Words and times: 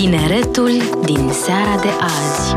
Tineretul 0.00 0.70
din 1.04 1.30
seara 1.32 1.80
de 1.80 1.88
azi. 2.00 2.54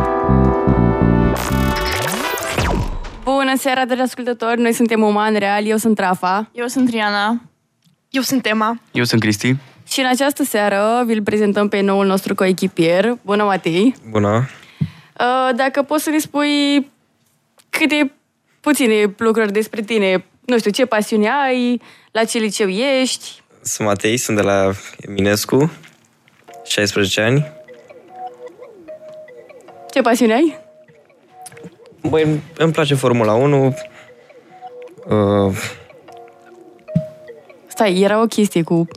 Bună 3.23 3.53
seara, 3.58 3.85
dragi 3.85 4.01
ascultători! 4.01 4.62
Noi 4.62 4.73
suntem 4.73 5.01
Uman 5.01 5.35
Real, 5.35 5.66
eu 5.66 5.77
sunt 5.77 6.00
Rafa. 6.00 6.50
Eu 6.53 6.67
sunt 6.67 6.90
Riana. 6.90 7.42
Eu 8.09 8.21
sunt 8.21 8.45
Emma. 8.45 8.79
Eu 8.91 9.04
sunt 9.04 9.21
Cristi. 9.21 9.55
Și 9.88 10.00
în 10.00 10.05
această 10.05 10.43
seară 10.43 11.04
vi-l 11.05 11.23
prezentăm 11.23 11.68
pe 11.68 11.82
noul 11.82 12.06
nostru 12.06 12.36
coechipier. 12.36 13.18
Bună, 13.21 13.44
Matei! 13.44 13.96
Bună! 14.10 14.50
Uh, 15.20 15.55
Dacă 15.55 15.82
poți 15.82 16.04
să 16.04 16.10
ne 16.10 16.18
spui 16.18 16.91
câte 17.70 18.12
puține 18.60 19.14
lucruri 19.18 19.52
despre 19.52 19.82
tine, 19.82 20.25
nu 20.46 20.57
știu, 20.57 20.71
ce 20.71 20.86
pasiune 20.86 21.30
ai, 21.46 21.82
la 22.12 22.23
ce 22.23 22.38
liceu 22.38 22.68
ești, 22.70 23.41
Sunt 23.62 23.88
Matei, 23.88 24.18
sunt 24.18 24.38
de 24.38 24.44
la 24.44 24.71
Eminescu, 24.98 25.71
16 26.64 27.21
ani. 27.21 27.51
ce 29.92 30.01
pasiune 30.01 30.33
ai? 30.33 30.57
Băi, 32.09 32.41
îmi 32.57 32.71
place 32.71 32.95
Formula 32.95 33.33
1. 33.33 33.75
Uh, 35.09 35.55
Stai, 37.67 37.99
era 37.99 38.21
o 38.21 38.25
chestie 38.25 38.61
cu 38.63 38.88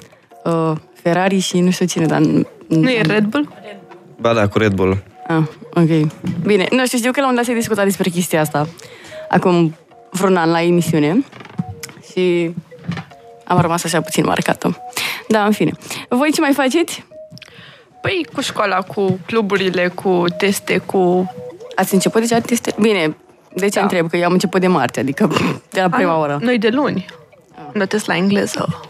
uh, 0.45 0.73
Ferrari 1.03 1.39
și 1.39 1.61
nu 1.61 1.71
știu 1.71 1.87
cine, 1.87 2.07
dar... 2.07 2.21
n- 2.21 2.47
Nu 2.69 2.91
e 2.91 3.01
Red 3.01 3.25
Bull? 3.25 3.49
ba 4.21 4.33
da, 4.35 4.49
cu 4.49 4.59
Red 4.59 4.73
Bull. 4.73 5.03
Ah, 5.29 5.43
ok. 5.75 6.11
Bine, 6.43 6.67
nu 6.71 6.87
știu, 6.87 6.99
știu 6.99 7.13
că 7.13 7.21
la 7.21 7.29
un 7.29 7.35
dat 7.35 7.45
se 7.45 7.55
discuta 7.55 7.85
despre 7.85 8.11
chestia 8.11 8.41
asta 8.41 8.69
acum 9.29 9.77
vreun 10.11 10.37
an 10.37 10.51
la 10.51 10.63
emisiune 10.63 11.25
și 12.13 12.55
am 13.45 13.61
rămas 13.61 13.85
așa 13.85 14.01
puțin 14.01 14.25
marcată. 14.25 14.77
Da, 15.29 15.45
în 15.45 15.53
fine. 15.53 15.73
Voi 16.09 16.31
ce 16.33 16.41
mai 16.41 16.53
faceți? 16.53 17.05
Păi 18.07 18.27
cu 18.35 18.41
școala, 18.41 18.83
cu 18.83 19.19
cluburile, 19.27 19.89
cu 19.89 20.25
teste, 20.39 20.79
cu... 20.79 21.33
Ați 21.77 21.95
început 21.95 22.21
deja 22.21 22.39
teste? 22.41 22.75
Bine, 22.81 23.17
de 23.55 23.69
ce 23.69 23.79
Da. 23.79 23.81
întreb? 23.83 24.11
Că 24.11 24.17
eu 24.17 24.25
am 24.25 24.33
început 24.33 24.61
de 24.61 24.67
marți, 24.67 24.99
adică 24.99 25.31
de 25.71 25.81
la 25.81 25.89
prima 25.89 26.13
Ah, 26.15 26.21
oră. 26.21 26.39
Noi 26.41 26.59
de 26.59 26.69
luni. 26.69 27.07
Am 27.59 27.73
dat 27.75 27.89
test 27.89 28.07
la 28.07 28.17
engleză. 28.17 28.81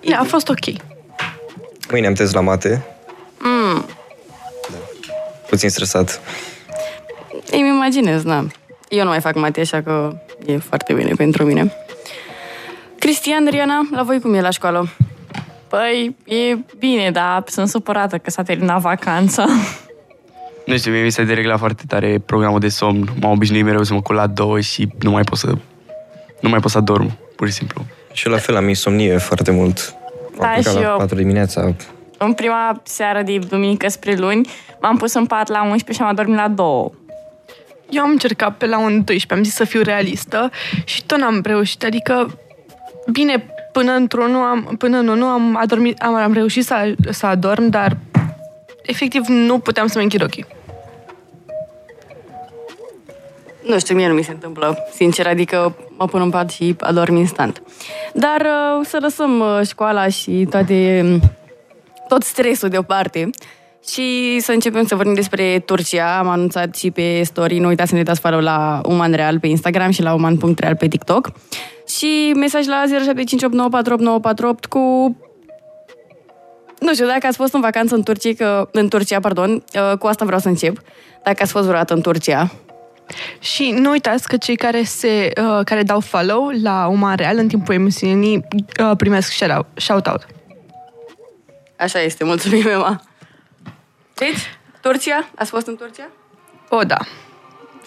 Bine, 0.00 0.14
a 0.14 0.22
fost 0.22 0.48
ok. 0.48 0.64
Mâine 1.90 2.06
am 2.06 2.12
test 2.14 2.34
la 2.34 2.40
mate. 2.40 2.84
Mm, 3.38 3.84
Puțin 5.48 5.68
stresat. 5.68 6.20
îmi 7.50 7.68
imaginez, 7.68 8.22
da. 8.22 8.44
Eu 8.88 9.02
nu 9.02 9.08
mai 9.08 9.20
fac 9.20 9.34
mate, 9.34 9.60
așa 9.60 9.82
că 9.82 10.16
e 10.46 10.58
foarte 10.58 10.92
bine 10.92 11.12
pentru 11.16 11.44
mine. 11.44 11.72
Cristian, 12.98 13.46
Riana, 13.50 13.88
la 13.90 14.02
voi 14.02 14.20
cum 14.20 14.34
e 14.34 14.40
la 14.40 14.50
școală? 14.50 14.88
Păi, 15.74 16.16
e 16.24 16.58
bine, 16.78 17.10
dar 17.10 17.42
sunt 17.46 17.68
supărată 17.68 18.18
că 18.18 18.30
s-a 18.30 18.42
terminat 18.42 18.80
vacanța. 18.80 19.46
Nu 20.66 20.76
știu, 20.76 20.92
mie 20.92 21.02
mi 21.02 21.10
se 21.10 21.24
deregla 21.24 21.56
foarte 21.56 21.82
tare 21.88 22.18
programul 22.26 22.60
de 22.60 22.68
somn. 22.68 23.08
M-am 23.20 23.30
obișnuit 23.30 23.64
mereu 23.64 23.82
să 23.82 23.94
mă 23.94 24.00
culc 24.00 24.18
la 24.18 24.26
două 24.26 24.60
și 24.60 24.88
nu 25.00 25.10
mai 25.10 25.22
pot 25.22 25.38
să... 25.38 25.52
Nu 26.40 26.48
mai 26.48 26.60
pot 26.60 26.70
să 26.70 26.80
dorm, 26.80 27.18
pur 27.36 27.46
și 27.46 27.52
simplu. 27.52 27.84
Și 28.12 28.26
eu 28.26 28.32
la 28.32 28.38
fel 28.38 28.56
am 28.56 28.68
insomnie 28.68 29.16
foarte 29.18 29.50
mult. 29.50 29.94
Da, 30.38 30.46
am 30.46 30.52
plecat 30.52 30.72
și 30.72 30.80
la 30.80 30.88
eu. 30.90 30.96
4 30.96 31.16
dimineața. 31.16 31.74
În 32.18 32.32
prima 32.32 32.80
seară 32.82 33.22
de 33.22 33.38
duminică 33.38 33.88
spre 33.88 34.14
luni, 34.14 34.48
m-am 34.80 34.96
pus 34.96 35.14
în 35.14 35.26
pat 35.26 35.48
la 35.48 35.62
11 35.62 35.92
și 35.92 36.02
am 36.02 36.08
adormit 36.08 36.36
la 36.36 36.48
2. 36.48 36.66
Eu 37.90 38.02
am 38.02 38.10
încercat 38.10 38.56
pe 38.56 38.66
la 38.66 38.78
un 38.78 39.04
12, 39.04 39.34
am 39.34 39.42
zis 39.42 39.54
să 39.54 39.64
fiu 39.64 39.82
realistă 39.82 40.50
și 40.84 41.04
tot 41.04 41.18
n-am 41.18 41.40
reușit. 41.44 41.84
Adică, 41.84 42.38
bine, 43.12 43.53
până 43.74 43.92
într-unul 43.92 44.42
am, 44.42 44.74
până 44.78 44.98
în 44.98 45.08
unul 45.08 45.28
am, 45.28 45.56
adormit, 45.56 46.02
am, 46.02 46.14
am 46.14 46.32
reușit 46.32 46.64
să, 46.64 46.94
să 47.10 47.26
adorm, 47.26 47.68
dar 47.68 47.96
efectiv 48.82 49.26
nu 49.26 49.58
puteam 49.58 49.86
să 49.86 49.92
mă 49.96 50.02
închid 50.02 50.22
ochii. 50.22 50.46
Nu 53.66 53.78
știu, 53.78 53.94
mie 53.94 54.08
nu 54.08 54.14
mi 54.14 54.22
se 54.22 54.30
întâmplă, 54.30 54.78
sincer, 54.94 55.26
adică 55.26 55.76
mă 55.96 56.06
pun 56.06 56.20
în 56.20 56.30
pat 56.30 56.50
și 56.50 56.74
adorm 56.78 57.16
instant. 57.16 57.62
Dar 58.12 58.40
uh, 58.40 58.86
să 58.86 58.98
lăsăm 59.00 59.40
uh, 59.40 59.60
școala 59.66 60.08
și 60.08 60.46
toate, 60.50 61.00
um, 61.04 61.20
tot 62.08 62.22
stresul 62.22 62.68
deoparte 62.68 63.30
și 63.88 64.38
să 64.40 64.52
începem 64.52 64.86
să 64.86 64.94
vorbim 64.94 65.14
despre 65.14 65.58
Turcia. 65.58 66.18
Am 66.18 66.28
anunțat 66.28 66.74
și 66.76 66.90
pe 66.90 67.22
story, 67.22 67.58
nu 67.58 67.68
uitați 67.68 67.90
să 67.90 67.94
ne 67.96 68.02
dați 68.02 68.20
follow 68.20 68.40
la 68.40 68.80
Uman 68.84 69.12
Real 69.12 69.38
pe 69.38 69.46
Instagram 69.46 69.90
și 69.90 70.02
la 70.02 70.14
uman.real 70.14 70.76
pe 70.76 70.88
TikTok. 70.88 71.32
Și 71.98 72.32
mesaj 72.36 72.66
la 72.66 72.84
0758948948 74.64 74.68
cu 74.68 75.16
nu 76.78 76.92
știu, 76.92 77.06
dacă 77.06 77.26
ați 77.26 77.36
fost 77.36 77.54
în 77.54 77.60
vacanță 77.60 77.94
în 77.94 78.02
Turcia, 78.02 78.32
că, 78.36 78.68
în 78.72 78.88
Turcia, 78.88 79.20
pardon, 79.20 79.64
uh, 79.74 79.98
cu 79.98 80.06
asta 80.06 80.24
vreau 80.24 80.40
să 80.40 80.48
încep. 80.48 80.80
Dacă 81.24 81.42
ați 81.42 81.52
fost 81.52 81.64
vreodată 81.64 81.94
în 81.94 82.00
Turcia, 82.00 82.50
Și 83.38 83.74
nu 83.78 83.90
uitați 83.90 84.28
că 84.28 84.36
cei 84.36 84.56
care, 84.56 84.82
se, 84.82 85.30
uh, 85.36 85.60
care 85.64 85.82
dau 85.82 86.00
follow 86.00 86.50
la 86.62 86.86
Uma 86.86 87.14
Real 87.14 87.36
în 87.36 87.48
timpul 87.48 87.74
emisiunii 87.74 88.46
uh, 88.80 88.96
primesc 88.96 89.32
shout-out. 89.32 89.66
shout-out. 89.74 90.26
Așa 91.78 92.00
este, 92.00 92.24
mulțumim, 92.24 92.66
Emma. 92.66 93.02
Deci, 94.14 94.56
Turcia? 94.80 95.28
Ați 95.34 95.50
fost 95.50 95.66
în 95.66 95.76
Turcia? 95.76 96.08
O, 96.68 96.82
da. 96.82 96.96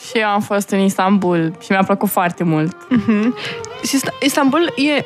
Și 0.10 0.18
eu 0.18 0.28
am 0.28 0.42
fost 0.42 0.70
în 0.70 0.80
Istanbul 0.80 1.54
și 1.62 1.72
mi-a 1.72 1.84
plăcut 1.84 2.10
foarte 2.10 2.44
mult. 2.44 2.78
Și 3.84 3.96
Ist- 3.98 4.22
Istanbul 4.24 4.74
e 4.76 5.02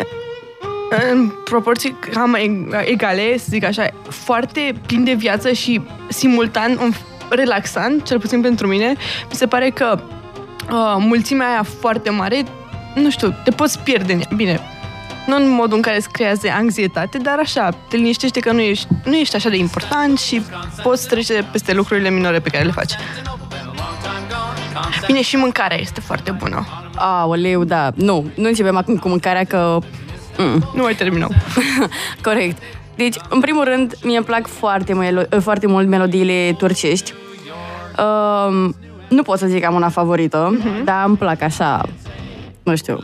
în 1.11 1.29
proporții 1.43 1.95
cam 2.11 2.33
e- 2.33 2.89
egale, 2.89 3.37
să 3.37 3.45
zic 3.49 3.63
așa, 3.63 3.87
foarte 4.09 4.75
plin 4.87 5.03
de 5.03 5.13
viață 5.13 5.51
și 5.51 5.81
simultan 6.07 6.77
un 6.81 6.91
relaxant, 7.29 8.03
cel 8.03 8.19
puțin 8.19 8.41
pentru 8.41 8.67
mine. 8.67 8.87
Mi 9.29 9.35
se 9.35 9.47
pare 9.47 9.69
că 9.69 9.99
uh, 10.71 10.95
mulțimea 10.97 11.47
aia 11.49 11.63
foarte 11.79 12.09
mare, 12.09 12.43
nu 12.95 13.09
știu, 13.09 13.35
te 13.43 13.51
poți 13.51 13.79
pierde 13.79 14.13
în 14.13 14.19
ea. 14.19 14.29
Bine, 14.35 14.59
nu 15.25 15.35
în 15.35 15.49
modul 15.49 15.75
în 15.75 15.81
care 15.81 15.97
îți 15.97 16.09
creează 16.09 16.47
anxietate, 16.57 17.17
dar 17.17 17.39
așa, 17.39 17.69
te 17.89 17.95
liniștește 17.95 18.39
că 18.39 18.51
nu 18.51 18.59
ești, 18.59 18.87
nu 19.03 19.15
ești 19.15 19.35
așa 19.35 19.49
de 19.49 19.57
important 19.57 20.19
și 20.19 20.41
poți 20.83 21.07
trece 21.07 21.47
peste 21.51 21.73
lucrurile 21.73 22.09
minore 22.09 22.39
pe 22.39 22.49
care 22.49 22.63
le 22.63 22.71
faci. 22.71 22.93
Bine, 25.05 25.21
și 25.21 25.35
mâncarea 25.35 25.79
este 25.79 25.99
foarte 25.99 26.31
bună. 26.31 26.65
Aoleu, 26.95 27.63
da. 27.63 27.91
Nu, 27.95 28.25
nu 28.35 28.47
începem 28.47 28.77
acum 28.77 28.97
cu 28.97 29.07
mâncarea, 29.07 29.43
că... 29.43 29.77
Mm. 30.37 30.69
Nu 30.75 30.81
mai 30.81 30.95
terminăm. 30.95 31.31
Corect. 32.23 32.61
Deci, 32.95 33.15
în 33.29 33.39
primul 33.39 33.63
rând, 33.63 33.93
mie 34.03 34.17
îmi 34.17 34.25
plac 34.25 34.47
foarte, 34.47 34.93
melo- 34.93 35.41
foarte 35.41 35.67
mult 35.67 35.87
melodiile 35.87 36.55
turcești. 36.57 37.13
Um, 37.97 38.75
nu 39.09 39.21
pot 39.21 39.37
să 39.37 39.47
zic 39.47 39.59
că 39.59 39.65
am 39.65 39.75
una 39.75 39.89
favorită, 39.89 40.57
uh-huh. 40.57 40.83
dar 40.83 41.03
îmi 41.07 41.17
plac 41.17 41.41
așa, 41.41 41.85
nu 42.71 42.77
știu, 42.77 43.03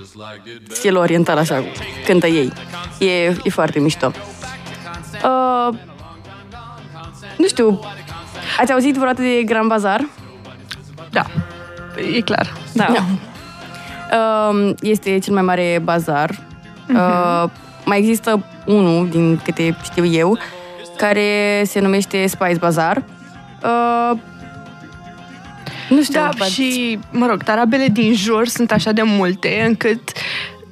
stilul 0.69 1.01
oriental 1.01 1.37
așa, 1.37 1.63
cântă 2.05 2.27
ei. 2.27 2.51
E, 2.99 3.25
e 3.25 3.49
foarte 3.49 3.79
mișto. 3.79 4.11
Uh, 5.23 5.77
nu 7.37 7.47
știu, 7.47 7.79
ați 8.59 8.71
auzit 8.71 8.93
vreodată 8.93 9.21
de 9.21 9.43
Grand 9.45 9.67
Bazar? 9.67 10.07
Da, 11.09 11.25
e 12.15 12.21
clar. 12.21 12.53
Da. 12.73 12.87
Da. 12.93 13.03
Um, 14.17 14.75
este 14.81 15.17
cel 15.17 15.33
mai 15.33 15.41
mare 15.41 15.79
bazar. 15.83 16.29
Uh, 16.89 17.49
mai 17.85 17.97
există 17.97 18.45
unul, 18.65 19.09
din 19.09 19.39
câte 19.43 19.77
știu 19.83 20.05
eu, 20.05 20.37
care 20.97 21.61
se 21.65 21.79
numește 21.79 22.27
Spice 22.27 22.57
Bazar. 22.57 23.03
Uh, 23.63 24.19
nu 25.89 26.03
știu, 26.03 26.19
Da, 26.19 26.29
but- 26.33 26.51
și, 26.53 26.99
mă 27.11 27.25
rog, 27.25 27.43
tarabele 27.43 27.87
din 27.87 28.13
jur 28.13 28.47
sunt 28.47 28.71
așa 28.71 28.91
de 28.91 29.01
multe 29.01 29.63
încât 29.67 30.11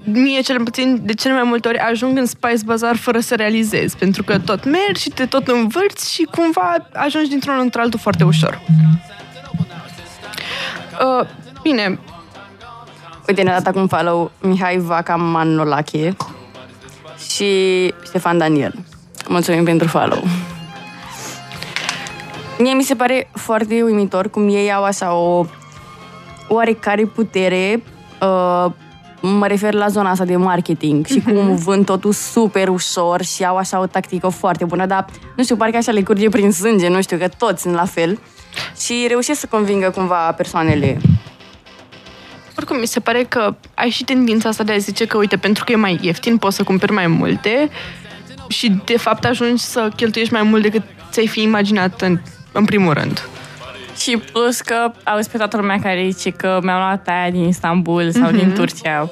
mie 0.03 0.42
cel 0.42 0.64
puțin 0.64 1.00
de 1.03 1.14
cele 1.14 1.34
mai 1.34 1.44
multe 1.44 1.68
ori 1.68 1.78
ajung 1.78 2.18
în 2.18 2.26
Spice 2.26 2.64
Bazaar 2.66 2.96
fără 2.96 3.20
să 3.20 3.36
realizez, 3.36 3.94
pentru 3.94 4.24
că 4.24 4.40
tot 4.40 4.66
mergi 4.66 5.02
și 5.02 5.09
te 5.09 5.26
tot 5.26 5.48
învârți 5.48 6.14
și 6.14 6.28
cumva 6.32 6.88
ajungi 6.94 7.29
dintr-unul 7.29 7.62
într-altul 7.62 8.00
foarte 8.00 8.23
ușor. 8.23 8.62
Uh, 11.20 11.28
bine, 11.62 12.00
Uite, 13.28 13.41
ne-a 13.41 13.53
dat 13.62 13.67
acum 13.67 13.88
follow 13.88 14.32
Mihai 14.41 14.78
Vaca 14.78 15.16
Manolache 15.16 16.16
și 17.34 17.46
Ștefan 18.06 18.38
Daniel. 18.38 18.73
Mulțumim 19.28 19.64
pentru 19.64 19.88
follow. 19.88 20.23
Mie 22.57 22.73
mi 22.73 22.84
se 22.84 22.96
pare 22.96 23.29
foarte 23.34 23.81
uimitor 23.81 24.29
cum 24.29 24.49
ei 24.49 24.73
au 24.73 24.84
așa 24.84 25.13
o 25.13 25.46
oarecare 26.47 27.05
putere 27.05 27.84
uh, 28.22 28.72
mă 29.22 29.47
refer 29.47 29.73
la 29.73 29.87
zona 29.87 30.09
asta 30.09 30.25
de 30.25 30.35
marketing 30.35 31.05
și 31.05 31.22
cum 31.22 31.55
vând 31.55 31.85
totul 31.85 32.11
super 32.11 32.67
ușor 32.67 33.22
și 33.22 33.46
au 33.46 33.57
așa 33.57 33.79
o 33.79 33.85
tactică 33.85 34.28
foarte 34.28 34.66
bună, 34.66 34.85
dar 34.85 35.05
nu 35.35 35.43
știu, 35.43 35.55
parcă 35.55 35.78
așa 35.78 35.91
le 35.91 36.03
curge 36.03 36.29
prin 36.29 36.52
sânge, 36.52 36.87
nu 36.87 37.02
știu, 37.02 37.17
că 37.17 37.28
toți 37.37 37.61
sunt 37.61 37.73
la 37.73 37.85
fel 37.85 38.19
și 38.79 39.05
reușesc 39.07 39.40
să 39.40 39.47
convingă 39.49 39.90
cumva 39.90 40.31
persoanele. 40.31 41.02
oricum 42.57 42.79
mi 42.79 42.87
se 42.87 42.99
pare 42.99 43.23
că 43.23 43.55
ai 43.73 43.90
și 43.90 44.03
tendința 44.03 44.49
asta 44.49 44.63
de 44.63 44.72
a 44.72 44.78
zice 44.78 45.05
că, 45.05 45.17
uite, 45.17 45.37
pentru 45.37 45.63
că 45.63 45.72
e 45.72 45.75
mai 45.75 45.99
ieftin, 46.02 46.37
poți 46.37 46.55
să 46.55 46.63
cumperi 46.63 46.91
mai 46.91 47.07
multe 47.07 47.69
și, 48.47 48.81
de 48.85 48.97
fapt, 48.97 49.25
ajungi 49.25 49.63
să 49.63 49.90
cheltuiești 49.96 50.34
mai 50.34 50.43
mult 50.43 50.61
decât 50.61 50.84
ți-ai 51.11 51.28
fi 51.28 51.41
imaginat 51.41 52.02
în, 52.02 52.19
în 52.55 52.66
primul 52.66 52.93
rând. 52.93 53.29
Și 53.97 54.17
plus 54.31 54.61
că 54.61 54.91
auzi 55.03 55.29
pe 55.29 55.37
toată 55.37 55.57
lumea 55.57 55.79
care 55.79 56.07
zice 56.09 56.29
că 56.29 56.59
mi-am 56.63 56.78
luat 56.78 57.07
aia 57.07 57.29
din 57.29 57.47
Istanbul 57.47 58.11
sau 58.11 58.31
din 58.31 58.53
Turcia. 58.53 59.09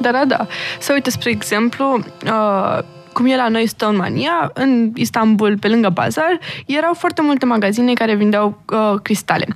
Da, 0.00 0.10
da, 0.12 0.24
da. 0.24 0.46
Să 0.78 0.92
uite, 0.92 1.10
spre 1.10 1.30
exemplu, 1.30 2.04
uh, 2.24 2.78
cum 3.12 3.26
e 3.26 3.36
la 3.36 3.48
noi 3.48 3.66
Stone 3.66 3.96
Mania, 3.96 4.50
în 4.54 4.92
Istanbul, 4.94 5.58
pe 5.58 5.68
lângă 5.68 5.88
bazar, 5.88 6.38
erau 6.66 6.94
foarte 6.94 7.22
multe 7.22 7.44
magazine 7.44 7.92
care 7.92 8.14
vindeau 8.14 8.62
uh, 8.72 9.00
cristale. 9.02 9.46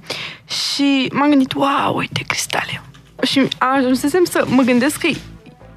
Și 0.48 1.10
m-am 1.12 1.28
gândit, 1.28 1.52
wow, 1.52 1.96
uite, 1.96 2.24
cristale. 2.26 2.82
Și 3.22 3.48
ajunsesem 3.58 4.24
să 4.24 4.44
mă 4.48 4.62
gândesc 4.62 5.00
că, 5.00 5.08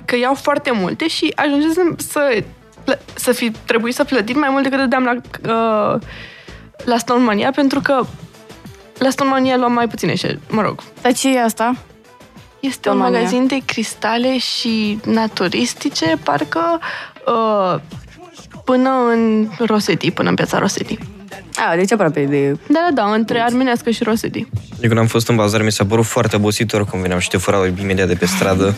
că 0.06 0.16
iau 0.18 0.34
foarte 0.34 0.72
multe 0.72 1.08
și 1.08 1.32
ajunsesem 1.36 1.96
să, 1.98 2.44
plă- 2.84 3.02
să 3.14 3.32
fi 3.32 3.52
trebuit 3.52 3.94
să 3.94 4.04
plătim 4.04 4.40
mai 4.40 4.50
mult 4.52 4.64
decât 4.64 4.80
dădeam 4.80 5.04
la, 5.04 5.14
uh, 5.54 6.02
la 6.86 6.98
Stone 6.98 7.24
Mania, 7.24 7.52
pentru 7.56 7.80
că 7.80 8.06
la 8.98 9.10
Stone 9.10 9.30
Mania 9.30 9.58
luam 9.58 9.72
mai 9.74 9.88
puține 9.88 10.16
și, 10.16 10.38
mă 10.50 10.62
rog, 10.62 10.84
Dar 11.02 11.14
ce 11.14 11.36
e 11.36 11.42
asta? 11.44 11.76
este 12.60 12.90
un 12.90 12.96
România. 12.96 13.18
magazin 13.20 13.48
de 13.48 13.58
cristale 13.66 14.38
și 14.38 15.00
naturistice, 15.06 16.18
parcă 16.24 16.80
uh, 17.28 17.80
până 18.66 18.90
în 19.12 19.48
Roseti, 19.66 20.12
până 20.12 20.30
în 20.30 20.36
piața 20.36 20.60
Roseti. 20.60 20.98
A, 21.72 21.76
deci 21.76 21.92
aproape 21.92 22.24
de... 22.26 22.50
Da, 22.50 22.88
da, 22.90 22.90
da, 22.94 23.14
între 23.14 23.40
Armenească 23.40 23.90
și 23.90 24.04
Roseti. 24.04 24.40
Eu 24.82 24.88
când 24.88 24.98
am 24.98 25.08
fost 25.08 25.28
în 25.28 25.36
bazar, 25.36 25.62
mi 25.62 25.72
s-a 25.72 25.86
părut 25.86 26.06
foarte 26.06 26.36
obositor 26.36 26.86
când 26.86 27.02
veneam 27.02 27.20
și 27.20 27.30
te 27.30 27.38
furau 27.38 27.66
imediat 27.66 28.08
de 28.08 28.16
pe 28.16 28.26
stradă. 28.26 28.76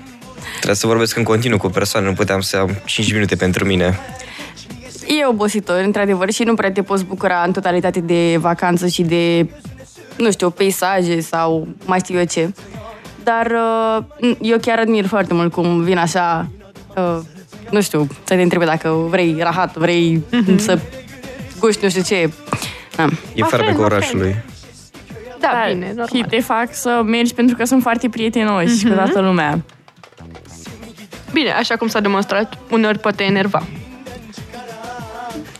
Trebuia 0.54 0.74
să 0.74 0.86
vorbesc 0.86 1.16
în 1.16 1.22
continuu 1.22 1.58
cu 1.58 1.66
o 1.66 1.68
persoană, 1.68 2.06
nu 2.08 2.12
puteam 2.12 2.40
să 2.40 2.56
am 2.56 2.70
5 2.84 3.12
minute 3.12 3.36
pentru 3.36 3.64
mine. 3.64 3.98
E 5.06 5.26
obositor, 5.26 5.80
într-adevăr, 5.84 6.30
și 6.30 6.42
nu 6.42 6.54
prea 6.54 6.72
te 6.72 6.82
poți 6.82 7.04
bucura 7.04 7.42
în 7.46 7.52
totalitate 7.52 8.00
de 8.00 8.36
vacanță 8.38 8.86
și 8.86 9.02
de, 9.02 9.48
nu 10.16 10.30
știu, 10.30 10.50
peisaje 10.50 11.20
sau 11.20 11.68
mai 11.84 11.98
știu 11.98 12.18
eu 12.18 12.24
ce. 12.24 12.52
Dar 13.22 13.46
uh, 14.20 14.36
eu 14.40 14.58
chiar 14.58 14.78
admir 14.78 15.06
foarte 15.06 15.34
mult 15.34 15.52
cum 15.52 15.82
vin 15.82 15.98
așa, 15.98 16.48
uh, 16.96 17.18
nu 17.70 17.80
știu, 17.80 18.06
să 18.24 18.34
te 18.34 18.42
întrebe 18.42 18.64
dacă 18.64 18.88
vrei 18.88 19.36
rahat, 19.38 19.76
vrei 19.76 20.22
să 20.56 20.78
guști 21.58 21.84
nu 21.84 21.88
știu 21.88 22.02
ce. 22.02 22.32
Da. 22.96 23.02
E 23.34 23.40
Ma 23.40 23.46
farmecul 23.46 23.74
friend, 23.74 23.78
ma 23.78 23.84
orașului. 23.84 24.44
Da, 25.40 25.48
Dar 25.52 25.72
bine, 25.72 25.86
normal. 25.86 26.06
și 26.14 26.24
te 26.28 26.40
fac 26.40 26.68
să 26.70 27.02
mergi 27.04 27.34
pentru 27.34 27.56
că 27.56 27.64
sunt 27.64 27.82
foarte 27.82 28.08
prietenoși 28.08 28.86
cu 28.86 28.92
toată 28.92 29.20
lumea. 29.20 29.64
Bine, 31.32 31.50
așa 31.50 31.76
cum 31.76 31.88
s-a 31.88 32.00
demonstrat, 32.00 32.58
uneori 32.70 32.98
poate 32.98 33.22
enerva. 33.24 33.62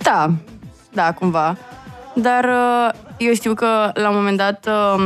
Da, 0.04 0.30
da, 0.92 1.12
cumva. 1.12 1.56
Dar 2.14 2.44
uh, 2.44 2.90
eu 3.16 3.34
știu 3.34 3.54
că 3.54 3.90
la 3.94 4.08
un 4.08 4.16
moment 4.16 4.36
dat 4.36 4.68
um, 4.96 5.02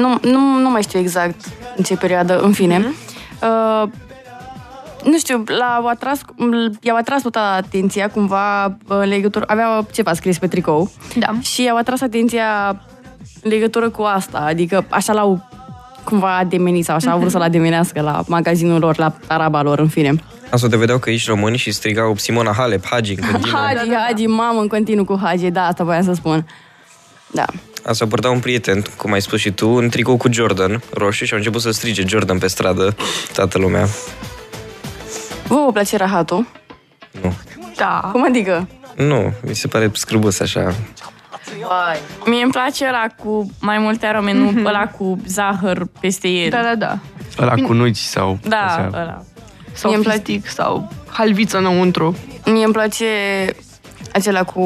nu, 0.00 0.18
nu, 0.22 0.58
nu 0.58 0.70
mai 0.70 0.82
știu 0.82 0.98
exact 0.98 1.44
în 1.76 1.84
ce 1.84 1.96
perioadă, 1.96 2.40
în 2.40 2.52
fine. 2.52 2.84
Uh, 3.42 3.88
nu 5.04 5.18
știu, 5.18 5.44
l-au 5.46 5.86
atras, 5.86 6.20
i-au 6.80 6.96
atras 6.96 7.22
toată 7.22 7.38
atenția 7.38 8.10
cumva 8.10 8.76
în 8.86 9.08
legătură, 9.08 9.44
avea 9.48 9.86
ceva 9.92 10.12
scris 10.12 10.38
pe 10.38 10.46
tricou 10.46 10.90
Da. 11.16 11.34
și 11.40 11.62
i-au 11.62 11.76
atras 11.76 12.00
atenția 12.00 12.68
în 13.42 13.50
legătură 13.50 13.90
cu 13.90 14.02
asta, 14.02 14.38
adică 14.38 14.84
așa 14.88 15.12
l-au 15.12 15.48
cumva 16.04 16.36
ademenit 16.36 16.84
sau 16.84 16.94
așa 16.94 17.10
au 17.10 17.18
vrut 17.18 17.30
să-l 17.30 17.42
ademenească 17.42 18.00
la 18.00 18.22
magazinul 18.26 18.80
lor, 18.80 18.98
la 18.98 19.14
araba 19.26 19.62
lor, 19.62 19.78
în 19.78 19.88
fine. 19.88 20.14
Asta 20.50 20.68
te 20.68 20.76
vedeau 20.76 20.98
că 20.98 21.10
ești 21.10 21.28
români 21.28 21.56
și 21.56 21.70
strigau 21.72 22.16
Simona 22.16 22.52
Halep, 22.52 22.86
Hagi 22.86 23.14
în 23.14 23.30
continuu. 23.30 23.58
Hagi, 23.58 23.90
Hagi, 24.06 24.26
mamă, 24.26 24.60
în 24.60 24.68
continuu 24.68 25.04
cu 25.04 25.18
Hagi, 25.22 25.50
da, 25.50 25.66
asta 25.66 25.84
voiam 25.84 26.02
să 26.02 26.12
spun. 26.12 26.46
Da. 27.30 27.44
Asta 27.84 28.06
purta 28.06 28.30
un 28.30 28.40
prieten, 28.40 28.84
cum 28.96 29.12
ai 29.12 29.22
spus 29.22 29.40
și 29.40 29.50
tu, 29.50 29.68
în 29.68 29.88
tricou 29.88 30.16
cu 30.16 30.32
Jordan 30.32 30.82
roșu 30.92 31.24
și 31.24 31.32
au 31.32 31.38
început 31.38 31.60
să 31.60 31.70
strige 31.70 32.02
Jordan 32.06 32.38
pe 32.38 32.46
stradă, 32.46 32.96
toată 33.32 33.58
lumea. 33.58 33.86
Vă 35.48 35.54
vă 35.64 35.72
place 35.72 35.96
rahatul? 35.96 36.46
Nu. 37.22 37.34
Da. 37.76 38.08
Cum 38.12 38.24
adică? 38.24 38.68
Nu, 38.96 39.32
mi 39.46 39.54
se 39.54 39.68
pare 39.68 39.90
scârbos 39.92 40.40
așa. 40.40 40.74
Mie 42.26 42.42
îmi 42.42 42.52
place 42.52 42.86
ăla 42.86 43.06
cu 43.22 43.50
mai 43.60 43.78
multe 43.78 44.06
arome, 44.06 44.32
nu 44.32 44.52
ăla 44.64 44.86
cu 44.86 45.18
zahăr 45.26 45.86
peste 46.00 46.28
el. 46.28 46.50
Da, 46.50 46.62
da, 46.62 46.74
da. 46.74 46.98
Ăla 47.38 47.54
cu 47.54 47.72
nuci 47.72 47.96
sau... 47.96 48.38
Da, 48.48 48.56
așa. 48.56 48.90
ăla. 48.92 49.22
Sau 49.74 49.90
Mie 49.90 49.94
îmi 49.94 50.04
place- 50.04 50.22
fistic, 50.24 50.50
sau 50.50 50.92
halviță 51.06 51.58
înăuntru. 51.58 52.16
Mie 52.46 52.64
îmi 52.64 52.72
place 52.72 53.04
acela 54.12 54.42
cu, 54.44 54.60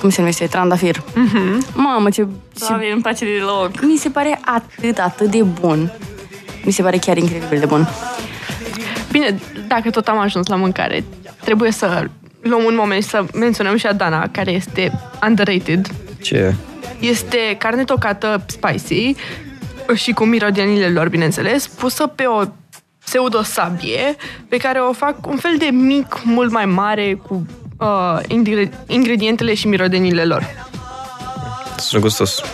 cum 0.00 0.10
se 0.10 0.20
numește, 0.20 0.46
trandafir. 0.46 0.96
Mm-hmm. 0.96 1.74
Mamă, 1.74 2.10
ce, 2.10 2.26
ce... 2.56 2.64
Da, 2.68 2.76
mie 2.76 2.90
nu-mi 2.90 3.02
place 3.02 3.24
deloc. 3.24 3.70
Mi 3.82 3.96
se 3.96 4.08
pare 4.08 4.40
atât, 4.44 4.98
atât 4.98 5.30
de 5.30 5.42
bun. 5.42 5.92
Mi 6.64 6.72
se 6.72 6.82
pare 6.82 6.96
chiar 6.96 7.16
incredibil 7.16 7.58
de 7.58 7.66
bun. 7.66 7.88
Bine, 9.10 9.40
dacă 9.66 9.90
tot 9.90 10.08
am 10.08 10.18
ajuns 10.18 10.46
la 10.46 10.56
mâncare, 10.56 11.04
trebuie 11.44 11.70
să 11.70 12.08
luăm 12.40 12.64
un 12.64 12.74
moment 12.74 13.02
și 13.02 13.08
să 13.08 13.24
menționăm 13.34 13.76
și 13.76 13.86
Adana, 13.86 14.28
care 14.28 14.50
este 14.50 14.92
underrated. 15.26 15.86
Ce? 16.20 16.54
Este 16.98 17.56
carne 17.58 17.84
tocată 17.84 18.44
spicy 18.46 19.14
și 19.94 20.12
cu 20.12 20.24
mirodenile 20.24 20.88
lor, 20.88 21.08
bineînțeles, 21.08 21.66
pusă 21.66 22.06
pe 22.06 22.24
o 22.24 22.42
pseudo-sabie 23.12 24.16
pe 24.48 24.56
care 24.56 24.78
o 24.78 24.92
fac 24.92 25.26
un 25.26 25.36
fel 25.36 25.54
de 25.58 25.64
mic 25.72 26.20
mult 26.24 26.50
mai 26.50 26.64
mare 26.64 27.14
cu 27.26 27.46
uh, 27.78 28.18
ingre- 28.28 28.70
ingredientele 28.86 29.54
și 29.54 29.66
mirodenile 29.68 30.24
lor. 30.24 30.46
Sună 31.76 32.02
gustos. 32.02 32.40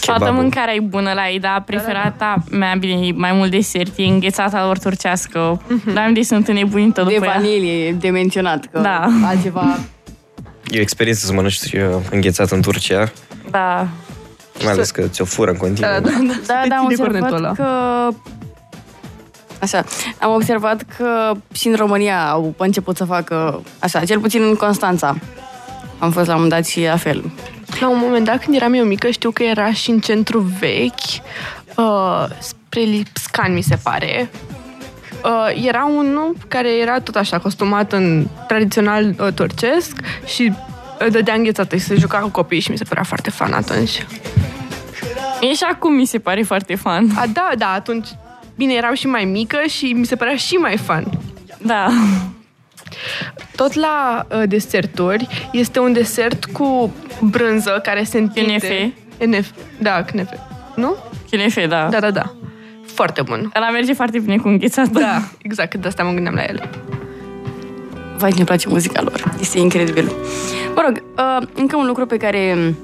Toată 0.00 0.20
Kebabul. 0.22 0.40
mâncarea 0.42 0.74
e 0.74 0.80
bună 0.80 1.12
la 1.12 1.28
ei, 1.28 1.38
dar 1.40 1.62
preferata 1.66 2.36
mea, 2.50 2.74
bine, 2.78 3.06
e 3.06 3.12
mai 3.12 3.32
mult 3.32 3.50
desert, 3.50 3.92
e 3.96 4.02
înghețata 4.04 4.64
lor 4.64 4.78
turcească. 4.78 5.62
Dar 5.94 6.10
de 6.14 6.22
sunt 6.22 6.48
înnebunită 6.48 7.02
De 7.02 7.12
după 7.14 7.24
ea. 7.26 7.32
vanilie, 7.34 7.92
de 7.92 8.08
menționat. 8.10 8.64
Că 8.72 8.78
Da. 8.80 9.06
Altceva... 9.24 9.78
E 10.70 10.78
o 10.78 10.80
experiență 10.80 11.26
să 11.26 11.32
mănânci 11.32 11.54
uh, 11.72 11.80
înghețat 12.10 12.50
în 12.50 12.62
Turcia, 12.62 13.12
Da. 13.50 13.86
mai 14.64 14.72
ales 14.72 14.90
că 14.90 15.02
ți-o 15.02 15.24
fură 15.24 15.50
în 15.50 15.56
continuu. 15.56 15.90
Da, 15.90 16.00
da, 16.00 16.08
da. 16.10 16.16
Da, 16.26 16.32
Să 16.62 16.68
da, 16.68 16.76
am 16.76 16.86
ții 16.88 16.96
de 16.96 17.02
cornetul 17.02 17.32
observat 17.32 17.58
ăla. 17.58 18.08
că... 18.08 18.16
Așa, 19.60 19.84
am 20.20 20.34
observat 20.34 20.82
că 20.96 21.32
și 21.52 21.68
în 21.68 21.74
România 21.74 22.30
au 22.30 22.54
început 22.56 22.96
să 22.96 23.04
facă 23.04 23.62
așa, 23.78 24.04
cel 24.04 24.20
puțin 24.20 24.42
în 24.42 24.54
Constanța. 24.54 25.16
Am 25.98 26.10
fost 26.10 26.26
la 26.26 26.34
un 26.34 26.40
moment 26.42 26.60
dat 26.60 26.66
și 26.66 26.84
la 26.84 26.96
fel. 26.96 27.30
La 27.80 27.88
un 27.88 27.98
moment 28.00 28.24
dat, 28.24 28.44
când 28.44 28.56
eram 28.56 28.72
eu 28.72 28.84
mică, 28.84 29.10
știu 29.10 29.30
că 29.30 29.42
era 29.42 29.72
și 29.72 29.90
în 29.90 30.00
centru 30.00 30.38
vechi, 30.38 31.22
uh, 31.76 32.24
spre 32.38 32.80
Lipscan, 32.80 33.52
mi 33.52 33.62
se 33.62 33.78
pare. 33.82 34.30
Uh, 35.24 35.64
era 35.66 35.84
unul 35.84 36.36
care 36.48 36.76
era 36.76 37.00
tot 37.00 37.16
așa, 37.16 37.38
costumat 37.38 37.92
în 37.92 38.26
tradițional 38.46 39.14
uh, 39.18 39.32
turcesc 39.34 39.96
și 40.24 40.52
uh, 41.00 41.06
dădea 41.10 41.34
înghețată 41.34 41.76
și 41.76 41.84
se 41.84 41.94
juca 41.94 42.18
cu 42.18 42.28
copiii 42.28 42.60
și 42.60 42.70
mi 42.70 42.78
se 42.78 42.84
părea 42.84 43.02
foarte 43.02 43.30
fan 43.30 43.52
atunci. 43.52 44.06
E 45.40 45.54
și 45.54 45.64
acum 45.70 45.94
mi 45.94 46.04
se 46.04 46.18
pare 46.18 46.42
foarte 46.42 46.74
fan. 46.74 47.08
A, 47.16 47.24
da, 47.32 47.50
da, 47.58 47.72
atunci, 47.72 48.08
bine, 48.56 48.74
eram 48.74 48.94
și 48.94 49.06
mai 49.06 49.24
mică 49.24 49.58
și 49.68 49.92
mi 49.92 50.06
se 50.06 50.16
părea 50.16 50.36
și 50.36 50.54
mai 50.54 50.76
fan. 50.76 51.04
Da. 51.58 51.88
Tot 53.56 53.74
la 53.74 54.26
uh, 54.30 54.42
deserturi 54.48 55.48
este 55.52 55.78
un 55.78 55.92
desert 55.92 56.44
cu 56.44 56.94
brânză 57.20 57.80
care 57.82 58.04
se 58.04 58.18
întinde. 58.18 58.56
Knefe. 58.56 58.94
NF, 59.26 59.50
da, 59.78 60.02
knefe. 60.02 60.38
Nu? 60.74 60.96
Chinefe, 61.30 61.66
da. 61.66 61.88
Da, 61.90 62.00
da, 62.00 62.10
da. 62.10 62.32
Foarte 62.86 63.22
bun. 63.22 63.52
Ăla 63.56 63.70
merge 63.70 63.92
foarte 63.92 64.18
bine 64.18 64.36
cu 64.36 64.48
înghețată. 64.48 64.98
Da, 64.98 65.22
exact, 65.42 65.74
de 65.74 65.88
asta 65.88 66.02
mă 66.02 66.12
gândeam 66.12 66.34
la 66.34 66.42
el. 66.42 66.70
Vai, 68.16 68.32
ne 68.36 68.44
place 68.44 68.68
muzica 68.68 69.02
lor. 69.02 69.34
Este 69.40 69.58
incredibil. 69.58 70.12
Mă 70.74 70.82
rog, 70.86 71.02
uh, 71.18 71.48
încă 71.54 71.76
un 71.76 71.86
lucru 71.86 72.06
pe 72.06 72.16
care 72.16 72.74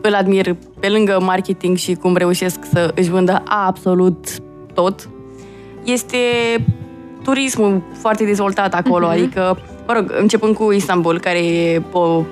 îl 0.00 0.14
admir 0.14 0.56
pe 0.80 0.88
lângă 0.88 1.18
marketing 1.20 1.76
și 1.76 1.94
cum 1.94 2.16
reușesc 2.16 2.58
să 2.72 2.92
își 2.94 3.10
vândă 3.10 3.42
absolut 3.46 4.26
tot, 4.80 5.08
este 5.84 6.18
turismul 7.24 7.82
foarte 8.00 8.24
dezvoltat 8.24 8.74
acolo, 8.74 9.06
adică, 9.06 9.58
mă 9.86 9.92
rog, 9.92 10.14
începând 10.18 10.54
cu 10.54 10.72
Istanbul, 10.72 11.20
care 11.20 11.38
e 11.38 11.82
o 11.92 12.22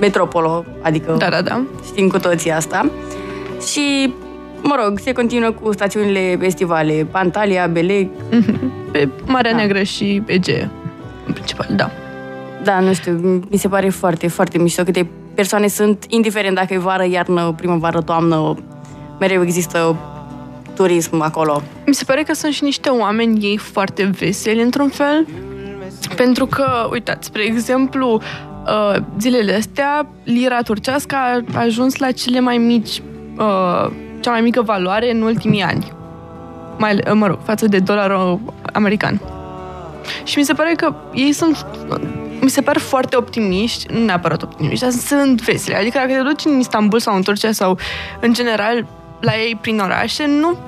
metropolă, 0.00 0.64
adică 0.82 1.14
Da, 1.18 1.28
da, 1.28 1.42
da. 1.42 1.62
știm 1.84 2.08
cu 2.08 2.18
toții 2.18 2.50
asta. 2.50 2.90
Și, 3.72 4.14
mă 4.62 4.74
rog, 4.84 4.98
se 4.98 5.12
continuă 5.12 5.50
cu 5.50 5.72
stațiunile 5.72 6.38
estivale, 6.40 7.06
Antalya, 7.10 7.66
Belek, 7.66 8.10
Pe 8.92 9.08
Marea 9.26 9.50
Da. 9.50 9.56
Neagră 9.56 9.82
și 9.82 10.22
Egee, 10.26 10.70
în 11.26 11.32
principal, 11.32 11.68
da. 11.76 11.90
Da, 12.64 12.80
nu 12.80 12.92
știu, 12.92 13.12
mi 13.50 13.56
se 13.56 13.68
pare 13.68 13.88
foarte, 13.88 14.28
foarte 14.28 14.58
mișto 14.58 14.82
câte 14.82 15.08
persoane 15.34 15.66
sunt, 15.66 16.04
indiferent 16.08 16.54
dacă 16.54 16.74
e 16.74 16.78
vară, 16.78 17.04
iarnă, 17.04 17.52
primăvară, 17.56 18.00
toamnă, 18.00 18.54
mereu 19.18 19.42
există 19.42 19.96
turism 20.74 21.20
acolo. 21.20 21.62
Mi 21.86 21.94
se 21.94 22.04
pare 22.04 22.22
că 22.22 22.34
sunt 22.34 22.52
și 22.52 22.64
niște 22.64 22.88
oameni 22.88 23.44
ei 23.44 23.56
foarte 23.56 24.04
veseli, 24.18 24.62
într-un 24.62 24.88
fel. 24.88 25.26
Pentru 26.16 26.46
că, 26.46 26.88
uitați, 26.90 27.26
spre 27.26 27.42
exemplu, 27.42 28.20
uh, 28.66 28.96
zilele 29.18 29.54
astea, 29.54 30.06
lira 30.24 30.62
turcească 30.62 31.16
a 31.16 31.42
ajuns 31.54 31.96
la 31.96 32.10
cele 32.10 32.40
mai 32.40 32.58
mici, 32.58 33.02
uh, 33.38 33.90
cea 34.20 34.30
mai 34.30 34.40
mică 34.40 34.62
valoare 34.62 35.10
în 35.10 35.22
ultimii 35.22 35.62
ani. 35.62 35.92
Mai, 36.78 36.94
uh, 36.94 37.12
mă 37.12 37.26
rog, 37.26 37.38
față 37.44 37.66
de 37.66 37.78
dolarul 37.78 38.40
american. 38.72 39.20
Și 40.24 40.38
mi 40.38 40.44
se 40.44 40.52
pare 40.52 40.74
că 40.76 40.94
ei 41.14 41.32
sunt 41.32 41.66
mi 42.42 42.50
se 42.50 42.60
par 42.60 42.78
foarte 42.78 43.16
optimiști, 43.16 43.92
nu 43.92 44.04
neapărat 44.04 44.42
optimiști, 44.42 44.84
dar 44.84 44.90
sunt 44.90 45.42
veseli. 45.42 45.76
Adică 45.76 45.98
dacă 45.98 46.12
te 46.12 46.22
duci 46.22 46.44
în 46.44 46.58
Istanbul 46.58 47.00
sau 47.00 47.16
în 47.16 47.22
Turcia 47.22 47.52
sau 47.52 47.78
în 48.20 48.32
general 48.32 48.86
la 49.22 49.32
ei 49.36 49.58
prin 49.60 49.78
orașe, 49.78 50.26
nu, 50.26 50.58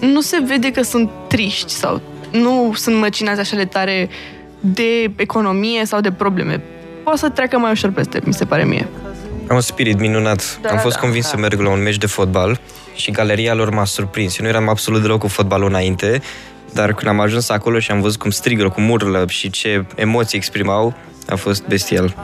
nu 0.00 0.20
se 0.20 0.38
vede 0.46 0.70
că 0.70 0.82
sunt 0.82 1.10
triști 1.28 1.72
sau 1.72 2.00
nu 2.30 2.72
sunt 2.74 2.96
măcinați 2.96 3.40
așa 3.40 3.56
de 3.56 3.64
tare 3.64 4.08
de 4.60 5.10
economie 5.16 5.84
sau 5.84 6.00
de 6.00 6.12
probleme. 6.12 6.62
Poate 7.02 7.18
să 7.18 7.28
treacă 7.28 7.58
mai 7.58 7.70
ușor 7.70 7.90
peste, 7.90 8.20
mi 8.24 8.34
se 8.34 8.44
pare 8.44 8.64
mie. 8.64 8.88
Am 9.48 9.54
un 9.54 9.60
spirit 9.60 9.98
minunat. 9.98 10.58
Da, 10.62 10.68
Am 10.68 10.78
fost 10.78 10.94
da, 10.94 11.00
convins 11.00 11.24
da. 11.24 11.30
să 11.30 11.36
merg 11.36 11.60
la 11.60 11.70
un 11.70 11.82
meci 11.82 11.96
de 11.96 12.06
fotbal 12.06 12.60
și 12.94 13.10
galeria 13.10 13.54
lor 13.54 13.70
m-a 13.70 13.84
surprins. 13.84 14.38
Eu 14.38 14.44
nu 14.44 14.50
eram 14.50 14.68
absolut 14.68 15.02
deloc 15.02 15.18
cu 15.18 15.28
fotbalul 15.28 15.68
înainte, 15.68 16.22
dar 16.72 16.94
când 16.94 17.10
am 17.10 17.20
ajuns 17.20 17.48
acolo 17.48 17.78
și 17.78 17.90
am 17.90 18.00
văzut 18.00 18.20
cum 18.20 18.30
strigă, 18.30 18.68
cum 18.68 18.90
urlă 18.90 19.24
și 19.28 19.50
ce 19.50 19.84
emoții 19.94 20.38
exprimau, 20.38 20.94
a 21.28 21.34
fost 21.34 21.66
bestial. 21.66 22.14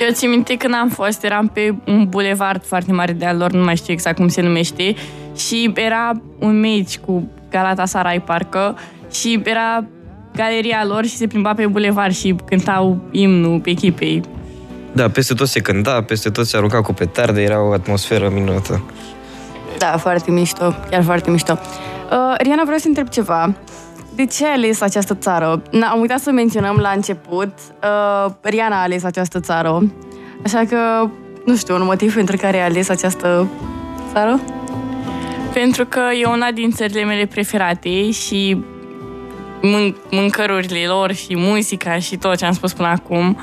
Eu 0.00 0.12
țin 0.12 0.30
minte 0.30 0.56
când 0.56 0.74
am 0.74 0.88
fost, 0.88 1.24
eram 1.24 1.48
pe 1.48 1.74
un 1.86 2.06
bulevard 2.08 2.64
foarte 2.64 2.92
mare 2.92 3.12
de 3.12 3.24
al 3.24 3.36
lor, 3.36 3.52
nu 3.52 3.64
mai 3.64 3.76
știu 3.76 3.92
exact 3.92 4.16
cum 4.16 4.28
se 4.28 4.40
numește, 4.40 4.94
și 5.36 5.72
era 5.74 6.12
un 6.38 6.60
meci 6.60 6.98
cu 6.98 7.30
Galatasaray, 7.50 8.20
parcă, 8.20 8.78
și 9.12 9.40
era 9.44 9.84
galeria 10.34 10.84
lor 10.86 11.04
și 11.04 11.16
se 11.16 11.26
plimba 11.26 11.54
pe 11.54 11.66
bulevard 11.66 12.14
și 12.14 12.36
cântau 12.44 12.98
imnul 13.10 13.60
pe 13.60 13.70
echipei. 13.70 14.22
Da, 14.92 15.08
peste 15.08 15.34
tot 15.34 15.48
se 15.48 15.60
cânta, 15.60 16.02
peste 16.02 16.30
tot 16.30 16.46
se 16.46 16.56
arunca 16.56 16.80
cu 16.80 16.92
petarde, 16.92 17.42
era 17.42 17.62
o 17.62 17.72
atmosferă 17.72 18.30
minunată. 18.32 18.82
Da, 19.78 19.96
foarte 19.96 20.30
mișto, 20.30 20.74
chiar 20.90 21.02
foarte 21.02 21.30
mișto. 21.30 21.58
Uh, 22.10 22.34
Riana, 22.38 22.62
vreau 22.62 22.78
să 22.78 22.88
întreb 22.88 23.08
ceva. 23.08 23.54
De 24.14 24.24
ce 24.24 24.46
ai 24.46 24.52
ales 24.52 24.80
această 24.80 25.14
țară? 25.14 25.62
Na, 25.70 25.86
am 25.86 26.00
uitat 26.00 26.20
să 26.20 26.30
menționăm 26.30 26.76
la 26.76 26.90
început. 26.90 27.52
Uh, 27.82 28.32
Riana 28.40 28.76
a 28.78 28.82
ales 28.82 29.04
această 29.04 29.40
țară. 29.40 29.92
Așa 30.44 30.64
că, 30.68 31.08
nu 31.44 31.56
știu, 31.56 31.74
un 31.74 31.84
motiv 31.84 32.14
pentru 32.14 32.36
care 32.36 32.56
ai 32.56 32.66
ales 32.66 32.88
această 32.88 33.48
țară? 34.12 34.40
Pentru 35.52 35.84
că 35.84 36.00
e 36.20 36.26
una 36.26 36.50
din 36.50 36.70
țările 36.70 37.04
mele 37.04 37.26
preferate 37.26 38.10
și 38.10 38.64
mân- 39.62 40.10
mâncărurile 40.10 40.86
lor 40.86 41.12
și 41.12 41.36
muzica 41.36 41.98
și 41.98 42.16
tot 42.16 42.36
ce 42.36 42.44
am 42.44 42.52
spus 42.52 42.72
până 42.72 42.88
acum, 42.88 43.38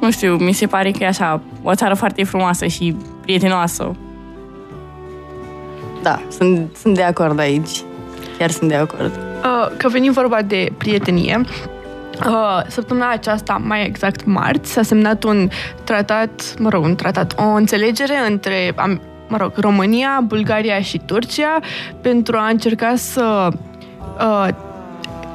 nu 0.00 0.10
știu, 0.10 0.36
mi 0.36 0.52
se 0.52 0.66
pare 0.66 0.90
că 0.90 1.02
e 1.02 1.06
așa, 1.06 1.40
o 1.62 1.74
țară 1.74 1.94
foarte 1.94 2.24
frumoasă 2.24 2.66
și 2.66 2.96
prietenoasă. 3.20 3.96
Da, 6.02 6.22
sunt, 6.28 6.76
sunt 6.76 6.94
de 6.94 7.02
acord 7.02 7.38
aici. 7.38 7.82
Chiar 8.38 8.50
sunt 8.50 8.68
de 8.68 8.74
acord. 8.74 9.33
Uh, 9.44 9.70
că 9.76 9.88
venim 9.88 10.12
vorba 10.12 10.42
de 10.42 10.72
prietenie, 10.78 11.40
uh, 12.26 12.60
săptămâna 12.68 13.10
aceasta, 13.10 13.60
mai 13.64 13.86
exact 13.86 14.24
marți, 14.24 14.72
s-a 14.72 14.82
semnat 14.82 15.24
un 15.24 15.48
tratat, 15.84 16.54
mă 16.58 16.68
rog, 16.68 16.84
un 16.84 16.94
tratat, 16.94 17.34
o 17.38 17.44
înțelegere 17.44 18.14
între, 18.28 18.72
am, 18.76 19.00
mă 19.28 19.36
rog, 19.36 19.52
România, 19.56 20.20
Bulgaria 20.26 20.80
și 20.80 21.00
Turcia 21.06 21.58
pentru 22.00 22.36
a 22.36 22.48
încerca 22.48 22.92
să 22.96 23.48
uh, 24.18 24.48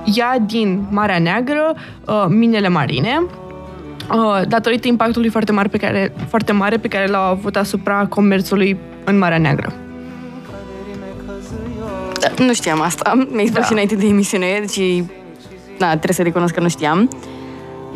ia 0.03 0.35
din 0.45 0.87
Marea 0.89 1.19
Neagră 1.19 1.75
uh, 2.05 2.25
minele 2.27 2.67
marine, 2.67 3.23
uh, 4.11 4.41
datorită 4.47 4.87
impactului 4.87 5.29
foarte 5.29 5.51
mare, 5.51 5.67
pe 5.67 5.77
care, 5.77 6.13
foarte 6.27 6.51
mare 6.51 6.77
pe 6.77 6.87
care 6.87 7.07
l-au 7.07 7.31
avut 7.31 7.55
asupra 7.55 8.05
comerțului 8.05 8.77
în 9.03 9.17
Marea 9.17 9.37
Neagră. 9.37 9.73
Da, 12.19 12.43
nu 12.43 12.53
știam 12.53 12.81
asta. 12.81 13.27
Mi-ai 13.31 13.45
spus 13.45 13.59
Da. 13.59 13.65
și 13.65 13.71
înainte 13.71 13.95
de 13.95 14.05
emisiune 14.05 14.65
și... 14.71 15.03
Da, 15.77 15.87
trebuie 15.87 16.13
să 16.13 16.21
recunosc 16.21 16.53
că 16.53 16.59
nu 16.59 16.69
știam. 16.69 17.09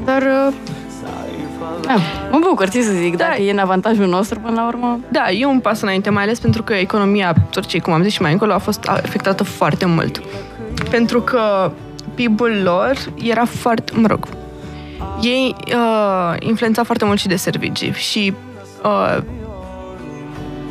Dar... 0.05 0.21
Uh, 0.21 0.53
da, 1.81 1.95
mă 2.31 2.39
bucur, 2.49 2.69
ce 2.69 2.81
să 2.81 2.91
zic, 2.91 3.17
Da. 3.17 3.25
dacă 3.25 3.41
e 3.41 3.51
în 3.51 3.57
avantajul 3.57 4.07
nostru 4.07 4.39
până 4.39 4.55
la 4.61 4.67
urmă. 4.67 4.99
Da, 5.11 5.31
e 5.31 5.45
un 5.45 5.59
pas 5.59 5.81
înainte, 5.81 6.09
mai 6.09 6.23
ales 6.23 6.39
pentru 6.39 6.63
că 6.63 6.73
economia 6.73 7.35
Turciei, 7.49 7.81
cum 7.81 7.93
am 7.93 8.03
zis 8.03 8.13
și 8.13 8.21
mai 8.21 8.31
încolo, 8.31 8.53
a 8.53 8.57
fost 8.57 8.83
afectată 8.85 9.43
foarte 9.43 9.85
mult. 9.85 10.21
Pentru 10.89 11.21
că 11.21 11.71
PIB-ul 12.13 12.61
lor 12.63 12.93
era 13.23 13.45
foarte, 13.45 13.91
mă 13.95 14.07
rog, 14.07 14.27
ei 15.21 15.55
uh, 15.67 16.35
influența 16.39 16.83
foarte 16.83 17.05
mult 17.05 17.19
și 17.19 17.27
de 17.27 17.35
servicii 17.35 17.93
și 17.93 18.33
uh, 18.83 19.17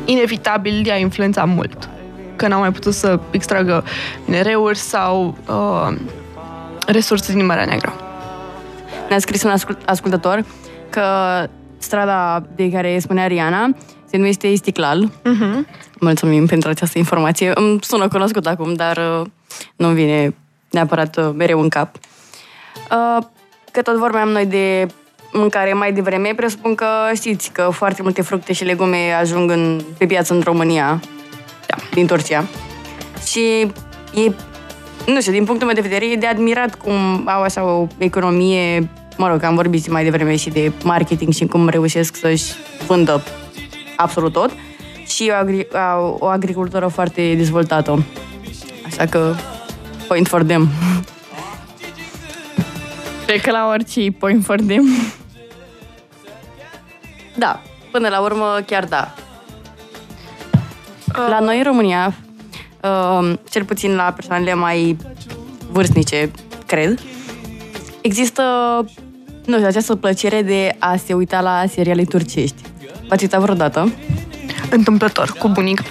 inevitabil 0.05 0.85
i-a 0.85 0.95
influențat 0.97 1.47
mult. 1.47 1.89
Că 2.35 2.47
n-au 2.47 2.59
mai 2.59 2.71
putut 2.71 2.93
să 2.93 3.19
extragă 3.31 3.83
minereuri 4.25 4.77
sau 4.77 5.37
uh, 5.47 5.97
resurse 6.87 7.33
din 7.33 7.45
Marea 7.45 7.65
Neagră. 7.65 7.93
Ne-a 9.09 9.19
scris 9.19 9.43
un 9.43 9.49
ascult- 9.49 9.85
ascultător 9.85 10.45
că 10.89 11.03
strada 11.77 12.43
de 12.55 12.71
care 12.71 12.99
spunea 12.99 13.27
Riana 13.27 13.75
se 14.05 14.17
numește 14.17 14.47
Istiklal. 14.47 15.09
Uh-huh. 15.09 15.77
Mulțumim 15.99 16.45
pentru 16.45 16.69
această 16.69 16.97
informație. 16.97 17.51
Îmi 17.55 17.79
sună 17.81 18.07
cunoscut 18.07 18.45
acum, 18.45 18.73
dar 18.73 18.97
uh, 18.97 19.25
nu 19.75 19.87
vine 19.89 20.35
neapărat 20.69 21.17
uh, 21.17 21.29
mereu 21.35 21.59
în 21.61 21.69
cap. 21.69 21.95
Uh, 22.91 23.25
Că 23.71 23.81
tot 23.81 23.97
vorbeam 23.97 24.29
noi 24.29 24.45
de 24.45 24.87
mâncare 25.31 25.73
mai 25.73 25.93
devreme, 25.93 26.33
presupun 26.35 26.75
că 26.75 26.85
știți 27.15 27.51
că 27.51 27.69
foarte 27.71 28.01
multe 28.01 28.21
fructe 28.21 28.53
și 28.53 28.63
legume 28.63 29.11
ajung 29.19 29.51
în, 29.51 29.81
pe 29.97 30.05
piață 30.05 30.33
în 30.33 30.41
România, 30.41 30.99
da, 31.75 31.83
din 31.93 32.07
Turcia. 32.07 32.43
Și 33.25 33.71
e, 34.13 34.31
nu 35.05 35.19
știu, 35.19 35.31
din 35.31 35.45
punctul 35.45 35.67
meu 35.67 35.75
de 35.75 35.81
vedere, 35.81 36.11
e 36.11 36.15
de 36.15 36.25
admirat 36.25 36.75
cum 36.75 37.23
au 37.25 37.41
așa 37.41 37.63
o 37.63 37.87
economie, 37.97 38.89
mă 39.17 39.27
rog, 39.27 39.43
am 39.43 39.55
vorbit 39.55 39.89
mai 39.89 40.03
devreme 40.03 40.35
și 40.35 40.49
de 40.49 40.71
marketing 40.83 41.33
și 41.33 41.45
cum 41.45 41.69
reușesc 41.69 42.15
să-și 42.15 42.51
vândă 42.87 43.23
absolut 43.95 44.33
tot 44.33 44.51
și 45.07 45.31
o, 45.31 45.45
agri- 45.45 45.67
au 45.95 46.17
o 46.19 46.25
agricultură 46.25 46.87
foarte 46.87 47.33
dezvoltată. 47.35 48.03
Așa 48.85 49.05
că, 49.05 49.35
point 50.07 50.27
for 50.27 50.43
them. 50.43 50.69
Cred 53.25 53.41
că 53.41 53.51
la 53.51 53.67
orice 53.67 53.99
îi 53.99 54.11
point 54.11 54.43
for 54.43 54.59
them. 54.59 54.87
Da, 57.35 57.61
până 57.91 58.07
la 58.07 58.19
urmă 58.19 58.59
chiar 58.65 58.85
da. 58.85 59.13
La 61.13 61.39
noi 61.39 61.57
în 61.57 61.63
România, 61.63 62.15
uh, 62.81 63.33
cel 63.49 63.63
puțin 63.63 63.95
la 63.95 64.11
persoanele 64.15 64.53
mai 64.53 64.97
vârstnice, 65.71 66.31
cred, 66.65 66.99
există, 68.01 68.43
nu 69.45 69.53
știu, 69.53 69.67
această 69.67 69.95
plăcere 69.95 70.41
de 70.41 70.75
a 70.79 70.95
se 70.95 71.13
uita 71.13 71.41
la 71.41 71.63
seriale 71.67 72.03
turcești. 72.03 72.61
V-ați 73.07 73.23
uitat 73.23 73.41
vreodată? 73.41 73.93
Întâmplător, 74.69 75.31
cu 75.39 75.47
bunica. 75.47 75.83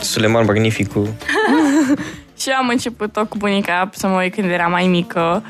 Suleman 0.00 0.44
Magnificul. 0.44 1.08
Și 2.40 2.50
am 2.50 2.68
început 2.68 3.12
tot 3.12 3.28
cu 3.28 3.36
bunica 3.36 3.90
să 3.92 4.06
mă 4.06 4.20
uit 4.20 4.34
când 4.34 4.50
eram 4.50 4.70
mai 4.70 4.86
mică 4.86 5.42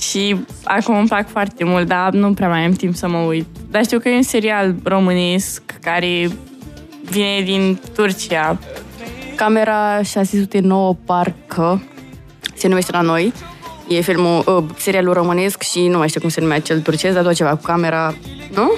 și 0.00 0.36
acum 0.64 0.96
îmi 0.98 1.08
plac 1.08 1.28
foarte 1.28 1.64
mult, 1.64 1.86
dar 1.86 2.12
nu 2.12 2.32
prea 2.32 2.48
mai 2.48 2.64
am 2.64 2.72
timp 2.72 2.94
să 2.94 3.08
mă 3.08 3.18
uit. 3.18 3.46
Dar 3.70 3.84
știu 3.84 3.98
că 3.98 4.08
e 4.08 4.16
un 4.16 4.22
serial 4.22 4.74
românesc 4.82 5.62
care 5.80 6.28
vine 7.10 7.40
din 7.44 7.80
Turcia. 7.94 8.58
Camera 9.34 10.02
609 10.02 10.96
Parcă 11.04 11.82
se 12.54 12.68
numește 12.68 12.92
la 12.92 13.00
noi. 13.00 13.32
E 13.88 14.00
filmul, 14.00 14.42
uh, 14.46 14.64
serialul 14.76 15.12
românesc 15.12 15.62
și 15.62 15.86
nu 15.86 15.98
mai 15.98 16.08
știu 16.08 16.20
cum 16.20 16.28
se 16.28 16.40
numea 16.40 16.60
cel 16.60 16.80
turcesc, 16.80 17.14
dar 17.14 17.24
tot 17.24 17.34
ceva 17.34 17.50
cu 17.50 17.62
camera, 17.62 18.14
nu? 18.54 18.72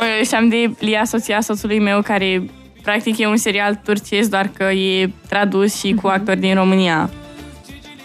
Mă 0.00 0.22
știam 0.24 0.48
de 0.48 0.74
Lia, 0.78 1.04
soția 1.04 1.40
soțului 1.40 1.78
meu, 1.78 2.02
care 2.02 2.50
practic 2.82 3.18
e 3.18 3.26
un 3.26 3.36
serial 3.36 3.80
turcesc, 3.84 4.30
doar 4.30 4.50
că 4.56 4.64
e 4.64 5.12
tradus 5.28 5.78
și 5.78 5.94
cu 6.02 6.06
actori 6.06 6.40
din 6.40 6.54
România. 6.54 7.10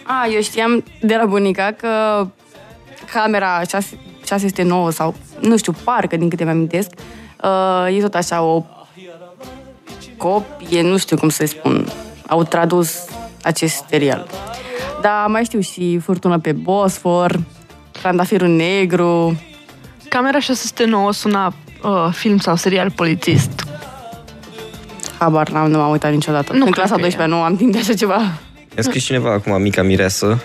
A, 0.03 0.27
eu 0.33 0.41
știam 0.41 0.83
de 1.01 1.15
la 1.15 1.25
bunica 1.25 1.71
că 1.71 2.27
camera 3.13 3.61
6, 3.69 3.99
609 4.25 4.91
sau, 4.91 5.15
nu 5.41 5.57
știu, 5.57 5.73
parcă, 5.83 6.17
din 6.17 6.29
câte 6.29 6.43
mi-amintesc, 6.43 6.89
uh, 7.43 7.97
e 7.97 8.01
tot 8.01 8.15
așa 8.15 8.41
o 8.41 8.63
copie, 10.19 10.81
nu 10.81 10.97
știu 10.97 11.17
cum 11.17 11.29
să 11.29 11.45
spun, 11.45 11.87
au 12.27 12.43
tradus 12.43 13.05
acest 13.43 13.83
serial. 13.89 14.27
Dar 15.01 15.27
mai 15.27 15.43
știu 15.43 15.59
și 15.59 15.99
Furtună 16.03 16.39
pe 16.39 16.51
Bosfor, 16.51 17.39
Trandafirul 17.91 18.47
Negru, 18.47 19.41
Camera 20.09 20.39
609 20.39 21.13
suna 21.13 21.53
uh, 21.83 22.09
film 22.11 22.37
sau 22.37 22.55
serial 22.55 22.91
polițist. 22.91 23.65
habar 25.17 25.49
n-am, 25.49 25.69
nu 25.69 25.77
m-am 25.77 25.91
uitat 25.91 26.11
niciodată. 26.11 26.53
Nu 26.53 26.65
în 26.65 26.71
cred 26.71 26.73
clasa 26.73 26.93
că 26.93 26.99
e. 26.99 27.01
12 27.01 27.35
nu 27.35 27.43
am 27.43 27.55
timp 27.55 27.71
de 27.71 27.77
așa 27.77 27.93
ceva. 27.93 28.17
Mi-a 28.73 28.83
scris 28.83 29.03
cineva 29.03 29.31
acum, 29.31 29.61
mica 29.61 29.81
mireasă. 29.81 30.43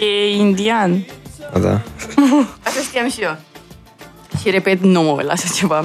E 0.00 0.36
indian. 0.36 1.04
A, 1.52 1.58
da. 1.58 1.70
Asta 2.66 2.80
știam 2.82 3.08
și 3.08 3.20
eu. 3.20 3.36
Și 4.40 4.50
repet, 4.50 4.80
nu 4.82 5.02
mă 5.02 5.10
uit 5.10 5.26
la 5.26 5.32
așa 5.32 5.48
ceva. 5.54 5.84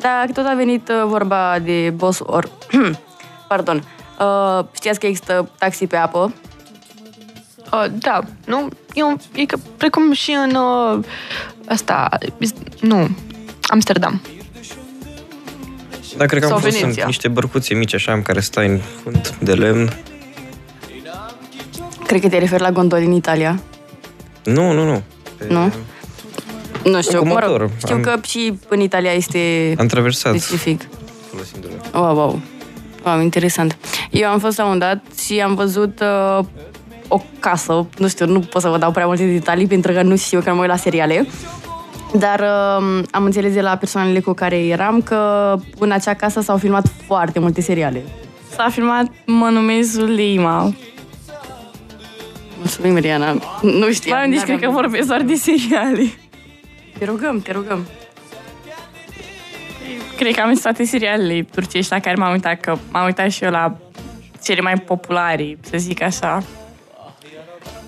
Dar 0.00 0.30
tot 0.32 0.46
a 0.46 0.54
venit 0.54 0.88
uh, 0.88 1.02
vorba 1.06 1.58
de 1.58 1.92
boss 1.96 2.20
or... 2.24 2.50
Pardon. 3.48 3.84
Uh, 4.20 4.64
știați 4.72 5.00
că 5.00 5.06
există 5.06 5.50
taxi 5.58 5.86
pe 5.86 5.96
apă? 5.96 6.34
Uh, 7.72 7.84
da, 7.92 8.20
nu? 8.46 8.68
E, 8.94 9.02
un, 9.02 9.16
e 9.34 9.44
că, 9.46 9.56
precum 9.76 10.12
și 10.12 10.30
în 10.44 10.54
uh, 10.54 11.04
asta, 11.68 12.08
nu, 12.80 13.08
Amsterdam. 13.68 14.20
Da, 16.16 16.26
cred 16.26 16.40
că 16.40 16.44
am 16.46 16.50
Sau 16.52 16.60
fost 16.60 16.78
Veneția. 16.78 17.02
în 17.02 17.08
niște 17.08 17.28
bărcuțe 17.28 17.74
mici 17.74 17.94
așa 17.94 18.12
în 18.12 18.22
care 18.22 18.40
stai 18.40 18.66
în 18.66 18.78
fund 19.02 19.28
de 19.40 19.52
lemn. 19.54 19.90
Cred 22.06 22.20
că 22.20 22.28
te 22.28 22.38
referi 22.38 22.62
la 22.62 22.70
gondoli 22.72 23.04
în 23.04 23.12
Italia. 23.12 23.60
Nu, 24.44 24.72
nu, 24.72 24.84
nu. 24.84 25.02
Pe- 25.38 25.46
Nu? 25.48 25.72
Nu 26.84 27.02
știu, 27.02 27.18
Cu 27.18 27.26
mă 27.26 27.38
rog, 27.38 27.50
motor. 27.50 27.70
știu 27.78 27.94
Am- 27.94 28.00
că 28.00 28.14
și 28.26 28.52
în 28.68 28.80
Italia 28.80 29.12
este 29.12 29.74
Am 29.78 29.86
traversat 29.86 30.34
specific. 30.38 30.80
folosindu-le. 31.30 31.74
Wow, 31.94 32.16
wow. 32.16 32.40
Wow, 33.04 33.20
interesant. 33.20 33.76
Eu 34.10 34.28
am 34.28 34.38
fost 34.38 34.56
la 34.58 34.64
un 34.66 34.78
dat 34.78 35.04
și 35.24 35.40
am 35.40 35.54
văzut 35.54 36.00
uh, 36.38 36.44
o 37.08 37.20
casă, 37.40 37.86
nu 37.98 38.08
știu, 38.08 38.26
nu 38.26 38.40
pot 38.40 38.62
să 38.62 38.68
vă 38.68 38.78
dau 38.78 38.90
prea 38.90 39.06
multe 39.06 39.24
detalii 39.24 39.66
pentru 39.66 39.92
că 39.92 40.02
nu 40.02 40.16
știu 40.16 40.40
că 40.40 40.54
mă 40.54 40.60
uit 40.60 40.68
la 40.68 40.76
seriale, 40.76 41.26
dar 42.18 42.40
uh, 42.40 43.02
am 43.10 43.24
înțeles 43.24 43.52
de 43.52 43.60
la 43.60 43.76
persoanele 43.76 44.20
cu 44.20 44.32
care 44.32 44.56
eram 44.66 45.02
că 45.02 45.56
în 45.78 45.90
acea 45.90 46.14
casă 46.14 46.40
s-au 46.40 46.56
filmat 46.56 46.86
foarte 47.06 47.38
multe 47.38 47.60
seriale. 47.60 48.02
S-a 48.56 48.68
filmat 48.70 49.06
Mă 49.26 49.48
numesc 49.48 49.90
Zulima. 49.92 50.74
Mulțumim, 52.58 52.96
Riana. 52.96 53.32
Nu 53.62 53.92
știu. 53.92 54.12
Mai 54.14 54.30
deci 54.30 54.40
cred 54.40 54.60
că 54.60 54.70
vorbesc 54.70 55.06
doar 55.08 55.22
de 55.22 55.34
seriale. 55.34 56.12
Te 57.00 57.06
rugăm, 57.06 57.40
te 57.40 57.52
rugăm. 57.52 57.86
Cred 60.16 60.34
că 60.34 60.40
am 60.40 60.46
văzut 60.48 60.62
toate 60.62 60.84
serialele 60.84 61.42
turcești 61.54 61.92
la 61.92 61.98
care 62.00 62.14
m-am 62.16 62.32
uitat, 62.32 62.60
că 62.60 62.76
m-am 62.90 63.04
uitat 63.04 63.30
și 63.30 63.44
eu 63.44 63.50
la 63.50 63.76
cele 64.42 64.60
mai 64.60 64.74
populare, 64.74 65.58
să 65.60 65.76
zic 65.76 66.02
așa. 66.02 66.42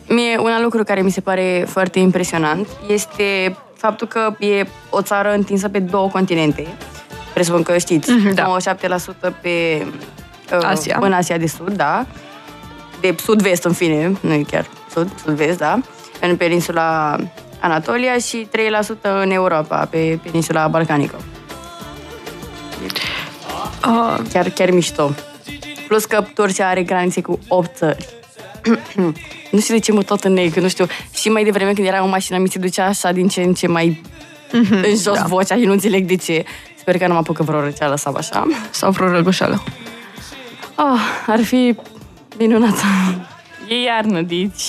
Mie, 0.09 0.39
un 0.39 0.51
alt 0.51 0.63
lucru 0.63 0.83
care 0.83 1.03
mi 1.03 1.11
se 1.11 1.21
pare 1.21 1.65
foarte 1.69 1.99
impresionant 1.99 2.67
este 2.89 3.57
faptul 3.77 4.07
că 4.07 4.35
e 4.39 4.67
o 4.91 5.03
țară 5.03 5.33
întinsă 5.33 5.69
pe 5.69 5.79
două 5.79 6.09
continente. 6.09 6.67
Presupun 7.35 7.63
că 7.63 7.79
știți, 7.79 8.11
Mhm, 8.11 8.35
da. 8.35 8.43
97% 8.43 9.33
pe 9.41 9.87
uh, 10.53 10.59
Asia. 10.63 10.99
în 11.01 11.13
Asia 11.13 11.37
de 11.39 11.47
Sud, 11.47 11.73
da. 11.77 12.07
De 13.01 13.15
sud-vest, 13.19 13.65
în 13.65 13.73
fine, 13.73 14.13
nu 14.21 14.33
e 14.33 14.43
chiar 14.51 14.67
sud, 14.91 15.09
sud-vest, 15.25 15.59
da. 15.59 15.79
În 16.21 16.37
peninsula 16.37 17.17
Anatolia 17.63 18.19
și 18.19 18.47
3% 18.47 19.23
în 19.23 19.31
Europa, 19.31 19.87
pe 19.91 20.19
peninsula 20.23 20.69
balcanică. 20.69 21.21
Uh, 23.87 24.19
Chiar, 24.33 24.49
chiar 24.49 24.71
mișto. 24.71 25.11
Plus 25.87 26.05
că 26.05 26.25
Turcia 26.35 26.69
are 26.69 26.83
granițe 26.83 27.21
cu 27.21 27.39
8 27.49 27.77
țări. 27.77 28.07
nu 29.51 29.61
știu 29.61 29.75
de 29.75 29.81
ce 29.81 29.93
mă 29.93 30.03
tot 30.03 30.25
înneg, 30.25 30.55
nu 30.55 30.69
știu. 30.69 30.87
Și 31.15 31.29
mai 31.29 31.45
devreme 31.45 31.73
când 31.73 31.87
eram 31.87 32.05
în 32.05 32.11
mașină, 32.11 32.39
mi 32.39 32.49
se 32.49 32.59
ducea 32.59 32.87
așa 32.87 33.13
din 33.13 33.29
ce 33.29 33.43
în 33.43 33.55
ce 33.55 33.67
mai 33.67 34.03
în 34.71 34.97
jos 34.97 35.17
da. 35.17 35.25
vocea 35.27 35.55
și 35.55 35.65
nu 35.65 35.73
înțeleg 35.73 36.07
de 36.07 36.17
ce. 36.17 36.45
Sper 36.79 36.99
că 36.99 37.07
nu 37.07 37.13
mă 37.13 37.19
apucă 37.19 37.43
vreo 37.43 37.61
răceală 37.61 37.97
sau 37.97 38.15
așa. 38.15 38.47
sau 38.71 38.91
vreo 38.91 39.11
răgușală. 39.11 39.63
Oh, 40.75 41.01
ar 41.27 41.43
fi 41.43 41.77
minunat. 42.39 42.75
E 43.69 43.83
iarnă, 43.83 44.21
deci... 44.21 44.69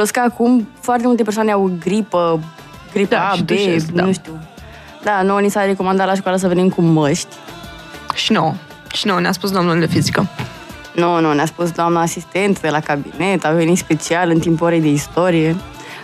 Da. 0.00 0.06
Plus 0.06 0.10
că 0.10 0.20
acum 0.20 0.68
foarte 0.80 1.06
multe 1.06 1.22
persoane 1.22 1.50
au 1.52 1.70
gripă, 1.80 2.40
gripa 2.92 3.16
Da, 3.16 3.28
A, 3.28 3.34
și 3.34 3.42
B, 3.42 3.46
dușesc, 3.46 3.86
da. 3.86 4.04
nu 4.04 4.12
știu. 4.12 4.40
Da, 5.02 5.22
nouă 5.22 5.40
ni 5.40 5.48
s-a 5.50 5.64
recomandat 5.64 6.06
la 6.06 6.14
școală 6.14 6.36
să 6.36 6.48
venim 6.48 6.68
cu 6.68 6.82
măști. 6.82 7.34
Și 8.14 8.32
nouă. 8.32 8.54
Și 8.92 9.06
nouă 9.06 9.20
ne-a 9.20 9.32
spus 9.32 9.50
domnul 9.50 9.78
de 9.78 9.86
fizică. 9.86 10.26
Nu, 10.94 11.20
nu, 11.20 11.32
ne-a 11.32 11.46
spus 11.46 11.70
doamna 11.70 12.00
asistent 12.00 12.60
de 12.60 12.68
la 12.68 12.80
cabinet, 12.80 13.44
a 13.44 13.50
venit 13.50 13.76
special 13.76 14.30
în 14.30 14.38
timpul 14.38 14.66
orei 14.66 14.80
de 14.80 14.88
istorie. 14.88 15.56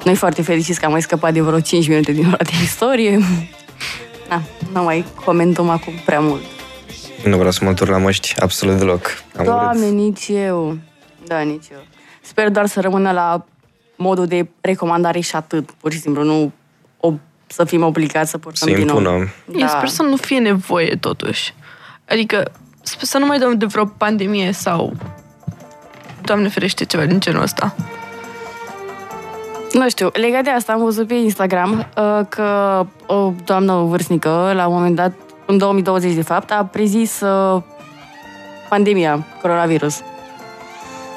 Noi 0.05 0.15
foarte 0.15 0.43
fericiți 0.43 0.79
că 0.81 0.85
am 0.87 0.93
mai 0.93 1.03
scăpat 1.03 1.33
de 1.33 1.41
vreo 1.41 1.61
5 1.61 1.89
minute 1.89 2.13
din 2.13 2.27
ora 2.27 2.37
de 2.45 2.51
istorie. 2.63 3.19
Da, 4.29 4.43
nu 4.73 4.83
mai 4.83 5.05
comentăm 5.25 5.69
acum 5.69 5.93
prea 6.05 6.21
mult. 6.21 6.43
Nu 7.25 7.37
vreau 7.37 7.51
să 7.51 7.59
mă 7.63 7.69
întorc 7.69 7.91
la 7.91 7.99
măști 7.99 8.35
absolut 8.41 8.77
deloc. 8.79 9.07
Am 9.39 9.45
Doamne, 9.45 9.85
urât. 9.87 9.97
nici 9.97 10.29
eu. 10.29 10.79
Da, 11.27 11.41
nici 11.41 11.65
eu. 11.73 11.79
Sper 12.21 12.51
doar 12.51 12.67
să 12.67 12.81
rămână 12.81 13.13
la 13.13 13.45
modul 13.97 14.27
de 14.27 14.49
recomandare 14.61 15.21
și 15.21 15.37
atât, 15.37 15.71
pur 15.71 15.93
și 15.93 16.01
simplu, 16.01 16.23
nu 16.23 16.53
o, 17.01 17.13
să 17.47 17.65
fim 17.65 17.83
obligați 17.83 18.31
să 18.31 18.39
purtăm 18.39 18.69
Să 18.69 18.75
din 18.75 18.87
nou. 18.87 18.97
impună. 18.97 19.29
Da. 19.45 19.59
Eu 19.59 19.67
sper 19.67 19.89
să 19.89 20.03
nu 20.03 20.17
fie 20.17 20.39
nevoie, 20.39 20.97
totuși. 21.01 21.55
Adică, 22.09 22.53
sper 22.83 23.05
să 23.05 23.19
nu 23.19 23.27
mai 23.27 23.39
dăm 23.39 23.59
de 23.59 23.67
vreo 23.67 23.85
pandemie 23.85 24.53
sau, 24.53 24.93
Doamne 26.27 26.49
ferește, 26.49 26.85
ceva 26.85 27.05
din 27.05 27.21
genul 27.21 27.43
ăsta. 27.43 27.75
Nu 29.73 29.89
știu, 29.89 30.11
legat 30.13 30.45
de 30.45 30.51
asta 30.51 30.73
am 30.73 30.83
văzut 30.83 31.07
pe 31.07 31.15
Instagram 31.15 31.79
uh, 31.79 32.21
că 32.29 32.87
o 33.07 33.33
doamnă 33.45 33.75
vârstnică, 33.75 34.53
la 34.55 34.67
un 34.67 34.75
moment 34.75 34.97
dat, 34.97 35.13
în 35.47 35.59
2020 35.59 36.15
de 36.15 36.23
fapt, 36.23 36.51
a 36.51 36.65
prezis 36.65 37.21
uh, 37.21 37.63
pandemia, 38.69 39.27
coronavirus. 39.41 40.01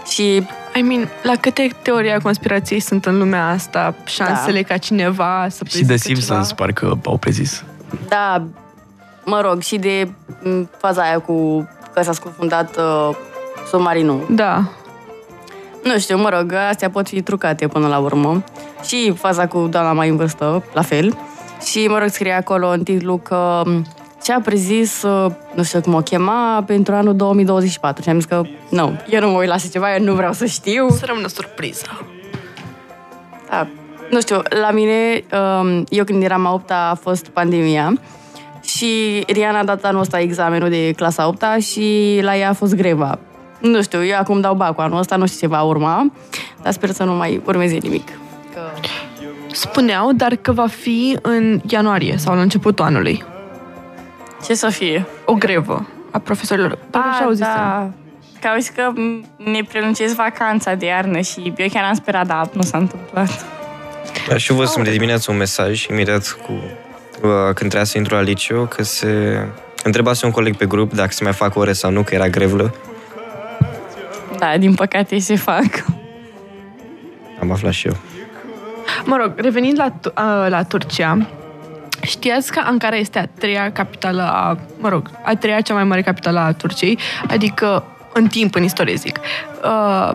Și 0.05 0.43
I 0.79 0.81
mean, 0.81 1.09
la 1.23 1.33
câte 1.35 1.69
teorii 1.81 2.11
a 2.11 2.19
conspirației 2.19 2.79
sunt 2.79 3.05
în 3.05 3.17
lumea 3.17 3.47
asta, 3.49 3.95
șansele 4.05 4.61
ca 4.61 4.77
cineva 4.77 5.47
să 5.49 5.63
Și 5.67 5.79
de 5.79 5.85
prezică 5.85 6.07
Simpsons 6.07 6.47
ceva? 6.47 6.61
parcă 6.63 6.99
au 7.05 7.17
prezis. 7.17 7.63
da, 8.07 8.43
mă 9.25 9.41
rog, 9.41 9.61
și 9.61 9.77
de 9.77 10.11
m, 10.43 10.69
faza 10.77 11.01
aia 11.01 11.19
cu 11.19 11.67
că 11.93 12.01
s-a 12.01 12.13
scufundat 12.13 12.77
uh, 12.77 13.09
submarinul. 13.69 14.25
Da. 14.29 14.63
Nu 15.83 15.99
știu, 15.99 16.17
mă 16.17 16.29
rog, 16.29 16.53
astea 16.53 16.89
pot 16.89 17.07
fi 17.07 17.21
trucate 17.21 17.67
până 17.67 17.87
la 17.87 17.97
urmă. 17.97 18.43
Și 18.85 19.13
faza 19.17 19.47
cu 19.47 19.67
doamna 19.71 19.93
mai 19.93 20.09
în 20.09 20.15
vârstă, 20.15 20.63
la 20.73 20.81
fel. 20.81 21.17
Și, 21.65 21.87
mă 21.89 21.97
rog, 21.99 22.07
scrie 22.09 22.31
acolo 22.33 22.67
în 22.67 22.83
titlu 22.83 23.17
că 23.17 23.63
m, 24.19 24.23
ce 24.23 24.33
a 24.33 24.39
prezis, 24.41 25.03
uh, 25.03 25.31
nu 25.55 25.63
știu 25.63 25.81
cum 25.81 25.93
o 25.93 26.01
chema, 26.01 26.63
pentru 26.65 26.93
anul 26.93 27.15
2024. 27.15 28.03
Și 28.03 28.09
am 28.09 28.15
zis 28.15 28.25
că, 28.25 28.41
nu, 28.69 28.99
eu 29.09 29.19
nu 29.19 29.29
mă 29.29 29.37
uit 29.37 29.47
la 29.47 29.53
așa 29.53 29.67
ceva, 29.71 29.95
eu 29.95 30.03
nu 30.03 30.13
vreau 30.13 30.33
să 30.33 30.45
știu. 30.45 30.89
Să 30.89 31.05
rămână 31.05 31.27
surpriză. 31.27 32.05
Da. 33.49 33.67
Nu 34.09 34.21
știu, 34.21 34.41
la 34.61 34.71
mine, 34.71 35.23
um, 35.61 35.83
eu 35.89 36.03
când 36.03 36.23
eram 36.23 36.45
a 36.45 36.53
8 36.53 36.71
a 36.71 36.97
fost 37.01 37.27
pandemia 37.27 37.93
și 38.63 39.23
Riana 39.27 39.59
a 39.59 39.63
dat 39.63 39.83
anul 39.83 40.01
ăsta 40.01 40.19
examenul 40.19 40.69
de 40.69 40.91
clasa 40.91 41.27
8 41.27 41.43
și 41.61 42.19
la 42.21 42.37
ea 42.37 42.49
a 42.49 42.53
fost 42.53 42.75
greva. 42.75 43.19
Nu 43.59 43.81
știu, 43.81 44.05
eu 44.05 44.17
acum 44.17 44.41
dau 44.41 44.53
bacul 44.53 44.83
anul 44.83 44.99
ăsta, 44.99 45.15
nu 45.15 45.25
știu 45.25 45.39
ce 45.39 45.47
va 45.47 45.61
urma, 45.61 46.11
dar 46.61 46.71
sper 46.71 46.89
să 46.89 47.03
nu 47.03 47.13
mai 47.13 47.41
urmeze 47.45 47.77
nimic. 47.81 48.07
Că... 48.53 48.61
Spuneau, 49.51 50.11
dar 50.11 50.35
că 50.35 50.51
va 50.51 50.67
fi 50.67 51.17
în 51.21 51.61
ianuarie 51.67 52.17
sau 52.17 52.35
la 52.35 52.41
începutul 52.41 52.85
anului. 52.85 53.23
Ce 54.45 54.53
să 54.53 54.69
fie? 54.69 55.05
O 55.25 55.33
grevă 55.33 55.87
a 56.11 56.19
profesorilor. 56.19 56.77
Dar 56.89 57.03
așa 57.11 57.23
au 57.23 57.31
zis. 57.31 57.39
da. 57.45 57.89
Că 58.41 58.47
au 58.47 58.59
zis 58.59 58.69
că 58.69 58.91
ne 59.37 59.63
prelungesc 59.69 60.15
vacanța 60.15 60.73
de 60.73 60.85
iarnă 60.85 61.19
și 61.19 61.53
eu 61.57 61.67
chiar 61.67 61.83
am 61.83 61.93
sperat, 61.93 62.27
dar 62.27 62.49
nu 62.53 62.61
s-a 62.61 62.77
întâmplat. 62.77 63.45
Da, 64.27 64.37
și 64.37 64.51
eu 64.51 64.57
văzusem 64.57 64.83
de 64.83 64.91
dimineață 64.91 65.31
un 65.31 65.37
mesaj, 65.37 65.85
imediat 65.85 66.37
cu, 66.45 66.51
uh, 66.51 67.31
când 67.43 67.55
trebuia 67.55 67.83
să 67.83 67.97
intru 67.97 68.15
la 68.15 68.21
liceu, 68.21 68.65
că 68.65 68.83
se 68.83 69.45
întrebase 69.83 70.25
un 70.25 70.31
coleg 70.31 70.55
pe 70.55 70.65
grup 70.65 70.93
dacă 70.93 71.11
se 71.11 71.23
mai 71.23 71.33
fac 71.33 71.55
ore 71.55 71.73
sau 71.73 71.91
nu, 71.91 72.03
că 72.03 72.13
era 72.15 72.27
grevlă. 72.27 72.73
Da, 74.37 74.57
din 74.57 74.73
păcate 74.73 75.19
se 75.19 75.35
fac. 75.35 75.85
Am 77.41 77.51
aflat 77.51 77.71
și 77.71 77.87
eu. 77.87 77.95
Mă 79.05 79.17
rog, 79.21 79.33
revenind 79.35 79.77
la, 79.77 79.91
Tu- 80.01 80.11
a, 80.13 80.47
la 80.47 80.63
Turcia, 80.63 81.27
știați 82.01 82.51
că 82.51 82.61
Ankara 82.65 82.95
este 82.95 83.19
a 83.19 83.27
treia 83.39 83.71
capitală 83.71 84.21
a, 84.21 84.57
mă 84.77 84.89
rog, 84.89 85.09
a 85.23 85.35
treia 85.35 85.61
cea 85.61 85.73
mai 85.73 85.83
mare 85.83 86.01
capitală 86.01 86.39
a 86.39 86.51
Turciei, 86.51 86.99
adică 87.27 87.83
în 88.13 88.27
timp, 88.27 88.55
în 88.55 88.63
istorie 88.63 88.95
zic. 88.95 89.19
Uh, 89.63 90.11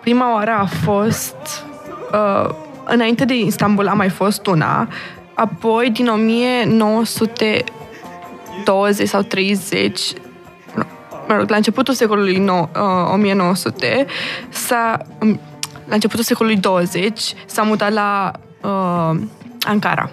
prima 0.00 0.34
oară 0.34 0.50
a 0.50 0.64
fost, 0.64 1.64
uh, 2.12 2.48
înainte 2.84 3.24
de 3.24 3.34
Istanbul 3.34 3.88
a 3.88 3.92
mai 3.92 4.08
fost 4.08 4.46
una, 4.46 4.88
apoi 5.34 5.90
din 5.90 6.08
1920 6.08 9.08
sau 9.08 9.22
30, 9.22 10.00
nu, 10.74 10.82
mă 11.28 11.36
rog, 11.36 11.50
la 11.50 11.56
începutul 11.56 11.94
secolului 11.94 12.38
nou, 12.38 12.70
uh, 12.74 13.12
1900 13.12 14.06
s-a, 14.48 14.98
um, 15.20 15.40
la 15.88 15.94
începutul 15.94 16.24
secolului 16.24 16.58
20 16.58 17.34
s-a 17.46 17.62
mutat 17.62 17.92
la 17.92 18.32
uh, 18.62 19.10
Ankara. 19.60 20.10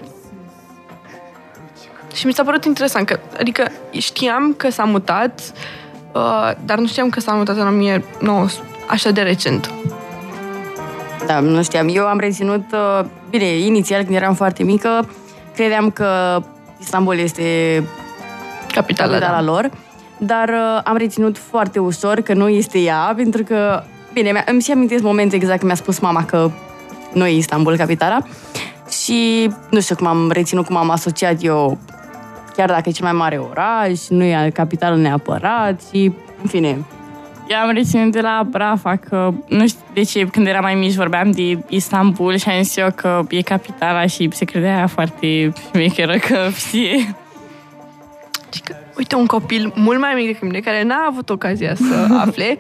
Și 2.13 2.25
mi 2.25 2.33
s-a 2.33 2.43
părut 2.43 2.65
interesant 2.65 3.05
că, 3.05 3.19
adică 3.39 3.67
știam 3.91 4.53
că 4.57 4.69
s-a 4.69 4.83
mutat, 4.83 5.41
uh, 6.13 6.51
dar 6.65 6.77
nu 6.77 6.87
știam 6.87 7.09
că 7.09 7.19
s-a 7.19 7.33
mutat 7.33 7.57
în 7.57 7.67
1900, 7.67 8.61
așa 8.87 9.11
de 9.11 9.21
recent. 9.21 9.71
Da, 11.27 11.39
nu 11.39 11.63
știam. 11.63 11.87
Eu 11.93 12.05
am 12.05 12.19
reținut, 12.19 12.63
uh, 12.73 13.05
bine, 13.29 13.45
inițial 13.45 14.03
când 14.03 14.15
eram 14.15 14.33
foarte 14.33 14.63
mică, 14.63 15.09
credeam 15.55 15.91
că 15.91 16.41
Istanbul 16.79 17.17
este 17.17 17.43
Capitala, 18.71 19.11
capitala 19.11 19.35
da. 19.41 19.41
lor, 19.51 19.69
dar 20.17 20.49
uh, 20.49 20.81
am 20.83 20.97
reținut 20.97 21.37
foarte 21.37 21.79
ușor 21.79 22.19
că 22.21 22.33
nu 22.33 22.49
este 22.49 22.79
ea, 22.79 23.13
pentru 23.15 23.43
că, 23.43 23.83
bine, 24.13 24.31
mi- 24.31 24.43
îmi 24.45 24.61
și 24.61 24.71
amintesc 24.71 25.03
momentul 25.03 25.37
exact 25.37 25.57
când 25.59 25.71
mi-a 25.71 25.81
spus 25.81 25.99
mama 25.99 26.25
că 26.25 26.51
nu 27.13 27.25
e 27.27 27.35
Istanbul 27.35 27.75
capitala 27.77 28.17
și 29.03 29.51
nu 29.69 29.79
știu 29.81 29.95
cum 29.95 30.07
am 30.07 30.31
reținut, 30.31 30.65
cum 30.65 30.75
am 30.75 30.89
asociat 30.89 31.43
eu, 31.43 31.77
chiar 32.55 32.69
dacă 32.69 32.89
e 32.89 32.91
cel 32.91 33.05
mai 33.05 33.13
mare 33.13 33.37
oraș, 33.37 34.07
nu 34.07 34.23
e 34.23 34.51
capitală 34.53 34.95
neapărat 34.95 35.81
și, 35.91 36.13
în 36.41 36.47
fine, 36.47 36.85
Eu 37.51 37.57
am 37.57 37.71
reținut 37.73 38.11
de 38.11 38.21
la 38.21 38.47
Brafa 38.49 38.95
că, 38.95 39.33
nu 39.47 39.67
știu 39.67 39.79
de 39.93 40.03
ce, 40.03 40.25
când 40.25 40.47
eram 40.47 40.61
mai 40.61 40.75
mici 40.75 40.93
vorbeam 40.93 41.31
de 41.31 41.63
Istanbul 41.67 42.37
și 42.37 42.49
am 42.49 42.61
zis 42.61 42.77
eu 42.77 42.91
că 42.95 43.21
e 43.29 43.41
capitala 43.41 44.05
și 44.05 44.29
se 44.31 44.45
credea 44.45 44.75
aia 44.75 44.87
foarte 44.87 45.53
șmecheră 45.69 46.17
că 46.17 46.49
știe. 46.55 47.15
Și 48.53 48.61
că, 48.61 48.75
uite, 48.97 49.15
un 49.15 49.25
copil 49.25 49.73
mult 49.75 49.99
mai 49.99 50.13
mic 50.15 50.25
decât 50.25 50.41
mine, 50.41 50.59
care 50.59 50.83
n-a 50.83 51.05
avut 51.07 51.29
ocazia 51.29 51.75
să 51.75 52.07
afle, 52.25 52.57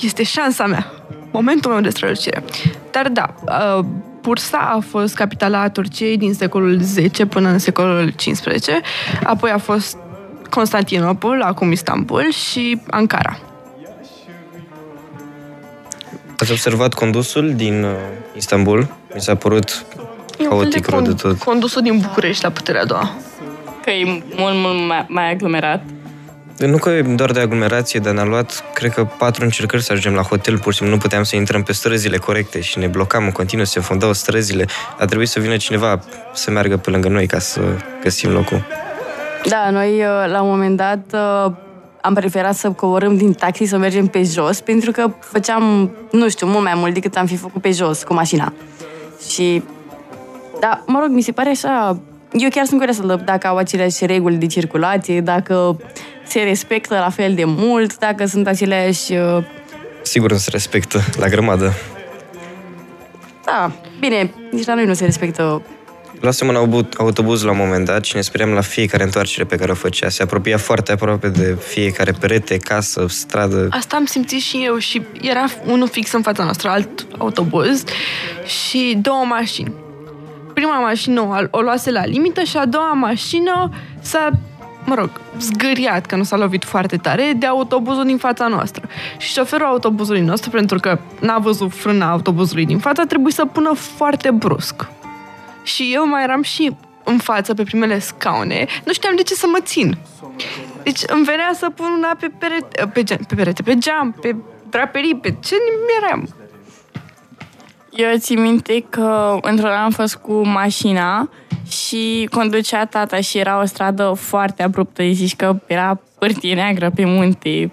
este 0.00 0.22
șansa 0.22 0.66
mea. 0.66 0.92
Momentul 1.30 1.70
meu 1.70 1.80
de 1.80 1.88
strălucire. 1.88 2.44
Dar 2.90 3.08
da, 3.08 3.34
uh, 3.78 3.84
Bursa 4.26 4.58
a 4.58 4.80
fost 4.80 5.14
capitala 5.14 5.68
Turciei 5.68 6.16
din 6.16 6.34
secolul 6.34 6.80
X 7.12 7.18
până 7.28 7.48
în 7.48 7.58
secolul 7.58 8.12
XV, 8.16 8.68
apoi 9.24 9.50
a 9.50 9.58
fost 9.58 9.96
Constantinopol, 10.50 11.42
acum 11.42 11.72
Istanbul 11.72 12.30
și 12.30 12.80
Ankara. 12.90 13.38
Ați 16.38 16.50
observat 16.50 16.94
condusul 16.94 17.54
din 17.54 17.84
uh, 17.84 17.90
Istanbul? 18.36 18.94
Mi 19.14 19.20
s-a 19.20 19.34
părut 19.34 19.84
E 20.38 20.42
un 20.42 20.48
fel 20.48 20.58
haotic 20.58 20.88
rău 20.88 21.00
de 21.00 21.12
con- 21.12 21.16
tot. 21.16 21.38
Condusul 21.38 21.82
din 21.82 21.98
București 21.98 22.44
la 22.44 22.50
puterea 22.50 22.80
a 22.80 22.84
doua. 22.84 23.10
Că 23.82 23.90
e 23.90 24.04
mult, 24.36 24.54
mult 24.54 24.86
mai, 24.86 25.04
mai 25.08 25.30
aglomerat. 25.30 25.82
Nu 26.58 26.78
că 26.78 26.90
e 26.90 27.02
doar 27.02 27.30
de 27.30 27.40
aglomerație, 27.40 28.00
dar 28.00 28.14
ne-a 28.14 28.24
luat, 28.24 28.64
cred 28.74 28.92
că, 28.92 29.04
patru 29.04 29.44
încercări 29.44 29.82
să 29.82 29.92
ajungem 29.92 30.14
la 30.14 30.22
hotel, 30.22 30.58
pur 30.58 30.72
și 30.72 30.78
simplu 30.78 30.94
nu 30.96 31.00
puteam 31.00 31.22
să 31.22 31.36
intrăm 31.36 31.62
pe 31.62 31.72
străzile 31.72 32.16
corecte 32.16 32.60
și 32.60 32.78
ne 32.78 32.86
blocam 32.86 33.24
în 33.24 33.30
continuu, 33.30 33.64
se 33.64 33.80
fundau 33.80 34.12
străzile. 34.12 34.66
A 34.98 35.04
trebuit 35.04 35.28
să 35.28 35.40
vină 35.40 35.56
cineva 35.56 36.00
să 36.34 36.50
meargă 36.50 36.76
pe 36.76 36.90
lângă 36.90 37.08
noi 37.08 37.26
ca 37.26 37.38
să 37.38 37.60
găsim 38.02 38.30
locul. 38.30 38.66
Da, 39.48 39.70
noi 39.70 39.88
uh, 39.88 40.30
la 40.30 40.42
un 40.42 40.48
moment 40.48 40.76
dat 40.76 41.04
uh, 41.12 41.52
am 42.00 42.14
preferat 42.14 42.54
să 42.54 42.70
coborâm 42.70 43.16
din 43.16 43.32
taxi 43.32 43.64
să 43.64 43.76
mergem 43.76 44.06
pe 44.06 44.22
jos 44.22 44.60
pentru 44.60 44.90
că 44.90 45.10
făceam, 45.20 45.90
nu 46.10 46.28
știu, 46.28 46.46
mult 46.46 46.64
mai 46.64 46.74
mult 46.76 46.94
decât 46.94 47.16
am 47.16 47.26
fi 47.26 47.36
făcut 47.36 47.62
pe 47.62 47.70
jos 47.70 48.02
cu 48.02 48.14
mașina. 48.14 48.52
Și, 49.30 49.62
da, 50.60 50.82
mă 50.86 50.98
rog, 51.00 51.08
mi 51.10 51.22
se 51.22 51.32
pare 51.32 51.48
așa... 51.48 52.00
Eu 52.32 52.48
chiar 52.48 52.64
sunt 52.64 52.78
curioasă 52.78 53.22
dacă 53.24 53.46
au 53.46 53.56
aceleași 53.56 54.06
reguli 54.06 54.36
de 54.36 54.46
circulație, 54.46 55.20
dacă 55.20 55.76
se 56.28 56.40
respectă 56.40 56.94
la 56.94 57.10
fel 57.10 57.34
de 57.34 57.44
mult, 57.44 57.98
dacă 57.98 58.26
sunt 58.26 58.46
aceleași... 58.46 59.12
uh, 59.12 59.44
Sigur 60.02 60.30
nu 60.30 60.36
se 60.36 60.50
respectă 60.50 61.00
la 61.18 61.28
grămadă. 61.28 61.72
Da, 63.44 63.72
bine, 64.00 64.34
nici 64.50 64.66
la 64.66 64.74
noi 64.74 64.84
nu 64.84 64.94
se 64.94 65.04
respectă 65.04 65.62
Luasem 66.20 66.48
un 66.48 66.56
abu- 66.56 66.88
autobuz 66.96 67.42
la 67.42 67.50
un 67.50 67.56
moment 67.56 67.84
dat 67.84 68.04
și 68.04 68.14
ne 68.16 68.20
speriam 68.20 68.50
la 68.50 68.60
fiecare 68.60 69.02
întoarcere 69.02 69.44
pe 69.44 69.56
care 69.56 69.70
o 69.70 69.74
făcea. 69.74 70.08
Se 70.08 70.22
apropia 70.22 70.58
foarte 70.58 70.92
aproape 70.92 71.28
de 71.28 71.56
fiecare 71.66 72.12
perete, 72.12 72.56
casă, 72.56 73.06
stradă. 73.08 73.68
Asta 73.70 73.96
am 73.96 74.04
simțit 74.04 74.40
și 74.40 74.62
eu 74.64 74.78
și 74.78 75.02
era 75.20 75.44
unul 75.66 75.88
fix 75.88 76.12
în 76.12 76.22
fața 76.22 76.42
noastră, 76.42 76.68
alt 76.68 77.06
autobuz 77.18 77.84
și 78.44 78.98
două 79.02 79.24
mașini. 79.24 79.72
Prima 80.54 80.80
mașină 80.80 81.20
o, 81.20 81.58
o 81.58 81.60
luase 81.60 81.90
la 81.90 82.04
limită 82.04 82.42
și 82.42 82.56
a 82.56 82.66
doua 82.66 82.92
mașină 82.92 83.70
s-a, 84.00 84.30
mă 84.86 84.94
rog, 84.94 85.10
zgâriat, 85.38 86.06
că 86.06 86.16
nu 86.16 86.22
s-a 86.22 86.36
lovit 86.36 86.64
foarte 86.64 86.96
tare, 86.96 87.32
de 87.36 87.46
autobuzul 87.46 88.04
din 88.04 88.16
fața 88.16 88.46
noastră. 88.46 88.88
Și 89.18 89.32
șoferul 89.32 89.66
autobuzului 89.66 90.20
nostru, 90.20 90.50
pentru 90.50 90.78
că 90.78 90.98
n-a 91.20 91.38
văzut 91.38 91.72
frâna 91.72 92.10
autobuzului 92.10 92.66
din 92.66 92.78
fața, 92.78 93.04
trebuie 93.04 93.32
să 93.32 93.44
pună 93.44 93.72
foarte 93.72 94.30
brusc. 94.30 94.88
Și 95.62 95.90
eu 95.94 96.08
mai 96.08 96.22
eram 96.22 96.42
și 96.42 96.76
în 97.04 97.18
față 97.18 97.54
pe 97.54 97.62
primele 97.62 97.98
scaune, 97.98 98.66
nu 98.84 98.92
știam 98.92 99.16
de 99.16 99.22
ce 99.22 99.34
să 99.34 99.46
mă 99.50 99.58
țin. 99.62 99.98
Deci 100.82 101.00
îmi 101.06 101.24
venea 101.24 101.50
să 101.54 101.70
pun 101.70 101.86
una 101.96 102.16
pe 102.20 102.30
perete, 102.38 102.90
pe, 102.92 103.02
ge- 103.02 103.18
pe 103.28 103.34
perete, 103.34 103.62
pe 103.62 103.78
geam, 103.78 104.16
pe 104.20 104.36
draperii, 104.70 105.16
pe 105.16 105.36
ce 105.44 105.54
eram. 106.02 106.28
Eu 107.90 108.16
țin 108.16 108.40
minte 108.40 108.84
că 108.88 109.38
într-o 109.40 109.68
an 109.68 109.82
am 109.82 109.90
fost 109.90 110.16
cu 110.16 110.46
mașina 110.46 111.28
și 111.68 112.28
conducea 112.30 112.86
tata 112.86 113.20
și 113.20 113.38
era 113.38 113.60
o 113.60 113.64
stradă 113.64 114.12
foarte 114.18 114.62
abruptă. 114.62 115.02
Îi 115.02 115.12
zici 115.12 115.36
că 115.36 115.56
era 115.66 116.00
pârtie 116.18 116.54
neagră 116.54 116.90
pe 116.90 117.04
munte. 117.04 117.72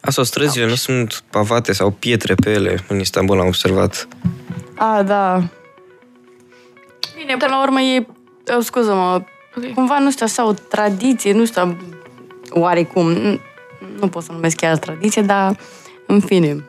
Asta, 0.00 0.22
străzile 0.22 0.66
nu 0.66 0.74
sunt 0.74 1.22
pavate 1.30 1.72
sau 1.72 1.90
pietre 1.90 2.34
pe 2.34 2.50
ele. 2.50 2.84
În 2.88 3.00
Istanbul 3.00 3.40
am 3.40 3.46
observat. 3.46 4.08
A, 4.76 5.02
da. 5.02 5.42
Bine, 7.16 7.36
până 7.36 7.50
la 7.50 7.62
urmă 7.62 7.80
e, 7.80 8.06
uh, 8.56 8.64
scuză-mă, 8.64 9.22
cumva, 9.74 9.98
nu 9.98 10.10
știu, 10.10 10.26
așa, 10.28 10.46
o 10.46 10.52
tradiție, 10.52 11.32
nu 11.32 11.46
știu, 11.46 11.76
oarecum, 12.50 13.12
nu, 13.12 13.40
nu 14.00 14.08
pot 14.08 14.22
să 14.22 14.32
numesc 14.32 14.56
chiar 14.56 14.78
tradiție, 14.78 15.22
dar, 15.22 15.56
în 16.06 16.20
fine. 16.20 16.64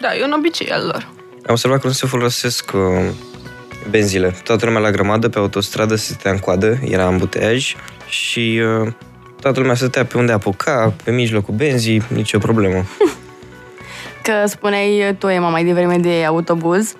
Da, 0.00 0.16
e 0.16 0.24
un 0.24 0.32
obicei 0.32 0.70
al 0.70 0.84
lor. 0.84 1.08
Am 1.34 1.54
observat 1.54 1.80
că 1.80 1.86
nu 1.86 1.92
se 1.92 2.06
folosesc 2.06 2.72
uh, 2.74 2.80
benzile. 3.90 4.34
Toată 4.44 4.66
lumea 4.66 4.80
la 4.80 4.90
grămadă 4.90 5.28
pe 5.28 5.38
autostradă 5.38 5.94
se 5.94 6.12
stătea 6.12 6.30
în 6.30 6.38
coadă, 6.38 6.78
era 6.84 7.04
ambuteaj 7.04 7.74
și 8.08 8.60
uh, 8.82 8.92
toată 9.40 9.60
lumea 9.60 9.74
stătea 9.74 10.04
pe 10.04 10.18
unde 10.18 10.32
apuca, 10.32 10.94
pe 11.04 11.10
mijlocul 11.10 11.54
benzii, 11.54 12.02
nicio 12.14 12.38
problemă. 12.38 12.84
Că 14.22 14.46
spuneai 14.46 15.16
tu, 15.18 15.28
Emma, 15.28 15.48
mai 15.48 15.64
devreme 15.64 15.96
de 15.96 16.24
autobuz. 16.24 16.94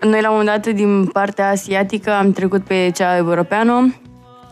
Noi, 0.00 0.20
la 0.20 0.30
un 0.30 0.36
moment 0.36 0.62
dat, 0.62 0.74
din 0.74 1.06
partea 1.06 1.48
asiatică, 1.48 2.12
am 2.12 2.32
trecut 2.32 2.64
pe 2.64 2.90
cea 2.94 3.16
europeană 3.16 3.94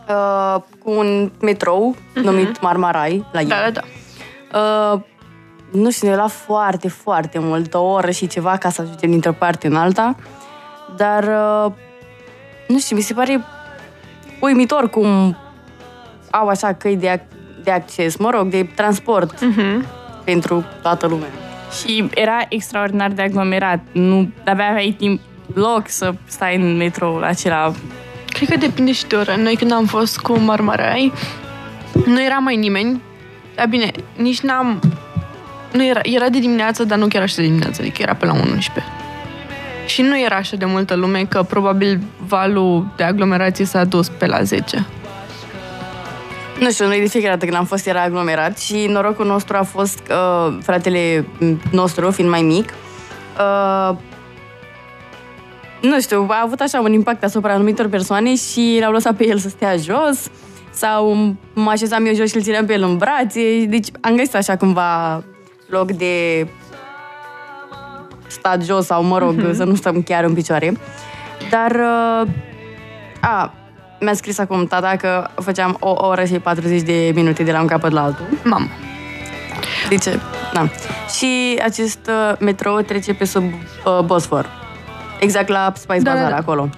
uh, 0.09 0.61
cu 0.83 0.91
un 0.91 1.31
metrou 1.41 1.95
numit 2.13 2.61
Marmarai, 2.61 3.25
la 3.31 3.39
ei. 3.39 3.47
Da, 3.47 3.55
da, 3.63 3.71
da. 3.71 3.81
Uh, 4.93 5.01
nu 5.71 5.91
știu, 5.91 6.09
ne 6.09 6.15
lua 6.15 6.27
foarte, 6.27 6.87
foarte 6.87 7.39
mult, 7.39 7.73
o 7.73 7.81
oră 7.81 8.11
și 8.11 8.27
ceva 8.27 8.57
ca 8.57 8.69
să 8.69 8.81
ajungem 8.81 9.09
dintr-o 9.09 9.31
parte 9.31 9.67
în 9.67 9.75
alta, 9.75 10.15
dar 10.97 11.23
uh, 11.23 11.71
nu 12.67 12.79
știu, 12.79 12.95
mi 12.95 13.01
se 13.01 13.13
pare 13.13 13.43
uimitor 14.39 14.89
cum 14.89 15.37
au 16.29 16.47
așa 16.47 16.73
căi 16.73 16.95
de, 16.95 17.17
ac- 17.17 17.63
de 17.63 17.71
acces, 17.71 18.15
mă 18.17 18.29
rog, 18.29 18.47
de 18.47 18.69
transport 18.75 19.39
pentru 20.23 20.65
toată 20.81 21.07
lumea. 21.07 21.27
Și 21.81 22.09
era 22.15 22.37
extraordinar 22.49 23.11
de 23.11 23.21
aglomerat. 23.21 23.79
Nu 23.91 24.29
abia 24.45 24.69
aveai 24.69 24.95
timp 24.97 25.21
loc 25.53 25.87
să 25.87 26.13
stai 26.25 26.55
în 26.55 26.77
metroul 26.77 27.23
acela. 27.23 27.71
Cred 28.27 28.49
că 28.49 28.57
depinde 28.57 28.91
și 28.91 29.05
de 29.07 29.15
oră. 29.15 29.35
Noi 29.35 29.55
când 29.55 29.71
am 29.71 29.85
fost 29.85 30.17
cu 30.19 30.37
Marmarai, 30.37 31.11
nu 32.05 32.23
era 32.23 32.37
mai 32.37 32.55
nimeni. 32.55 33.01
Dar 33.55 33.67
bine, 33.67 33.91
nici 34.17 34.39
n-am... 34.39 34.79
Nu 35.71 35.85
era, 35.85 35.99
era 36.03 36.29
de 36.29 36.39
dimineață, 36.39 36.83
dar 36.83 36.97
nu 36.97 37.07
chiar 37.07 37.21
așa 37.21 37.35
de 37.35 37.41
dimineață, 37.41 37.81
adică 37.81 38.01
era 38.01 38.13
pe 38.15 38.25
la 38.25 38.33
11. 38.33 38.83
Și 39.85 40.01
nu 40.01 40.19
era 40.19 40.35
așa 40.35 40.55
de 40.55 40.65
multă 40.65 40.95
lume, 40.95 41.25
că 41.29 41.43
probabil 41.43 42.01
valul 42.27 42.93
de 42.95 43.03
aglomerație 43.03 43.65
s-a 43.65 43.83
dus 43.83 44.09
pe 44.09 44.25
la 44.25 44.43
10. 44.43 44.85
Nu 46.59 46.71
știu, 46.71 46.87
noi 46.87 46.99
de 46.99 47.07
fiecare 47.07 47.33
dată 47.33 47.45
când 47.45 47.57
am 47.57 47.65
fost 47.65 47.87
era 47.87 48.01
aglomerat 48.01 48.59
și 48.59 48.85
norocul 48.89 49.25
nostru 49.25 49.57
a 49.57 49.63
fost 49.63 49.99
uh, 50.09 50.57
fratele 50.61 51.25
nostru, 51.71 52.11
fiind 52.11 52.29
mai 52.29 52.41
mic, 52.41 52.73
uh, 53.39 53.97
nu 55.81 55.99
știu, 56.01 56.25
a 56.29 56.41
avut 56.43 56.59
așa 56.59 56.79
un 56.79 56.93
impact 56.93 57.23
asupra 57.23 57.53
anumitor 57.53 57.87
persoane 57.87 58.35
și 58.35 58.77
l-au 58.81 58.91
lăsat 58.91 59.15
pe 59.15 59.27
el 59.27 59.37
să 59.37 59.49
stea 59.49 59.75
jos 59.77 60.29
sau 60.71 61.35
mă 61.53 61.69
așezam 61.69 62.05
eu 62.05 62.13
jos 62.13 62.29
și 62.29 62.35
îl 62.35 62.41
țineam 62.41 62.65
pe 62.65 62.73
el 62.73 62.83
în 62.83 62.97
brațe. 62.97 63.65
Deci 63.65 63.87
am 64.01 64.15
găsit 64.15 64.35
așa 64.35 64.57
cumva 64.57 65.23
loc 65.67 65.91
de 65.91 66.47
stat 68.33 68.63
jos 68.63 68.85
sau, 68.85 69.03
mă 69.03 69.17
rog, 69.17 69.49
să 69.53 69.63
nu 69.63 69.75
stăm 69.75 70.01
chiar 70.01 70.23
în 70.23 70.33
picioare. 70.33 70.73
Dar, 71.49 71.71
uh, 71.71 72.29
a, 73.21 73.53
mi-a 73.99 74.13
scris 74.13 74.37
acum 74.37 74.65
tata 74.65 74.95
că 74.95 75.27
făceam 75.35 75.77
o 75.79 76.07
oră 76.07 76.23
și 76.23 76.33
40 76.33 76.81
de 76.81 77.11
minute 77.15 77.43
de 77.43 77.51
la 77.51 77.61
un 77.61 77.67
capăt 77.67 77.91
la 77.91 78.03
altul. 78.03 78.25
Mamă. 78.43 78.67
Deci, 79.89 80.03
da. 80.53 80.69
Și 81.17 81.59
acest 81.63 81.99
uh, 82.07 82.37
metrou 82.39 82.81
trece 82.81 83.13
pe 83.13 83.25
sub 83.25 83.43
uh, 83.43 83.99
Bosfor. 84.05 84.49
Exact 85.19 85.47
la 85.47 85.73
Spice 85.75 85.99
Da, 85.99 86.09
da, 86.09 86.15
Bazaar, 86.15 86.31
da. 86.31 86.37
acolo. 86.37 86.69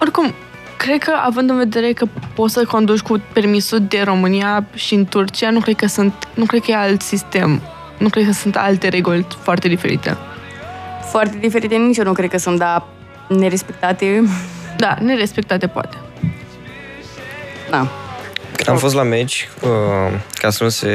Oricum, 0.00 0.34
cred 0.76 1.02
că 1.02 1.12
având 1.24 1.50
în 1.50 1.56
vedere 1.56 1.92
că 1.92 2.06
poți 2.34 2.52
să 2.52 2.64
conduci 2.64 3.00
cu 3.00 3.20
permisul 3.32 3.78
de 3.88 4.02
România 4.04 4.64
și 4.74 4.94
în 4.94 5.04
Turcia, 5.04 5.50
nu 5.50 5.60
cred 5.60 5.76
că 5.76 5.86
sunt, 5.86 6.14
nu 6.34 6.44
cred 6.44 6.60
că 6.60 6.70
e 6.70 6.76
alt 6.76 7.02
sistem. 7.02 7.62
Nu 7.98 8.08
cred 8.08 8.24
că 8.26 8.32
sunt 8.32 8.56
alte 8.56 8.88
reguli 8.88 9.26
foarte 9.42 9.68
diferite. 9.68 10.16
foarte 11.10 11.36
diferite, 11.40 11.74
nici 11.76 11.96
eu 11.96 12.04
nu 12.04 12.12
cred 12.12 12.30
că 12.30 12.38
sunt, 12.38 12.58
dar 12.58 12.84
nerespectate, 13.28 14.22
Da, 14.76 14.96
nerespectate 15.00 15.66
poate. 15.66 15.96
da. 17.70 17.88
Când 18.56 18.68
am 18.68 18.76
fost 18.76 18.94
la 18.94 19.02
meci, 19.02 19.48
uh, 19.60 19.70
ca 20.32 20.50
să 20.50 20.62
nu 20.62 20.68
se 20.68 20.88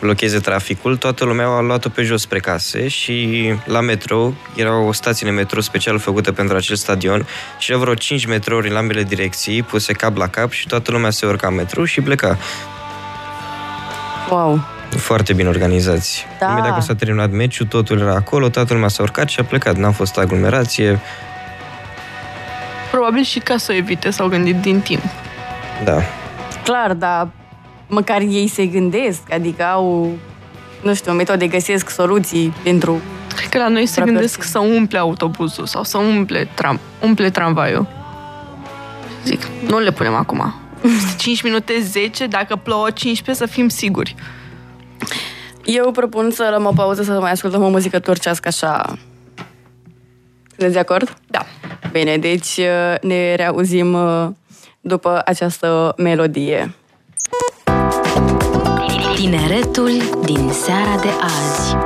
blocheze 0.00 0.38
traficul, 0.38 0.96
toată 0.96 1.24
lumea 1.24 1.46
a 1.46 1.60
luat-o 1.60 1.88
pe 1.88 2.02
jos 2.02 2.20
spre 2.20 2.38
case 2.40 2.88
și 2.88 3.48
la 3.64 3.80
metro 3.80 4.32
era 4.56 4.78
o 4.78 4.92
stație 4.92 5.26
de 5.26 5.32
metro 5.32 5.60
special 5.60 5.98
făcută 5.98 6.32
pentru 6.32 6.56
acel 6.56 6.76
stadion 6.76 7.26
și 7.58 7.70
era 7.70 7.80
vreo 7.80 7.94
5 7.94 8.26
metrouri 8.26 8.70
în 8.70 8.76
ambele 8.76 9.02
direcții, 9.02 9.62
puse 9.62 9.92
cap 9.92 10.16
la 10.16 10.28
cap 10.28 10.50
și 10.50 10.66
toată 10.66 10.90
lumea 10.90 11.10
se 11.10 11.26
urca 11.26 11.46
în 11.46 11.54
metro 11.54 11.84
și 11.84 12.00
pleca. 12.00 12.38
Wow. 14.30 14.60
Foarte 14.96 15.32
bine 15.32 15.48
organizați. 15.48 16.26
Da. 16.38 16.50
Imediat 16.50 16.70
când 16.72 16.82
s-a 16.84 16.94
terminat 16.94 17.30
meciul, 17.30 17.66
totul 17.66 18.00
era 18.00 18.14
acolo, 18.14 18.48
toată 18.48 18.72
lumea 18.72 18.88
s-a 18.88 19.02
urcat 19.02 19.28
și 19.28 19.40
a 19.40 19.44
plecat. 19.44 19.76
N-a 19.76 19.90
fost 19.90 20.18
aglomerație. 20.18 21.00
Probabil 22.90 23.22
și 23.24 23.38
ca 23.38 23.56
să 23.56 23.72
o 23.72 23.74
evite 23.74 24.10
s-au 24.10 24.28
gândit 24.28 24.56
din 24.56 24.80
timp. 24.80 25.02
Da. 25.84 25.98
Clar, 26.64 26.92
dar 26.92 27.28
măcar 27.86 28.20
ei 28.20 28.48
se 28.48 28.66
gândesc, 28.66 29.32
adică 29.32 29.64
au, 29.64 30.10
nu 30.82 30.94
știu, 30.94 31.12
metode, 31.12 31.46
găsesc 31.46 31.90
soluții 31.90 32.54
pentru... 32.62 33.00
Cred 33.36 33.48
că 33.48 33.58
la 33.58 33.68
noi 33.68 33.86
se 33.86 33.92
Probabil. 33.92 34.14
gândesc 34.14 34.42
să 34.42 34.58
umple 34.58 34.98
autobuzul 34.98 35.66
sau 35.66 35.82
să 35.84 35.98
umple, 35.98 36.48
tram, 36.54 36.80
umple 37.00 37.30
tramvaiul. 37.30 37.86
Zic, 39.24 39.40
nu 39.66 39.78
le 39.78 39.90
punem 39.90 40.14
acum. 40.14 40.54
5 41.18 41.42
minute 41.42 41.72
10, 41.80 42.26
dacă 42.26 42.56
plouă 42.56 42.90
15, 42.90 43.44
să 43.44 43.50
fim 43.52 43.68
siguri. 43.68 44.14
Eu 45.64 45.90
propun 45.90 46.30
să 46.30 46.46
luăm 46.48 46.64
o 46.64 46.72
pauză 46.76 47.02
să 47.02 47.20
mai 47.20 47.30
ascultăm 47.30 47.62
o 47.62 47.68
muzică 47.68 47.98
turcească 47.98 48.48
așa... 48.48 48.98
Sunteți 50.48 50.72
de 50.72 50.78
acord? 50.78 51.16
Da. 51.26 51.44
Bine, 51.92 52.16
deci 52.16 52.56
uh, 52.56 52.94
ne 53.00 53.34
reauzim 53.34 53.92
uh, 53.92 54.28
după 54.80 55.22
această 55.24 55.94
melodie. 55.96 56.74
Tineretul 59.14 59.90
din 60.24 60.50
seara 60.52 61.00
de 61.00 61.08
azi. 61.20 61.76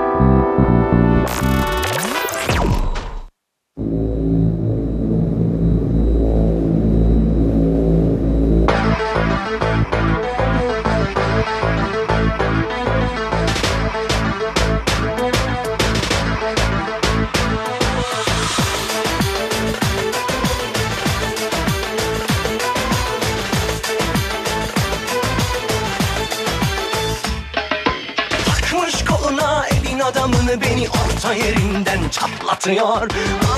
Çatlatıyor 32.68 33.09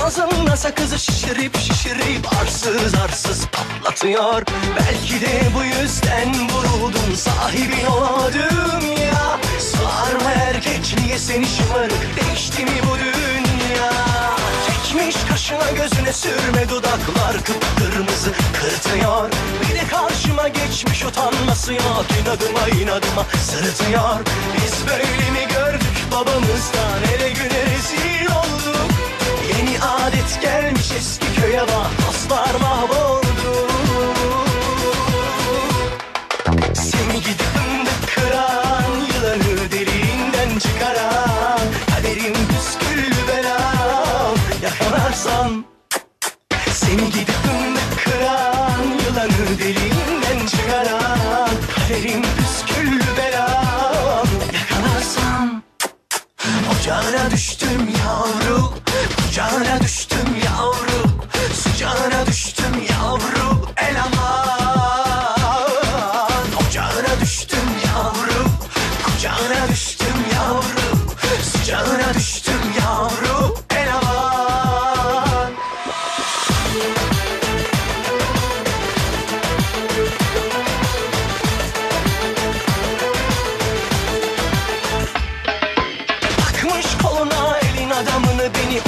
Ağzında 0.03 0.57
sakızı 0.57 0.99
şişirip 0.99 1.57
şişirip 1.57 2.33
arsız 2.41 2.95
arsız 2.95 3.47
patlatıyor. 3.51 4.43
Belki 4.79 5.21
de 5.21 5.41
bu 5.55 5.63
yüzden 5.63 6.49
vuruldum 6.49 7.15
sahibin 7.15 7.85
olamadım 7.85 8.81
ya. 9.05 9.37
Sarma 9.59 10.31
erkekliğe 10.31 11.19
seni 11.19 11.45
şımarık 11.45 12.03
değişti 12.15 12.63
mi 12.65 12.81
bu 12.91 12.97
dünya? 12.97 13.91
Çekmiş 14.67 15.15
kaşına 15.29 15.71
gözüne 15.71 16.13
sürme 16.13 16.69
dudaklar 16.69 17.37
kıpkırmızı 17.43 18.31
kırtıyor 18.53 19.29
Bir 19.61 19.75
de 19.75 19.87
karşıma 19.91 20.47
geçmiş 20.47 21.03
utanması 21.05 21.73
yok 21.73 22.05
inadıma 22.21 22.67
inadıma 22.81 23.25
sırıtıyor. 23.43 24.19
Biz 24.55 24.87
böyle 24.87 25.03
mi 25.31 25.53
gördük 25.53 25.95
babamızdan? 26.11 27.01
Ele 27.15 27.29
güne 27.29 27.61
rezil 27.65 28.20
Adet 30.21 30.41
gelmiş 30.41 30.91
eski 30.97 31.41
köye 31.41 31.61
bak 31.61 31.91
dostlar 32.07 32.55
mahvoldu. 32.61 33.67
Seni 36.73 37.19
gidip 37.19 37.41
fındık 37.41 38.15
kıran 38.15 38.91
Yılanı 39.13 39.71
deliğinden 39.71 40.59
çıkaran 40.59 41.59
Kaderim 41.95 42.33
püsküllü 42.33 43.27
belam 43.27 44.35
Yakalarsam 44.63 45.63
Seni 46.73 47.05
gidip 47.05 47.35
fındık 47.43 48.03
kıran 48.03 48.83
Yılanı 49.05 49.59
deliğinden 49.59 50.45
çıkaran 50.47 51.49
Kaderim 51.75 52.21
püsküllü 52.21 53.17
belam 53.17 54.27
Yakalarsam 54.53 55.61
Ocağına 56.71 57.31
düştüm 57.31 57.89
yavru 58.05 58.80
Kucağına 59.31 59.81
düştüm 59.81 60.35
yavru 60.45 61.07
Sıcağına 61.53 62.25
düştüm 62.25 62.60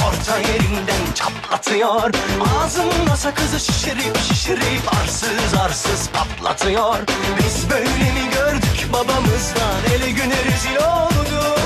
orta 0.07 0.37
yerinden 0.37 1.13
çatlatıyor. 1.15 2.11
Ağzımda 2.57 3.15
sakızı 3.17 3.59
şişirip 3.59 4.17
şişirip 4.17 4.93
arsız 5.01 5.53
arsız 5.65 6.09
patlatıyor. 6.13 6.97
Biz 7.39 7.69
böyle 7.69 8.11
mi 8.13 8.29
gördük 8.33 8.87
babamızdan? 8.93 9.79
Ele 9.95 10.11
güne 10.11 10.37
rezil 10.45 10.75
olduk. 10.75 11.59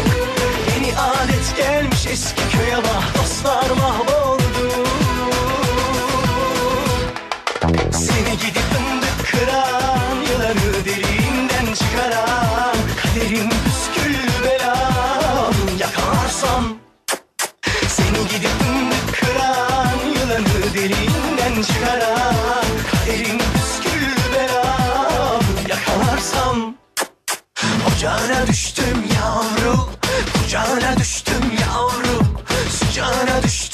Yeni 0.75 0.97
adet 0.99 1.57
gelmiş 1.57 2.07
eski 2.07 2.41
köye 2.57 2.77
bak 2.77 3.17
dostlar 3.17 3.69
mahvoldu 3.69 4.46
Ocağına 27.97 28.47
düştüm 28.47 29.03
yavru 29.15 29.89
Kucağına 30.33 30.97
düştüm 30.97 31.51
yavru 31.61 32.23
Sıcağına 32.69 33.43
düştüm 33.43 33.66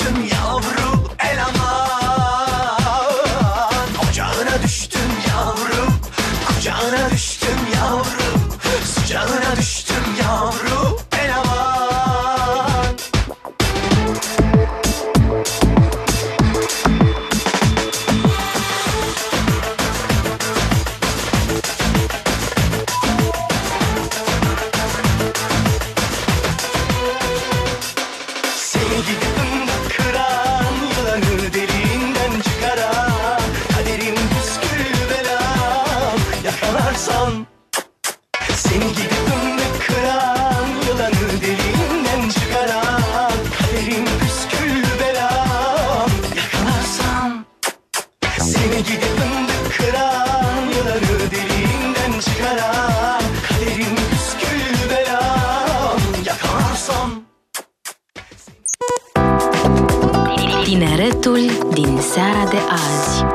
Tineretul 61.04 61.68
din 61.74 61.98
seara 62.00 62.48
de 62.50 62.58
azi. 62.70 63.26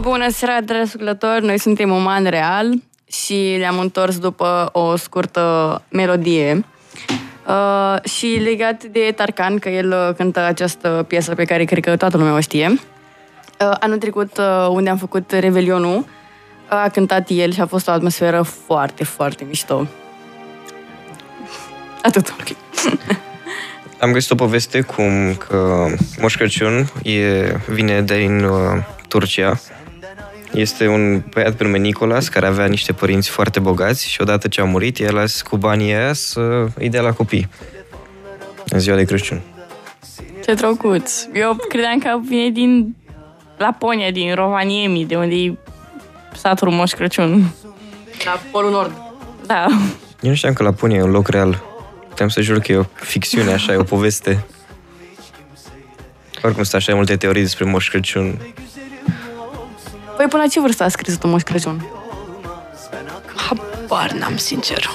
Bună 0.00 0.28
seara, 0.30 0.60
dragi 0.60 0.82
ascultători! 0.82 1.44
Noi 1.44 1.58
suntem 1.58 1.90
Oman 1.90 2.24
Real 2.24 2.72
și 3.06 3.56
le-am 3.58 3.78
întors 3.78 4.18
după 4.18 4.68
o 4.72 4.96
scurtă 4.96 5.82
melodie. 5.88 6.64
Uh, 7.46 8.08
și 8.10 8.26
legat 8.26 8.84
de 8.84 9.12
Tarkan, 9.16 9.58
că 9.58 9.68
el 9.68 9.90
uh, 9.90 10.14
cântă 10.16 10.40
această 10.40 11.04
piesă 11.08 11.34
pe 11.34 11.44
care 11.44 11.64
cred 11.64 11.84
că 11.84 11.96
toată 11.96 12.16
lumea 12.16 12.34
o 12.34 12.40
știe. 12.40 12.68
Uh, 12.70 13.76
anul 13.80 13.98
trecut, 13.98 14.38
uh, 14.38 14.66
unde 14.68 14.90
am 14.90 14.96
făcut 14.96 15.30
Revelionul, 15.30 16.04
a 16.68 16.88
cântat 16.88 17.28
el 17.28 17.52
și 17.52 17.60
a 17.60 17.66
fost 17.66 17.88
o 17.88 17.90
atmosferă 17.90 18.42
foarte, 18.42 19.04
foarte 19.04 19.44
mișto. 19.44 19.86
Atât. 22.02 22.34
Am 24.04 24.12
găsit 24.12 24.30
o 24.30 24.34
poveste 24.34 24.80
cum 24.80 25.34
că 25.34 25.86
Moș 26.20 26.36
Crăciun 26.36 26.90
e, 27.02 27.56
vine 27.68 28.02
din 28.02 28.44
uh, 28.44 28.58
Turcia. 29.08 29.60
Este 30.52 30.86
un 30.86 31.22
băiat 31.30 31.54
pe 31.54 31.64
nume 31.64 31.78
Nicolas 31.78 32.28
care 32.28 32.46
avea 32.46 32.66
niște 32.66 32.92
părinți 32.92 33.28
foarte 33.28 33.60
bogați 33.60 34.08
și 34.08 34.20
odată 34.20 34.48
ce 34.48 34.60
a 34.60 34.64
murit, 34.64 34.98
el 34.98 35.16
a 35.16 35.20
lăsat 35.20 35.48
cu 35.48 35.56
banii 35.56 35.92
aia 35.92 36.12
să 36.12 36.66
îi 36.74 36.88
dea 36.88 37.00
la 37.00 37.12
copii. 37.12 37.48
În 38.68 38.78
ziua 38.78 38.96
de 38.96 39.04
Crăciun. 39.04 39.40
Ce 40.44 40.54
drăguț. 40.54 41.12
Eu 41.32 41.56
credeam 41.68 41.98
că 41.98 42.18
vine 42.28 42.50
din 42.50 42.96
Laponia, 43.56 44.10
din 44.10 44.34
Rovaniemi, 44.34 45.04
de 45.04 45.16
unde 45.16 45.34
e 45.34 45.58
satul 46.34 46.70
Moș 46.70 46.90
Crăciun. 46.90 47.54
La 48.24 48.40
Polul 48.50 48.70
Nord. 48.70 48.92
Da. 49.46 49.66
Eu 50.20 50.30
nu 50.30 50.34
știam 50.34 50.52
că 50.52 50.62
Laponia 50.62 50.96
e 50.96 51.02
un 51.02 51.10
loc 51.10 51.28
real. 51.28 51.73
Puteam 52.14 52.28
să 52.28 52.40
jur 52.40 52.58
că 52.58 52.72
e 52.72 52.76
o 52.76 52.84
ficțiune, 52.94 53.52
așa, 53.52 53.72
e 53.72 53.76
o 53.76 53.82
poveste. 53.82 54.44
Oricum 56.42 56.62
sunt 56.62 56.74
așa 56.74 56.94
multe 56.94 57.16
teorii 57.16 57.42
despre 57.42 57.64
Moș 57.64 57.88
Crăciun. 57.88 58.38
Păi 60.16 60.26
până 60.26 60.42
la 60.42 60.48
ce 60.48 60.60
vârstă 60.60 60.84
a 60.84 60.88
scris 60.88 61.16
tu 61.16 61.26
Moș 61.26 61.42
Crăciun? 61.42 61.86
Habar 63.34 64.12
n-am, 64.12 64.36
sincer. 64.36 64.90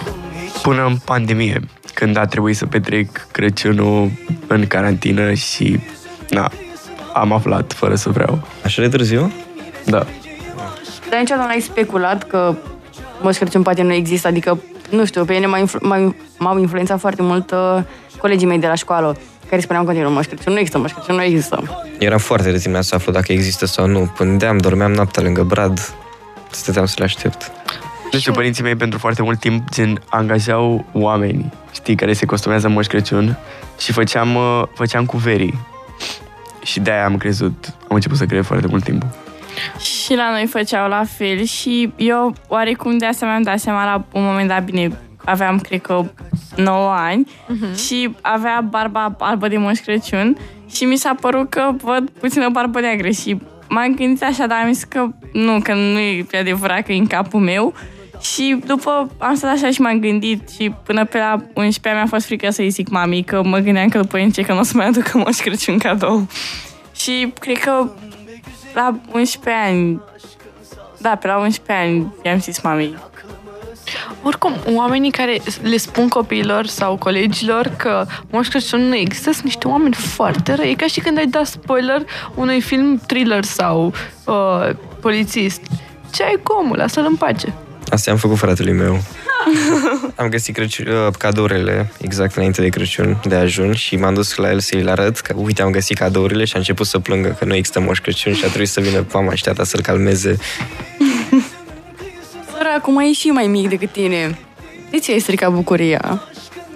Până 0.62 0.86
în 0.86 0.98
pandemie, 0.98 1.60
când 1.94 2.18
a 2.18 2.26
trebuit 2.26 2.56
să 2.56 2.66
petrec 2.66 3.28
Crăciunul 3.32 4.12
în 4.48 4.68
carantină 4.68 5.34
și, 5.34 5.80
na, 6.30 6.52
am 7.14 7.32
aflat 7.32 7.74
fără 7.74 7.96
să 7.96 8.10
vreau. 8.10 8.48
Așa 8.64 8.82
de 8.82 8.88
târziu? 8.88 9.32
Da. 9.86 10.06
Dar 11.10 11.20
niciodată 11.20 11.48
n-ai 11.48 11.62
speculat 11.62 12.28
că 12.28 12.56
Moș 13.22 13.38
Crăciun 13.38 13.62
poate 13.62 13.82
nu 13.82 13.94
există, 13.94 14.28
adică, 14.28 14.60
nu 14.90 15.06
știu, 15.06 15.26
pe 15.26 15.34
mine 15.34 15.46
m-au, 15.46 15.60
influ- 15.60 15.88
m-au, 15.88 16.16
m-au 16.38 16.58
influențat 16.58 17.00
foarte 17.00 17.22
mult 17.22 17.52
uh, 17.52 17.78
colegii 18.22 18.48
mei 18.48 18.60
de 18.60 18.68
la 18.68 18.76
școală, 18.76 19.18
care 19.50 19.62
spuneau 19.62 19.84
în 19.84 19.90
continuu, 19.90 20.14
Moș 20.14 20.26
Crăciun 20.26 20.54
nu 20.54 20.60
există, 20.60 20.80
Moș 20.80 20.92
Crăciun 20.92 21.16
nu 21.16 21.24
există. 21.24 21.86
Eram 22.00 22.18
foarte 22.18 22.50
reținut 22.50 22.84
să 22.84 22.96
aflu 22.96 23.12
dacă 23.12 23.32
există 23.32 23.66
sau 23.66 23.88
nu. 23.88 24.12
Pândeam, 24.18 24.58
dormeam 24.58 24.92
noaptea 24.92 25.24
lângă 25.24 25.44
brad. 25.44 25.94
Stăteam 26.52 26.86
să 26.86 26.96
le 26.98 27.04
aștept. 27.04 27.52
Nu 28.12 28.20
știu, 28.20 28.32
părinții 28.32 28.64
mei 28.64 28.76
pentru 28.76 29.00
foarte 29.00 29.22
mult 29.22 29.40
timp 29.40 29.70
gen 29.70 30.02
angajau 30.10 30.86
oameni, 30.94 31.54
știi, 31.74 31.96
care 31.96 32.14
se 32.14 32.26
costumează 32.26 32.68
în 32.68 32.74
Moș 32.74 32.88
Crăciun 32.88 33.38
și 33.78 33.92
făceam, 33.92 34.36
uh, 34.36 34.64
făceam 34.74 35.06
cu 35.06 35.18
verii. 35.18 35.60
Și 36.64 36.80
de-aia 36.80 37.06
am 37.06 37.18
crezut, 37.18 37.74
am 37.90 37.96
început 37.96 38.18
să 38.18 38.26
cred 38.26 38.44
foarte 38.44 38.68
mult 38.68 38.84
timp. 38.84 39.06
Și 39.80 40.16
la 40.16 40.32
noi 40.32 40.46
făceau 40.46 40.90
la 40.90 41.04
fel 41.18 41.44
și 41.44 41.92
eu 41.96 42.34
oarecum 42.48 42.98
de 42.98 43.06
asta 43.06 43.26
mi-am 43.26 43.42
dat 43.42 43.60
seama 43.60 43.86
la 43.86 44.06
un 44.14 44.24
moment 44.24 44.48
dat, 44.48 44.64
bine, 44.64 45.00
aveam, 45.26 45.60
cred 45.60 45.82
că, 45.82 46.06
9 46.56 46.90
ani 46.90 47.28
uh-huh. 47.28 47.86
și 47.86 48.16
avea 48.22 48.62
barba 48.70 49.16
albă 49.20 49.48
de 49.48 49.58
Moș 49.58 49.80
Crăciun 49.80 50.38
și 50.72 50.84
mi 50.84 50.96
s-a 50.96 51.16
părut 51.22 51.50
că 51.50 51.72
văd 51.82 52.10
puțină 52.10 52.50
barbă 52.50 52.80
neagră 52.80 53.10
și 53.10 53.38
m-am 53.70 53.96
gândit 53.96 54.24
așa, 54.24 54.48
dar 54.48 54.62
am 54.64 54.74
zis 54.74 54.84
că 54.84 55.08
nu, 55.34 55.60
că 55.60 55.74
nu 55.74 56.00
e 56.00 56.26
pe 56.30 56.38
adevărat 56.38 56.82
că 56.86 56.92
e 56.92 56.98
în 56.98 57.08
capul 57.08 57.40
meu 57.40 57.74
și 58.22 58.60
după 58.66 59.10
am 59.18 59.36
stat 59.36 59.52
așa 59.56 59.72
și 59.72 59.82
m-am 59.82 60.00
gândit 60.00 60.50
și 60.50 60.74
până 60.86 61.06
pe 61.06 61.18
la 61.18 61.36
11 61.54 61.88
ani 61.90 61.98
mi-a 61.98 62.06
fost 62.06 62.26
frică 62.26 62.50
să-i 62.50 62.70
zic 62.70 62.90
mami 62.90 63.24
că 63.24 63.44
mă 63.44 63.58
gândeam 63.58 63.90
că 63.90 63.98
după 63.98 64.28
ce 64.34 64.42
că 64.42 64.54
nu 64.54 64.60
o 64.60 64.64
să 64.64 64.72
mai 64.76 64.88
aducă 64.88 65.18
Moș 65.18 65.38
Crăciun 65.38 65.78
cadou. 65.78 66.28
Și 66.96 67.34
cred 67.40 67.58
că 67.58 67.90
la 68.74 69.00
11 69.12 69.52
ani, 69.66 70.02
da, 70.98 71.16
pe 71.16 71.28
la 71.28 71.38
11 71.38 71.72
ani 71.74 72.14
i-am 72.24 72.40
zis 72.40 72.62
mamei. 72.62 72.98
Oricum, 74.24 74.54
oamenii 74.74 75.12
care 75.12 75.42
le 75.62 75.78
spun 75.78 76.08
copiilor 76.08 76.66
sau 76.66 76.98
colegilor 76.98 77.68
că 77.78 78.06
Moș 78.32 78.48
Crăciun 78.48 78.82
nu 78.82 78.96
există 78.96 79.32
sunt 79.32 79.44
niște 79.44 79.68
oameni 79.68 79.94
foarte 79.94 80.54
răi. 80.54 80.72
E 80.72 80.76
ca 80.76 80.88
și 80.88 81.00
când 81.00 81.18
ai 81.18 81.26
dat 81.26 81.46
spoiler 81.46 82.06
unui 82.36 82.62
film 82.62 83.02
thriller 83.08 83.44
sau 83.44 83.94
uh, 84.26 84.70
polițist. 85.00 85.62
Ce 86.14 86.24
ai 86.24 86.40
cu 86.44 86.52
omul? 86.52 86.78
Lasă-l 86.78 87.06
în 87.06 87.16
pace. 87.16 87.54
Asta 87.90 88.12
am 88.12 88.18
făcut 88.18 88.38
fratelui 88.38 88.74
meu. 88.74 89.00
Am 90.16 90.28
găsit 90.28 90.56
Crăciun, 90.56 90.88
uh, 90.88 91.14
cadourile 91.18 91.92
exact 92.02 92.36
înainte 92.36 92.62
de 92.62 92.70
Crăciun, 92.70 93.20
de 93.28 93.36
ajun 93.36 93.74
și 93.74 93.96
m-am 93.96 94.14
dus 94.14 94.36
la 94.36 94.52
el 94.52 94.60
să-i 94.60 94.90
arăt 94.90 95.20
că 95.20 95.34
uite, 95.38 95.62
am 95.62 95.72
găsit 95.72 95.98
cadourile 95.98 96.46
și 96.46 96.56
a 96.56 96.58
început 96.58 96.86
să 96.86 97.00
plângă 97.00 97.36
că 97.40 97.46
nu 97.46 97.56
există 97.56 97.80
Moș 97.80 98.00
Crăciun 98.00 98.34
și 98.34 98.44
a 98.44 98.48
trebuit 98.48 98.70
să 98.70 98.82
vină 98.82 99.06
mama 99.14 99.34
și 99.34 99.44
tata 99.44 99.64
să-l 99.64 99.82
calmeze. 99.82 100.38
Sora, 102.52 102.74
acum 102.78 103.00
e 103.00 103.12
și 103.12 103.28
mai 103.28 103.48
mic 103.48 103.70
decât 103.70 103.92
tine. 103.92 104.38
De 104.92 104.98
ce 104.98 105.12
ai 105.12 105.20
stricat 105.20 105.52
bucuria? 105.52 106.24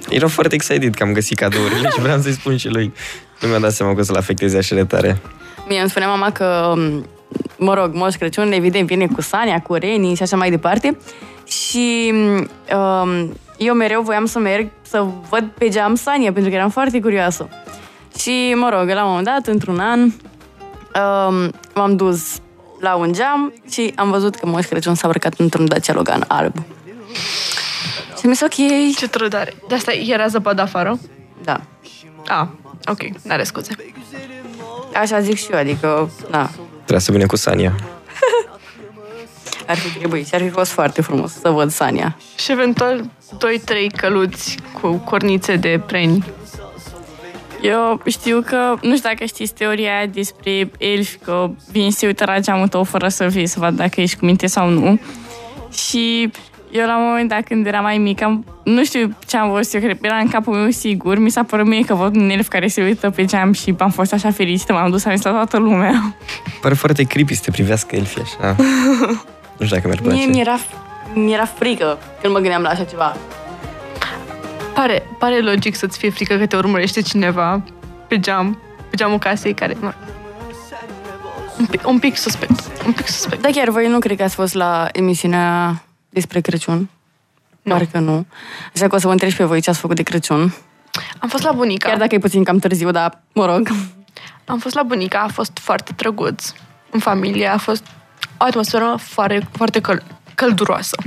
Eram 0.10 0.30
foarte 0.30 0.56
excited 0.56 0.96
că 0.96 1.04
am 1.04 1.14
găsit 1.14 1.38
cadourile 1.38 1.90
și 1.90 2.00
vreau 2.00 2.22
să-i 2.22 2.34
spun 2.34 2.58
și 2.58 2.68
lui. 2.68 2.94
Nu 3.42 3.48
mi-a 3.48 3.60
dat 3.60 3.72
seama 3.72 3.94
că 3.94 4.00
o 4.00 4.04
să-l 4.04 4.16
afecteze 4.16 4.58
așa 4.58 4.76
de 4.76 4.84
tare. 4.84 5.22
Mie 5.68 5.80
îmi 5.80 5.90
spunea 5.90 6.08
mama 6.08 6.32
că, 6.32 6.74
mă 7.58 7.74
rog, 7.74 7.94
Moș 7.94 8.16
Crăciun, 8.16 8.52
evident, 8.52 8.88
vine 8.88 9.08
cu 9.08 9.22
Sania, 9.22 9.60
cu 9.60 9.74
Reni 9.74 10.16
și 10.16 10.22
așa 10.22 10.36
mai 10.36 10.50
departe. 10.50 10.98
Și 11.48 12.14
um, 12.76 13.34
eu 13.58 13.74
mereu 13.74 14.02
voiam 14.02 14.26
să 14.26 14.40
merg 14.40 14.72
să 14.82 15.06
văd 15.30 15.44
pe 15.58 15.70
geam 15.70 15.96
Sania, 15.96 16.32
pentru 16.32 16.52
că 16.52 16.58
eram 16.58 16.70
foarte 16.70 17.00
curioasă. 17.00 17.50
Și, 18.20 18.54
mă 18.56 18.70
rog, 18.70 18.90
la 18.90 19.04
un 19.04 19.10
moment 19.10 19.26
dat, 19.26 19.48
într-un 19.48 19.80
an, 19.80 20.00
um, 20.02 21.52
m-am 21.76 21.96
dus 21.96 22.38
la 22.80 22.96
un 22.96 23.14
geam 23.14 23.54
și 23.70 23.94
am 23.96 24.10
văzut 24.10 24.36
că 24.36 24.46
Moș 24.46 24.66
Crăciun 24.66 24.96
s-a 24.96 25.08
urcat 25.08 25.34
într-un 25.38 25.68
Dacia 25.68 25.94
Logan 25.94 26.26
alb. 26.28 26.54
Și 28.18 28.26
mi-a 28.26 28.34
zis, 28.34 28.42
ok, 28.42 28.96
Ce 28.96 29.08
trădare. 29.08 29.54
De 29.68 29.76
asta 29.76 29.92
era 29.92 30.28
zăpadă 30.28 30.62
afară? 30.62 31.00
da. 31.44 31.62
Ah, 32.28 32.48
ok, 32.86 33.00
n-are 33.24 33.44
scuze. 33.44 33.76
Așa 34.94 35.20
zic 35.20 35.36
și 35.38 35.48
eu, 35.52 35.60
adică, 35.60 36.10
da, 36.30 36.50
Trebuia 36.74 37.00
să 37.00 37.12
vină 37.12 37.26
cu 37.26 37.36
Sania. 37.36 37.76
Ar 39.68 39.78
fi 39.78 39.98
trebuit 39.98 40.28
și 40.28 40.36
ar 40.36 40.42
fi 40.42 40.50
fost 40.50 40.72
foarte 40.72 41.02
frumos 41.02 41.32
să 41.32 41.50
văd 41.50 41.72
Sania. 41.72 42.18
Și 42.38 42.52
eventual 42.52 43.04
2-3 43.04 43.96
căluți 43.96 44.58
cu 44.82 44.96
cornițe 44.96 45.56
de 45.56 45.82
preni. 45.86 46.24
Eu 47.62 48.02
știu 48.06 48.42
că, 48.46 48.76
nu 48.82 48.96
știu 48.96 49.10
dacă 49.10 49.26
știți 49.26 49.54
teoria 49.54 49.96
aia 49.96 50.06
despre 50.06 50.72
elfi, 50.78 51.18
că 51.18 51.50
vin 51.72 51.90
și 51.90 51.98
se 51.98 52.06
uită 52.06 52.26
la 52.26 52.40
geamul 52.40 52.68
tău 52.68 52.84
fără 52.84 53.08
să 53.08 53.26
vii, 53.26 53.48
să 53.48 53.60
vadă 53.60 53.76
dacă 53.76 54.02
ești 54.02 54.18
cu 54.18 54.26
minte 54.26 54.48
sau 54.48 54.70
nu. 54.70 55.00
Și 55.72 56.32
eu 56.72 56.86
la 56.86 56.98
un 56.98 57.04
moment 57.04 57.30
dat 57.30 57.44
când 57.44 57.66
eram 57.66 57.84
mai 57.84 57.98
mică, 57.98 58.24
am, 58.24 58.46
nu 58.64 58.84
știu 58.84 59.16
ce 59.28 59.38
am 59.38 59.52
văzut 59.52 59.74
eu, 59.74 59.80
cred 59.80 60.00
că 60.00 60.06
era 60.06 60.16
în 60.16 60.28
capul 60.28 60.56
meu 60.56 60.70
sigur, 60.70 61.18
mi 61.18 61.30
s-a 61.30 61.44
părut 61.44 61.66
mie 61.66 61.82
că 61.86 61.94
văd 61.94 62.16
un 62.16 62.30
elf 62.30 62.48
care 62.48 62.68
se 62.68 62.84
uită 62.84 63.10
pe 63.10 63.26
geam 63.26 63.52
și 63.52 63.76
am 63.78 63.90
fost 63.90 64.14
așa 64.14 64.32
fericită, 64.32 64.74
m-am 64.74 64.92
dus, 64.92 65.06
am 65.06 65.16
zis 65.16 65.26
la 65.26 65.32
toată 65.32 65.58
lumea. 65.58 66.16
Pare 66.62 66.74
foarte 66.74 67.04
creepy 67.04 67.34
să 67.34 67.42
te 67.44 67.52
privească 67.52 67.96
elfii 67.96 68.22
așa. 68.22 68.56
nu 69.64 69.70
știu 69.70 69.82
dacă 69.82 69.88
mi-ar 69.88 70.02
place. 70.02 70.26
Mie 70.26 70.34
mi-era, 70.34 70.58
mi-era 71.14 71.46
frică 71.46 71.98
când 72.22 72.34
mă 72.34 72.40
gândeam 72.40 72.62
la 72.62 72.70
așa 72.70 72.84
ceva. 72.84 73.16
Pare, 74.74 75.04
pare 75.18 75.40
logic 75.40 75.76
să-ți 75.76 75.98
fie 75.98 76.10
frică 76.10 76.38
că 76.38 76.46
te 76.46 76.56
urmărește 76.56 77.02
cineva 77.02 77.64
pe 78.08 78.20
geam, 78.20 78.60
pe 78.90 78.96
geamul 78.96 79.18
casei 79.18 79.54
care... 79.54 79.78
Mă, 79.80 79.94
un, 81.60 81.66
pic, 81.66 81.88
un 81.88 82.00
pic 82.00 82.16
suspect. 82.16 82.60
Un 82.86 82.92
pic 82.92 83.08
suspect. 83.08 83.42
Da, 83.42 83.50
chiar 83.52 83.70
voi 83.70 83.88
nu 83.88 84.00
cred 84.00 84.18
că 84.18 84.24
ați 84.24 84.36
fost 84.36 84.54
la 84.54 84.88
emisiunea 84.92 85.84
despre 86.10 86.40
Crăciun? 86.42 86.90
Nu. 87.62 87.74
Parcă 87.74 88.00
nu. 88.00 88.26
Așa 88.76 88.88
că 88.88 88.96
o 88.96 88.98
să 88.98 89.06
vă 89.06 89.12
întreb 89.12 89.30
și 89.30 89.38
pe 89.38 89.44
voi 89.44 89.62
ce 89.62 89.70
ați 89.70 89.80
făcut 89.80 89.96
de 89.96 90.04
Crăciun. 90.04 90.54
Am 91.20 91.30
fost 91.30 91.44
la 91.44 91.52
bunica. 91.52 91.90
Chiar 91.90 91.98
dacă 91.98 92.16
e 92.16 92.20
puțin 92.20 92.44
cam 92.44 92.58
târziu, 92.58 92.92
dar 92.92 93.22
mă 93.34 93.46
rog. 93.46 93.70
Am 94.46 94.60
fost 94.60 94.76
la 94.76 94.84
bunica, 94.84 95.20
a 95.20 95.28
fost 95.28 95.58
foarte 95.62 95.92
drăguț. 95.96 96.52
În 96.90 97.00
familie 97.00 97.48
a 97.48 97.58
fost 97.58 97.84
o 97.84 97.90
atmosferă 98.46 98.96
foarte, 99.00 99.48
foarte 99.52 99.80
căl- 99.80 100.04
călduroasă. 100.36 100.98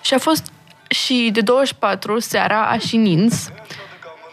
Și 0.00 0.14
a 0.14 0.18
fost 0.18 0.52
și 0.88 1.30
de 1.32 1.40
24 1.40 2.18
seara 2.18 2.66
a 2.66 2.78
și 2.78 2.96
nins. 2.96 3.50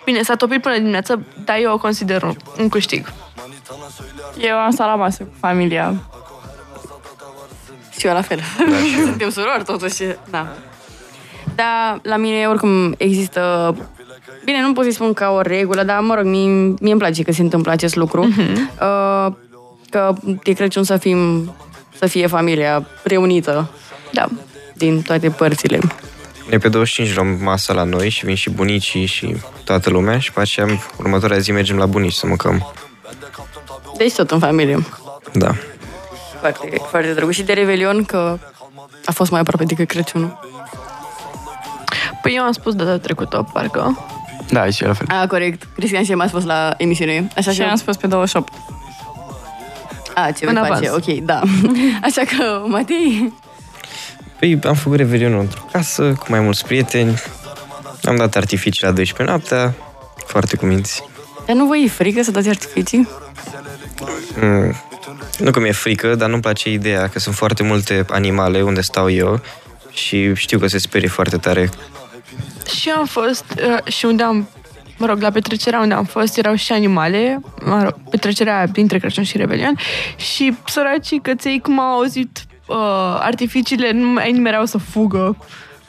Bine, 0.06 0.22
s-a 0.22 0.36
topit 0.36 0.62
până 0.62 0.78
dimineață, 0.78 1.26
dar 1.46 1.58
eu 1.62 1.74
o 1.74 1.78
consider 1.78 2.24
un, 2.24 2.36
un 2.60 2.70
câștig. 2.70 3.14
Eu 4.38 4.58
am 4.58 4.72
stat 4.72 4.88
la 4.88 4.96
masă 4.96 5.24
cu 5.24 5.34
familia. 5.40 5.94
Și 7.98 8.08
eu 8.08 8.14
la 8.14 8.22
fel. 8.22 8.40
Suntem 9.04 9.30
surori 9.38 9.64
totuși. 9.64 10.04
Da. 10.30 10.48
Dar 11.56 12.00
la 12.02 12.18
mine 12.18 12.48
oricum 12.48 12.96
există 12.98 13.76
Bine, 14.46 14.62
nu 14.62 14.74
pot 14.74 14.84
să 14.84 14.92
spun 14.92 15.14
ca 15.14 15.30
o 15.30 15.42
regulă, 15.42 15.84
dar, 15.84 16.00
mă 16.00 16.16
rog, 16.16 16.26
mie, 16.26 16.48
mie 16.80 16.92
îmi 16.92 16.98
place 17.00 17.24
că 17.24 17.32
se 17.32 17.42
întâmplă 17.42 17.72
acest 17.72 17.96
lucru. 17.96 18.22
Uh, 18.22 19.34
că 19.90 20.14
de 20.44 20.52
Crăciun 20.52 20.84
să 20.84 20.98
fim, 20.98 21.52
să 21.98 22.08
fie 22.08 22.28
familia 22.28 22.88
reunită. 23.04 23.70
Da. 24.12 24.26
Din 24.74 25.02
toate 25.02 25.30
părțile. 25.30 25.80
Ne 26.50 26.58
pe 26.58 26.70
25 26.70 27.16
luăm 27.16 27.38
masa 27.42 27.74
la 27.74 27.84
noi 27.84 28.10
și 28.10 28.26
vin 28.26 28.36
și 28.36 28.50
bunicii 28.50 29.06
și 29.06 29.36
toată 29.64 29.90
lumea 29.90 30.20
și 30.20 30.32
pe 30.32 30.40
aceea 30.40 30.68
următoarea 30.98 31.38
zi 31.38 31.52
mergem 31.52 31.78
la 31.78 31.86
bunici 31.86 32.14
să 32.14 32.28
mâncăm. 32.28 32.74
Deci 33.98 34.14
tot 34.14 34.32
în 34.32 34.40
familie. 34.40 34.86
Da. 35.34 35.56
Foarte, 36.40 36.82
foarte 36.90 37.14
drăguț. 37.14 37.34
Și 37.34 37.44
de 37.44 37.54
Revelion, 37.54 38.04
că 38.04 38.38
a 39.06 39.12
fost 39.12 39.32
mai 39.32 39.40
aproape 39.40 39.64
decât 39.64 39.88
Crăciunul. 39.88 40.40
Păi 42.22 42.34
eu 42.36 42.44
am 42.44 42.52
spus 42.52 42.76
data 42.76 42.98
trecută, 42.98 43.50
parcă. 43.54 44.06
Da, 44.50 44.70
și 44.70 44.84
eu 44.84 44.88
la 44.88 44.94
fel. 44.94 45.08
A, 45.10 45.28
corect. 45.28 45.68
Cristian 45.76 46.04
și 46.04 46.14
m-a 46.14 46.28
spus 46.28 46.44
la 46.44 46.74
emisiune. 46.78 47.28
Așa 47.36 47.52
Și 47.52 47.60
că... 47.60 47.66
am 47.66 47.76
spus 47.76 47.96
pe 47.96 48.08
28. 48.08 48.54
A, 50.16 50.32
ce 50.32 50.46
În 50.46 50.54
vei 50.54 50.64
face? 50.70 50.88
avans. 50.90 51.08
Ok, 51.08 51.14
da. 51.24 51.42
Așa 52.08 52.22
că, 52.22 52.64
Matei, 52.68 53.34
Păi 54.40 54.60
am 54.64 54.74
făcut 54.74 54.98
revelionul 54.98 55.40
într-o 55.40 55.62
casă 55.72 56.04
cu 56.04 56.26
mai 56.30 56.40
mulți 56.40 56.66
prieteni. 56.66 57.22
Am 58.04 58.16
dat 58.16 58.36
artificii 58.36 58.86
la 58.86 58.92
12 58.92 59.36
noaptea, 59.36 59.74
foarte 60.26 60.56
cu 60.56 60.66
minți. 60.66 61.04
dar 61.46 61.56
nu 61.56 61.66
vă 61.66 61.76
e 61.78 61.88
frică 61.88 62.22
să 62.24 62.32
dați 62.32 62.50
artificii? 62.50 63.08
Mm, 64.42 64.76
nu 65.40 65.52
că 65.52 65.60
mi-e 65.60 65.72
frică, 65.72 66.16
dar 66.16 66.30
nu-mi 66.30 66.42
place 66.42 66.72
ideea 66.72 67.08
că 67.10 67.20
sunt 67.20 67.36
foarte 67.36 67.64
multe 67.64 68.06
animale 68.10 68.62
unde 68.62 68.82
stau 68.82 69.10
eu 69.10 69.42
și 69.92 70.34
știu 70.36 70.60
că 70.60 70.68
se 70.68 70.78
sperie 70.78 71.08
foarte 71.08 71.38
tare. 71.38 71.70
Și 72.80 72.90
eu 72.90 72.96
am 72.98 73.06
fost 73.06 73.46
uh, 73.86 73.94
și 73.94 74.06
unde 74.06 74.24
am 74.24 74.50
Mă 74.98 75.06
rog, 75.06 75.22
la 75.22 75.32
petrecerea 75.32 75.80
unde 75.80 75.94
am 75.94 76.04
fost 76.04 76.38
erau 76.38 76.56
și 76.56 76.72
animale, 76.72 77.42
mă 77.66 77.84
rog, 77.84 77.96
petrecerea 78.10 78.68
dintre 78.68 79.00
Crăciun 79.00 79.24
și 79.24 79.38
Revelion 79.38 79.78
și 80.16 80.56
săracii 80.66 81.22
căței 81.22 81.60
cum 81.60 81.80
au 81.80 81.96
auzit 81.96 82.46
uh, 82.66 82.76
artificiile 83.20 83.92
nu 83.92 84.08
mai 84.08 84.32
nimereau 84.32 84.66
să 84.66 84.78
fugă 84.78 85.38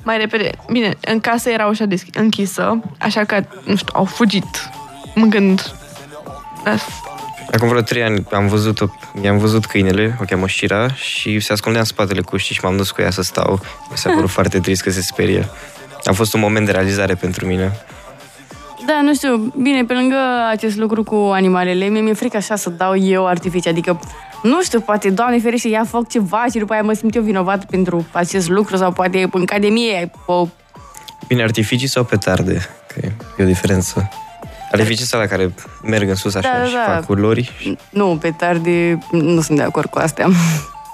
mai 0.03 0.19
repede. 0.19 0.51
Bine, 0.71 0.97
în 1.01 1.21
casă 1.21 1.51
era 1.51 1.67
ușa 1.67 1.87
desch- 1.87 2.15
închisă, 2.15 2.81
așa 2.99 3.25
că, 3.25 3.45
nu 3.65 3.77
știu, 3.77 3.93
au 3.93 4.05
fugit 4.05 4.71
mâncând 5.15 5.75
Acum 7.53 7.69
vreo 7.69 7.81
trei 7.81 8.03
ani 8.03 8.27
am 8.33 8.47
văzut 8.47 8.79
i-am 9.23 9.39
văzut 9.39 9.67
câinele, 9.67 10.17
o 10.21 10.25
cheamă 10.25 10.49
Shira, 10.49 10.93
și 10.93 11.41
se 11.41 11.53
ascundea 11.53 11.81
în 11.81 11.87
spatele 11.87 12.21
cuștii 12.21 12.55
și 12.55 12.61
m-am 12.63 12.77
dus 12.77 12.91
cu 12.91 13.01
ea 13.01 13.11
să 13.11 13.23
stau. 13.23 13.61
Mi 13.91 13.97
s-a 13.97 14.11
părut 14.11 14.31
foarte 14.39 14.61
trist 14.61 14.83
că 14.83 14.91
se 14.91 15.01
sperie. 15.01 15.49
A 16.05 16.13
fost 16.13 16.35
un 16.35 16.41
moment 16.41 16.67
de 16.67 16.73
realizare 16.73 17.15
pentru 17.15 17.47
mine. 17.47 17.73
Da, 18.87 19.01
nu 19.03 19.15
știu, 19.15 19.37
bine, 19.63 19.85
pe 19.85 19.93
lângă 19.93 20.17
acest 20.51 20.77
lucru 20.77 21.03
cu 21.05 21.15
animalele, 21.15 21.87
mie 21.87 22.01
mi-e 22.01 22.13
frică 22.13 22.37
așa 22.37 22.57
să 22.57 22.71
dau 22.71 22.97
eu 22.97 23.27
artificii, 23.27 23.71
adică, 23.71 24.01
nu 24.43 24.63
știu, 24.63 24.81
poate, 24.81 25.11
Doamne 25.11 25.39
ferește, 25.39 25.69
ia 25.69 25.85
foc 25.85 26.09
ceva 26.09 26.45
și 26.53 26.59
după 26.59 26.73
aia 26.73 26.83
mă 26.83 26.93
simt 26.93 27.15
eu 27.15 27.23
vinovat 27.23 27.65
pentru 27.65 28.07
acest 28.13 28.49
lucru 28.49 28.77
sau 28.77 28.93
poate 28.93 29.29
în 29.33 29.41
academie 29.41 30.11
o... 30.27 30.49
Bine, 31.29 31.43
artificii 31.43 31.89
sau 31.89 32.05
petarde? 32.05 32.69
Că 32.95 33.07
e 33.39 33.43
o 33.43 33.47
diferență. 33.47 34.09
Artificii 34.73 35.05
sunt 35.05 35.21
la 35.21 35.27
care 35.27 35.55
merg 35.83 36.09
în 36.09 36.15
sus 36.15 36.35
așa 36.35 36.53
Da, 36.53 36.59
da, 36.59 36.65
și 36.67 36.73
da. 36.73 36.81
fac 36.93 37.05
culori. 37.07 37.77
Nu, 37.91 38.19
pe 38.21 38.31
tarde, 38.31 38.99
nu 39.11 39.41
sunt 39.41 39.59
de 39.59 39.65
acord 39.65 39.91
cu 39.91 39.99
astea. 39.99 40.27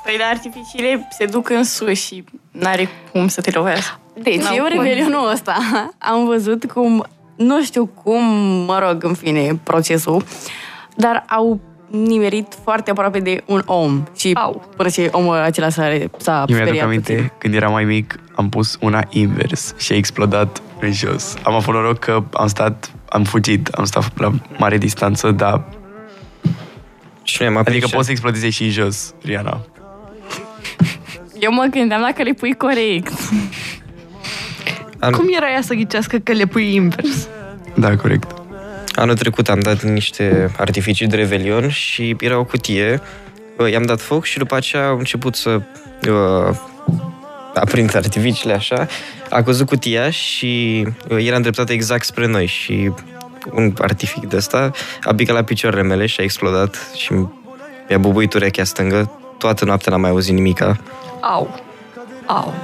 Păi, 0.05 0.17
dar 0.19 0.29
artificiile 0.31 1.09
se 1.19 1.25
duc 1.25 1.51
în 1.51 1.65
sus 1.65 2.05
și 2.05 2.25
n-are 2.51 2.89
cum 3.13 3.29
să 3.29 3.41
te 3.41 3.51
lovească. 3.51 4.01
Deci, 4.23 4.43
N-au 4.43 4.55
eu 4.57 4.65
cum. 4.65 4.83
revelionul 4.83 5.31
ăsta 5.33 5.57
am 5.99 6.27
văzut 6.27 6.65
cum, 6.73 7.07
nu 7.43 7.63
știu 7.63 7.87
cum, 7.87 8.25
mă 8.67 8.79
rog, 8.89 9.05
în 9.05 9.15
fine, 9.15 9.61
procesul, 9.63 10.25
dar 10.97 11.25
au 11.29 11.61
nimerit 11.91 12.47
foarte 12.65 12.91
aproape 12.91 13.19
de 13.21 13.43
un 13.47 13.63
om 13.67 14.03
și 14.17 14.31
Au. 14.35 14.69
până 14.77 14.89
ce 14.89 15.09
omul 15.13 15.35
acela 15.37 15.69
s-a, 15.69 15.83
s-a 16.17 16.45
Eu 16.49 16.55
mi-aduc 16.55 16.57
speriat 16.57 16.85
aminte, 16.85 17.13
puțin. 17.13 17.33
când 17.39 17.55
eram 17.55 17.73
mai 17.73 17.85
mic, 17.85 18.21
am 18.35 18.49
pus 18.49 18.77
una 18.81 19.03
invers 19.11 19.75
și 19.79 19.93
a 19.93 19.97
explodat 19.97 20.63
în 20.81 20.93
jos. 20.93 21.35
Am 21.43 21.55
avut 21.55 21.75
noroc 21.75 21.99
că 21.99 22.23
am 22.33 22.47
stat, 22.47 22.91
am 23.09 23.25
fugit, 23.25 23.67
am 23.69 23.85
stat 23.85 24.19
la 24.19 24.31
mare 24.59 24.79
distanță, 24.79 25.31
dar 25.31 25.65
Și 27.23 27.37
noi 27.41 27.49
am 27.49 27.57
adică 27.57 27.71
aplicat. 27.71 27.91
poți 27.91 28.05
să 28.05 28.11
explodeze 28.11 28.51
și 28.51 28.63
în 28.65 28.71
jos, 28.71 29.15
Riana. 29.23 29.61
Eu 31.39 31.53
mă 31.53 31.67
gândeam 31.71 32.01
dacă 32.01 32.23
le 32.23 32.33
pui 32.33 32.55
corect. 32.55 33.13
An- 35.03 35.13
Cum 35.13 35.27
era 35.37 35.51
ea 35.51 35.61
să 35.63 35.75
ghicească 35.75 36.19
că 36.19 36.33
le 36.33 36.45
pui 36.47 36.75
invers? 36.75 37.29
Da, 37.75 37.97
corect. 37.97 38.35
Anul 38.95 39.17
trecut 39.17 39.49
am 39.49 39.61
dat 39.61 39.83
niște 39.83 40.51
artificii 40.59 41.07
de 41.07 41.17
revelion 41.17 41.69
și 41.69 42.17
era 42.21 42.39
o 42.39 42.45
cutie. 42.45 43.01
Uh, 43.59 43.71
I-am 43.71 43.83
dat 43.83 44.01
foc 44.01 44.25
și 44.25 44.39
după 44.39 44.55
aceea 44.55 44.87
au 44.87 44.99
început 44.99 45.35
să 45.35 45.61
uh, 46.09 46.57
aprind 47.55 47.97
artificiile 47.97 48.55
așa. 48.55 48.87
A 49.31 49.43
căzut 49.43 49.67
cutia 49.67 50.11
și 50.11 50.87
uh, 51.09 51.27
era 51.27 51.37
îndreptată 51.37 51.73
exact 51.73 52.05
spre 52.05 52.27
noi 52.27 52.47
și 52.47 52.93
un 53.53 53.75
artific 53.79 54.29
de 54.29 54.37
ăsta 54.37 54.71
a 55.05 55.15
picat 55.15 55.35
la 55.35 55.45
picioarele 55.45 55.83
mele 55.83 56.07
și 56.07 56.21
a 56.21 56.23
explodat 56.23 56.91
și 56.97 57.13
mi-a 57.89 57.99
bubuit 57.99 58.35
urechea 58.35 58.65
stângă. 58.65 59.11
Toată 59.39 59.65
noaptea 59.65 59.93
n-am 59.93 60.01
mai 60.01 60.11
auzit 60.11 60.35
nimica. 60.35 60.77
Au. 61.21 61.61
Au. 62.27 62.55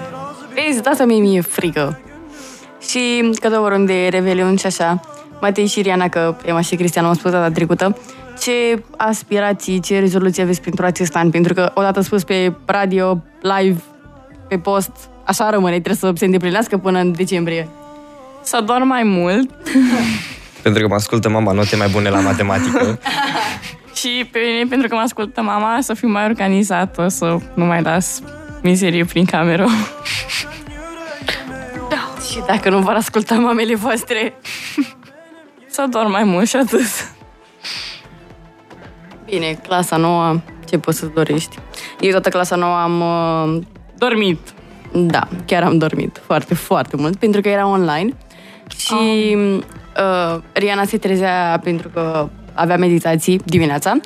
Vezi, 0.55 0.82
de 0.82 0.89
asta 0.89 1.05
mie 1.05 1.20
mi-e 1.20 1.41
frică. 1.41 2.01
Și 2.81 3.31
că 3.41 3.49
tot 3.49 3.59
vorbim 3.59 3.85
de 3.85 4.09
Revelion 4.11 4.57
și 4.57 4.66
așa, 4.66 5.01
Matei 5.41 5.66
și 5.66 5.83
Riana, 5.83 6.09
că 6.09 6.37
Emma 6.45 6.61
și 6.61 6.76
Cristian 6.76 7.05
au 7.05 7.14
spus 7.14 7.31
data 7.31 7.51
trecută, 7.51 7.97
ce 8.41 8.83
aspirații, 8.97 9.81
ce 9.81 9.99
rezoluții 9.99 10.43
aveți 10.43 10.61
pentru 10.61 10.85
acest 10.85 11.16
an? 11.16 11.31
Pentru 11.31 11.55
că 11.55 11.70
odată 11.74 12.01
spus 12.01 12.24
pe 12.24 12.53
radio, 12.64 13.22
live, 13.41 13.83
pe 14.49 14.59
post, 14.59 14.91
așa 15.24 15.51
rămâne, 15.51 15.81
trebuie 15.81 15.95
să 15.95 16.12
se 16.14 16.24
îndeplinească 16.24 16.76
până 16.76 16.99
în 16.99 17.12
decembrie. 17.12 17.68
Să 18.43 18.62
dorm 18.66 18.87
mai 18.87 19.03
mult 19.03 19.51
Pentru 20.62 20.83
că 20.83 20.89
mă 20.89 20.95
ascultă 20.95 21.29
mama 21.29 21.53
note 21.53 21.76
mai 21.76 21.89
bune 21.89 22.09
la 22.09 22.20
matematică. 22.20 22.99
și 23.99 24.29
pe 24.31 24.39
mine, 24.39 24.64
pentru 24.68 24.89
că 24.89 24.95
mă 24.95 25.01
ascultă 25.01 25.43
mama, 25.43 25.79
să 25.81 25.95
fiu 25.95 26.09
mai 26.09 26.24
organizată, 26.24 27.09
să 27.09 27.37
nu 27.55 27.64
mai 27.64 27.83
las 27.83 28.20
mizerie 28.62 29.05
prin 29.05 29.24
cameră. 29.24 29.66
Și 32.31 32.43
dacă 32.47 32.70
nu 32.70 32.79
vor 32.79 32.93
asculta 32.93 33.35
mamele 33.35 33.74
voastre, 33.74 34.35
Să 35.70 35.87
dorm 35.91 36.11
mai 36.11 36.24
mult 36.24 36.49
și 36.49 36.57
atât. 36.57 37.12
bine, 39.24 39.59
clasa 39.62 39.97
nouă, 39.97 40.41
ce 40.68 40.79
poți 40.79 40.99
să 40.99 41.07
dorești? 41.07 41.59
Eu 42.01 42.11
toată 42.11 42.29
clasa 42.29 42.57
nouă 42.57 42.76
am 42.76 43.01
uh, 43.01 43.62
Dormit. 43.99 44.39
Da, 44.93 45.29
chiar 45.47 45.62
am 45.62 45.79
dormit 45.79 46.22
foarte, 46.24 46.55
foarte 46.55 46.97
mult, 46.97 47.16
pentru 47.16 47.41
că 47.41 47.49
era 47.49 47.66
online 47.66 48.12
și 48.76 49.37
uh, 49.37 50.41
Riana 50.53 50.85
se 50.85 50.99
trezea 50.99 51.61
pentru 51.62 51.89
că 51.89 52.29
avea 52.53 52.76
meditații 52.76 53.41
dimineața 53.45 53.97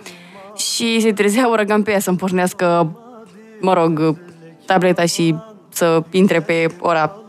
și 0.57 1.01
se 1.01 1.13
trezea 1.13 1.51
o 1.51 1.55
rugam 1.55 1.83
pe 1.83 1.91
ea 1.91 2.01
să-mi 2.01 2.17
pornească, 2.17 2.97
mă 3.61 3.73
rog, 3.73 4.17
tableta 4.67 5.05
și 5.05 5.35
să 5.69 6.03
intre 6.11 6.41
pe 6.41 6.67
ora, 6.81 7.22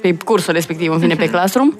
pe 0.00 0.14
cursul 0.24 0.52
respectiv, 0.52 0.92
în 0.92 0.98
fine, 1.00 1.14
pe 1.14 1.30
Classroom 1.30 1.72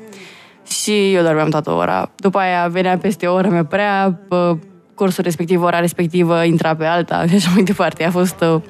și 0.69 1.13
eu 1.13 1.23
dormeam 1.23 1.51
toată 1.51 1.71
ora. 1.71 2.11
După 2.17 2.39
aia 2.39 2.69
venea 2.69 2.99
peste 2.99 3.27
o 3.27 3.35
oră, 3.35 3.49
mi 3.49 3.65
prea 3.65 4.21
cursul 4.95 5.25
respectiv, 5.25 5.63
ora 5.63 5.81
respectivă, 5.81 6.45
intra 6.45 6.77
pe 6.77 6.85
alta 6.85 7.25
și 7.29 7.35
așa 7.35 7.51
mai 7.55 7.63
departe. 7.63 8.05
A 8.05 8.11
fost 8.11 8.37
uh, 8.41 8.61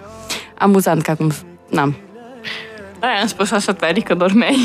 amuzant 0.59 1.03
că 1.03 1.11
acum, 1.11 1.33
n-am, 1.71 1.97
Da, 3.01 3.07
am 3.21 3.27
spus 3.27 3.51
așa 3.51 3.73
tare 3.73 4.01
că 4.01 4.15
dormeai. 4.15 4.57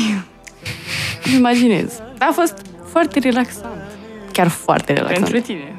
îmi 1.24 1.34
imaginez. 1.34 1.92
Dar 2.18 2.28
a 2.28 2.32
fost 2.32 2.54
foarte 2.90 3.18
relaxant. 3.18 3.66
Chiar 4.32 4.48
foarte 4.48 4.92
relaxant. 4.92 5.22
Pentru 5.28 5.40
tine. 5.40 5.74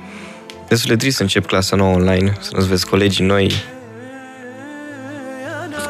Destul 0.68 0.90
de 0.90 0.96
trist 0.96 1.16
să 1.16 1.22
încep 1.22 1.46
clasa 1.46 1.76
nouă 1.76 1.94
online, 1.94 2.34
să 2.40 2.50
nu-ți 2.54 2.68
vezi 2.68 2.88
colegii 2.90 3.26
noi. 3.26 3.52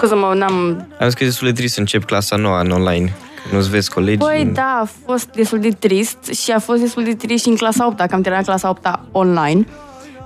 Scuză-mă, 0.05 0.33
n-am... 0.33 0.87
Am 0.99 1.05
zis 1.07 1.13
că 1.13 1.23
e 1.23 1.27
destul 1.27 1.47
de 1.47 1.53
trist 1.53 1.73
să 1.73 1.79
încep 1.79 2.03
clasa 2.03 2.35
nouă 2.35 2.59
în 2.59 2.71
online, 2.71 3.15
că 3.49 3.55
nu-ți 3.55 3.69
vezi 3.69 3.89
colegii. 3.89 4.17
Păi 4.17 4.49
da, 4.53 4.79
a 4.81 4.87
fost 5.05 5.29
destul 5.35 5.59
de 5.59 5.69
trist 5.69 6.17
și 6.23 6.51
a 6.51 6.59
fost 6.59 6.81
destul 6.81 7.03
de 7.03 7.13
trist 7.13 7.43
și 7.43 7.49
în 7.49 7.55
clasa 7.55 7.87
8 7.87 7.97
că 7.97 8.07
am 8.15 8.21
terminat 8.21 8.45
clasa 8.45 8.69
8 8.69 8.99
online. 9.11 9.65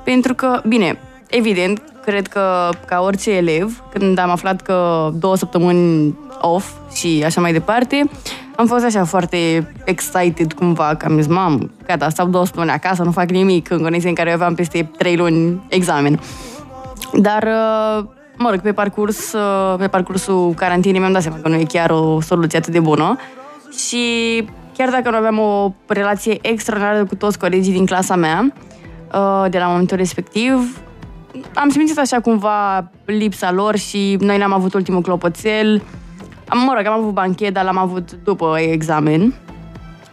Pentru 0.03 0.33
că, 0.33 0.61
bine, 0.67 0.99
evident, 1.29 1.81
cred 2.05 2.27
că 2.27 2.69
ca 2.85 3.01
orice 3.01 3.31
elev, 3.31 3.83
când 3.93 4.19
am 4.19 4.29
aflat 4.29 4.61
că 4.61 5.09
două 5.13 5.35
săptămâni 5.35 6.17
off 6.41 6.71
și 6.93 7.23
așa 7.25 7.41
mai 7.41 7.51
departe, 7.51 8.09
am 8.55 8.67
fost 8.67 8.85
așa 8.85 9.03
foarte 9.03 9.71
excited 9.83 10.53
cumva, 10.53 10.95
că 10.95 11.05
am 11.05 11.15
zis, 11.15 11.27
mam, 11.27 11.71
gata, 11.85 12.09
stau 12.09 12.27
două 12.27 12.45
săptămâni 12.45 12.71
acasă, 12.71 13.03
nu 13.03 13.11
fac 13.11 13.29
nimic, 13.29 13.69
în 13.69 13.81
condiții 13.81 14.09
în 14.09 14.15
care 14.15 14.29
eu 14.29 14.35
aveam 14.35 14.55
peste 14.55 14.91
trei 14.97 15.15
luni 15.15 15.65
examen. 15.69 16.19
Dar, 17.13 17.43
uh, 17.43 18.15
mă 18.37 18.49
rog, 18.49 18.61
pe 18.61 18.73
parcurs, 18.73 19.33
uh, 19.33 19.75
pe 19.77 19.87
parcursul 19.87 20.53
carantinei 20.53 20.99
mi-am 20.99 21.11
dat 21.11 21.21
seama 21.21 21.37
că 21.37 21.47
nu 21.47 21.55
e 21.55 21.63
chiar 21.63 21.89
o 21.89 22.21
soluție 22.21 22.57
atât 22.57 22.73
de 22.73 22.79
bună 22.79 23.17
și 23.77 24.03
chiar 24.77 24.89
dacă 24.89 25.09
nu 25.09 25.17
aveam 25.17 25.39
o 25.39 25.71
relație 25.87 26.37
extraordinară 26.41 27.05
cu 27.05 27.15
toți 27.15 27.39
colegii 27.39 27.73
din 27.73 27.85
clasa 27.85 28.15
mea, 28.15 28.53
uh, 29.13 29.45
de 29.49 29.57
la 29.57 29.67
momentul 29.67 29.97
respectiv, 29.97 30.81
am 31.53 31.69
simțit 31.69 31.97
așa 31.97 32.19
cumva 32.19 32.89
lipsa 33.05 33.51
lor 33.51 33.75
și 33.75 34.17
noi 34.19 34.37
ne-am 34.37 34.53
avut 34.53 34.73
ultimul 34.73 35.01
clopoțel. 35.01 35.83
Am, 36.47 36.59
mă 36.59 36.73
rog, 36.75 36.85
am 36.85 36.99
avut 36.99 37.13
banchet, 37.13 37.53
dar 37.53 37.63
l-am 37.63 37.77
avut 37.77 38.11
după 38.23 38.57
examen, 38.59 39.33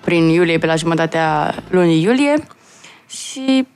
prin 0.04 0.28
iulie, 0.28 0.58
pe 0.58 0.66
la 0.66 0.74
jumătatea 0.74 1.54
lunii 1.70 2.02
iulie 2.02 2.34
și 3.08 3.66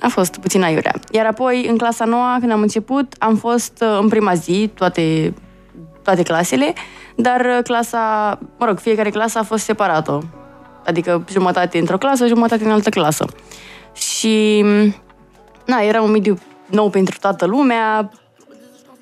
a 0.00 0.08
fost 0.08 0.36
puțin 0.36 0.62
aiurea. 0.62 0.94
Iar 1.10 1.26
apoi, 1.26 1.66
în 1.68 1.76
clasa 1.76 2.04
noua, 2.04 2.36
când 2.40 2.52
am 2.52 2.60
început, 2.60 3.14
am 3.18 3.36
fost 3.36 3.72
uh, 3.80 3.98
în 4.00 4.08
prima 4.08 4.34
zi, 4.34 4.70
toate, 4.74 5.34
toate 6.02 6.22
clasele, 6.22 6.72
dar 7.16 7.40
uh, 7.40 7.62
clasa, 7.62 8.38
mă 8.58 8.66
rog, 8.66 8.78
fiecare 8.78 9.10
clasă 9.10 9.38
a 9.38 9.42
fost 9.42 9.64
separată. 9.64 10.22
Adică 10.86 11.24
jumătate 11.30 11.78
într-o 11.78 11.98
clasă, 11.98 12.26
jumătate 12.26 12.64
în 12.64 12.70
altă 12.70 12.88
clasă. 12.88 13.26
Și, 13.92 14.64
na, 15.66 15.80
era 15.80 16.02
un 16.02 16.10
mediu 16.10 16.38
nou 16.66 16.90
pentru 16.90 17.16
toată 17.20 17.46
lumea. 17.46 18.10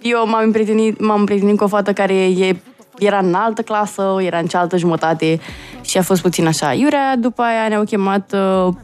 Eu 0.03 0.28
m-am 0.28 0.45
împrietenit, 0.45 1.01
m-am 1.01 1.18
împrietenit 1.18 1.57
cu 1.57 1.64
o 1.64 1.66
fată 1.66 1.93
care 1.93 2.14
e, 2.14 2.57
era 2.99 3.18
în 3.18 3.34
altă 3.34 3.62
clasă, 3.62 4.16
era 4.20 4.38
în 4.38 4.47
cealaltă 4.47 4.76
jumătate 4.76 5.40
și 5.80 5.99
a 5.99 6.03
fost 6.03 6.22
puțin 6.22 6.47
așa 6.47 6.72
iurea. 6.72 7.16
După 7.16 7.43
aia 7.43 7.68
ne-au 7.68 7.84
chemat 7.84 8.32
uh, 8.32 8.74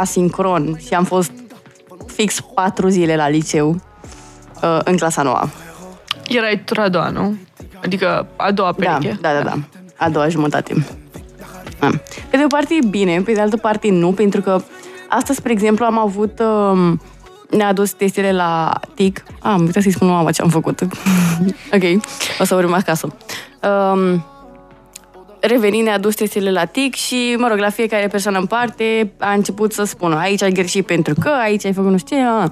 asincron 0.00 0.78
și 0.86 0.94
am 0.94 1.04
fost 1.04 1.30
fix 2.06 2.40
patru 2.54 2.88
zile 2.88 3.16
la 3.16 3.28
liceu 3.28 3.68
uh, 4.62 4.78
în 4.84 4.96
clasa 4.96 5.22
noua. 5.22 5.48
Erai 6.28 6.62
tura 6.64 6.82
a 6.82 6.88
doua, 6.88 7.08
nu? 7.08 7.36
Adică 7.84 8.26
a 8.36 8.50
doua 8.50 8.74
Da, 8.78 8.90
pereche. 8.90 9.18
da, 9.20 9.32
da, 9.32 9.40
da. 9.42 9.54
A 9.96 10.08
doua 10.08 10.28
jumătate. 10.28 10.86
Da. 11.78 11.90
Pe 12.30 12.36
de 12.36 12.42
o 12.44 12.46
parte 12.46 12.74
e 12.82 12.86
bine, 12.86 13.20
pe 13.20 13.32
de 13.32 13.40
altă 13.40 13.56
parte 13.56 13.90
nu, 13.90 14.12
pentru 14.12 14.40
că 14.40 14.60
astăzi, 15.08 15.38
spre 15.38 15.52
exemplu, 15.52 15.84
am 15.84 15.98
avut... 15.98 16.38
Um, 16.38 17.00
ne-a 17.50 17.68
adus 17.68 17.92
testele 17.92 18.32
la 18.32 18.72
TIC. 18.94 19.22
Ah, 19.28 19.52
am 19.52 19.60
uitat 19.60 19.82
să-i 19.82 19.92
spun 19.92 20.08
mama 20.08 20.30
ce 20.30 20.42
am 20.42 20.48
făcut. 20.48 20.80
ok, 21.76 21.82
o 22.38 22.44
să 22.44 22.54
vorbim 22.54 22.74
acasă. 22.74 23.16
Um, 23.92 24.24
revenind, 25.46 25.84
ne-a 25.84 25.94
adus 25.94 26.14
testele 26.14 26.50
la 26.50 26.64
TIC 26.64 26.94
și, 26.94 27.34
mă 27.38 27.48
rog, 27.48 27.58
la 27.58 27.70
fiecare 27.70 28.06
persoană 28.06 28.38
în 28.38 28.46
parte 28.46 29.12
a 29.18 29.32
început 29.32 29.72
să 29.72 29.84
spună 29.84 30.16
aici 30.16 30.42
ai 30.42 30.52
greșit 30.52 30.86
pentru 30.86 31.14
că, 31.20 31.28
aici 31.42 31.64
ai 31.64 31.72
făcut 31.72 31.90
nu 31.90 31.98
știu 31.98 32.16
ce, 32.16 32.22
a. 32.22 32.50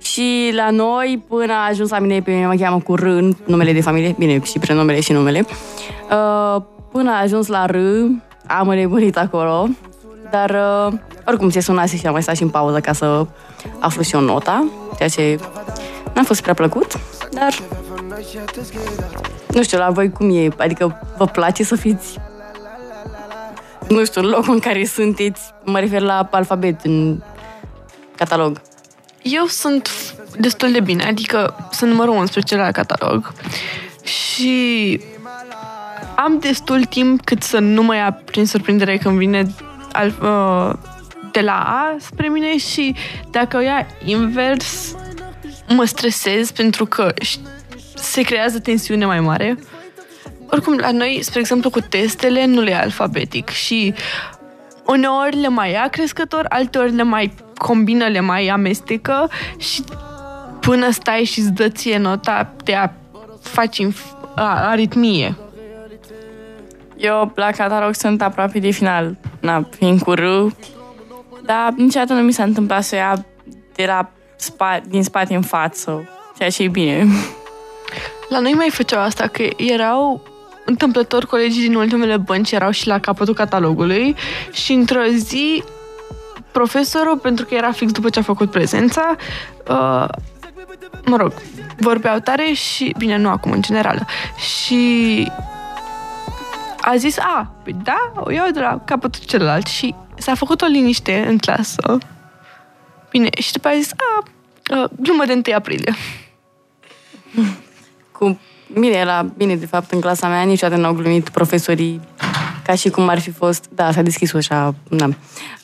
Și 0.00 0.52
la 0.54 0.70
noi, 0.70 1.24
până 1.28 1.52
a 1.52 1.68
ajuns 1.68 1.90
la 1.90 1.98
mine, 1.98 2.20
pe 2.20 2.30
mine 2.30 2.46
mă 2.46 2.54
cheamă 2.54 2.78
cu 2.78 2.94
R, 2.94 3.02
în 3.02 3.34
numele 3.46 3.72
de 3.72 3.80
familie, 3.80 4.14
bine, 4.18 4.40
și 4.42 4.58
prenumele 4.58 5.00
și 5.00 5.12
numele, 5.12 5.46
uh, 6.10 6.62
până 6.92 7.10
a 7.10 7.20
ajuns 7.20 7.46
la 7.46 7.66
R, 7.66 7.76
am 8.46 8.68
nebunit 8.68 9.16
acolo, 9.16 9.68
dar 10.30 10.50
uh, 10.50 10.98
oricum 11.26 11.50
se 11.50 11.60
sunase 11.60 11.96
și 11.96 12.06
am 12.06 12.12
mai 12.12 12.22
stat 12.22 12.36
și 12.36 12.42
în 12.42 12.48
pauză 12.48 12.80
ca 12.80 12.92
să 12.92 13.26
aflu 13.78 14.02
și 14.02 14.14
eu 14.14 14.20
nota, 14.20 14.64
ceea 14.96 15.08
ce 15.08 15.38
n-a 16.14 16.22
fost 16.22 16.40
prea 16.42 16.54
plăcut, 16.54 16.98
dar 17.32 17.54
nu 19.54 19.62
știu, 19.62 19.78
la 19.78 19.90
voi 19.90 20.10
cum 20.10 20.36
e? 20.36 20.48
Adică 20.58 21.00
vă 21.16 21.26
place 21.26 21.64
să 21.64 21.76
fiți 21.76 22.18
nu 23.88 24.04
știu, 24.04 24.20
în 24.20 24.28
locul 24.28 24.54
în 24.54 24.60
care 24.60 24.84
sunteți, 24.84 25.40
mă 25.64 25.78
refer 25.78 26.00
la 26.00 26.28
alfabet 26.30 26.84
în 26.84 27.22
catalog. 28.16 28.60
Eu 29.22 29.46
sunt 29.46 29.90
destul 30.38 30.72
de 30.72 30.80
bine, 30.80 31.04
adică 31.04 31.68
sunt 31.70 31.90
numărul 31.90 32.14
11 32.14 32.56
la 32.56 32.70
catalog 32.70 33.32
și 34.04 35.00
am 36.16 36.38
destul 36.38 36.84
timp 36.84 37.24
cât 37.24 37.42
să 37.42 37.58
nu 37.58 37.82
mă 37.82 37.94
ia 37.94 38.20
prin 38.24 38.46
surprindere 38.46 38.96
când 38.96 39.18
vine 39.18 39.54
al, 39.92 40.14
uh, 40.22 40.78
de 41.32 41.40
la 41.40 41.52
A 41.52 41.96
spre 41.98 42.28
mine 42.28 42.58
și 42.58 42.94
dacă 43.30 43.56
o 43.56 43.60
ia 43.60 43.86
invers, 44.04 44.94
mă 45.68 45.84
stresez 45.84 46.50
pentru 46.50 46.86
că 46.86 47.12
ș- 47.12 47.53
se 47.94 48.22
creează 48.22 48.58
tensiune 48.58 49.06
mai 49.06 49.20
mare. 49.20 49.58
Oricum, 50.50 50.76
la 50.76 50.90
noi, 50.90 51.18
spre 51.22 51.40
exemplu, 51.40 51.70
cu 51.70 51.80
testele, 51.80 52.44
nu 52.44 52.60
le 52.60 52.70
ia 52.70 52.80
alfabetic 52.80 53.48
și 53.48 53.94
uneori 54.86 55.36
le 55.36 55.48
mai 55.48 55.70
ia 55.70 55.88
crescător, 55.88 56.46
alteori 56.48 56.94
le 56.94 57.02
mai 57.02 57.34
combină, 57.56 58.06
le 58.06 58.20
mai 58.20 58.46
amestecă 58.46 59.30
și 59.56 59.84
până 60.60 60.90
stai 60.90 61.24
și 61.24 61.38
îți 61.38 61.52
dă 61.52 61.68
ție 61.68 61.98
nota, 61.98 62.52
te 62.64 62.74
a, 62.74 62.92
faci 63.40 63.78
inf- 63.82 64.34
a, 64.34 64.68
aritmie. 64.68 65.36
Eu 66.96 67.32
la 67.34 67.50
catalog 67.50 67.94
sunt 67.94 68.22
aproape 68.22 68.58
de 68.58 68.70
final, 68.70 69.16
na, 69.40 69.68
fiind 69.76 70.02
cu 70.02 70.12
R, 70.12 70.22
dar 71.44 71.72
niciodată 71.76 72.12
nu 72.12 72.20
mi 72.20 72.32
s-a 72.32 72.42
întâmplat 72.42 72.82
să 72.84 72.94
ia 72.94 73.24
de 73.74 73.84
la 73.86 74.10
spa, 74.36 74.80
din 74.88 75.02
spate 75.02 75.34
în 75.34 75.42
față, 75.42 76.08
ceea 76.36 76.50
ce 76.50 76.62
e 76.62 76.68
bine. 76.68 77.06
La 78.28 78.38
noi 78.38 78.52
mai 78.52 78.70
făceau 78.70 79.00
asta, 79.00 79.26
că 79.26 79.48
erau 79.56 80.22
întâmplător 80.64 81.26
colegii 81.26 81.66
din 81.66 81.74
ultimele 81.74 82.16
bănci 82.16 82.52
erau 82.52 82.70
și 82.70 82.86
la 82.86 82.98
capătul 82.98 83.34
catalogului 83.34 84.16
și 84.52 84.72
într-o 84.72 85.04
zi 85.04 85.64
profesorul, 86.52 87.18
pentru 87.18 87.44
că 87.44 87.54
era 87.54 87.72
fix 87.72 87.92
după 87.92 88.08
ce 88.10 88.18
a 88.18 88.22
făcut 88.22 88.50
prezența, 88.50 89.16
uh, 89.68 90.08
mă 91.04 91.16
rog, 91.16 91.32
vorbeau 91.76 92.18
tare 92.18 92.52
și, 92.52 92.94
bine, 92.98 93.16
nu 93.16 93.28
acum, 93.28 93.50
în 93.50 93.62
general, 93.62 94.06
și 94.36 95.32
a 96.80 96.96
zis, 96.96 97.18
a, 97.18 97.54
păi 97.62 97.76
da, 97.82 98.12
o 98.14 98.30
iau 98.30 98.50
de 98.50 98.60
la 98.60 98.80
capătul 98.84 99.22
celălalt 99.26 99.66
și 99.66 99.94
s-a 100.16 100.34
făcut 100.34 100.62
o 100.62 100.66
liniște 100.66 101.24
în 101.28 101.38
clasă. 101.38 101.98
Bine, 103.10 103.28
și 103.40 103.52
după 103.52 103.68
aia 103.68 103.76
a 103.76 103.80
zis, 103.80 103.92
a, 103.92 104.22
uh, 104.76 104.90
glumă 105.00 105.24
de 105.24 105.32
1 105.32 105.56
aprilie. 105.56 105.94
Cu 108.18 108.38
mine 108.66 108.96
era 108.96 109.22
bine, 109.36 109.56
de 109.56 109.66
fapt, 109.66 109.90
în 109.90 110.00
clasa 110.00 110.28
mea 110.28 110.42
niciodată 110.42 110.80
n-au 110.80 110.92
glumit 110.92 111.28
profesorii 111.28 112.00
ca 112.66 112.74
și 112.74 112.88
cum 112.88 113.08
ar 113.08 113.18
fi 113.18 113.30
fost... 113.30 113.68
Da, 113.74 113.92
s-a 113.92 114.02
deschis 114.02 114.32
ușa, 114.32 114.74
da. 114.88 115.04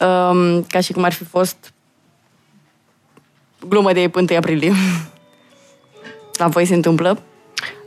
Um, 0.07 0.63
ca 0.63 0.81
și 0.81 0.93
cum 0.93 1.03
ar 1.05 1.13
fi 1.13 1.25
fost 1.25 1.73
glumă 3.69 3.93
de 3.93 4.11
1 4.15 4.27
aprilie. 4.37 4.73
La 6.33 6.49
voi 6.49 6.65
se 6.65 6.75
întâmplă? 6.75 7.23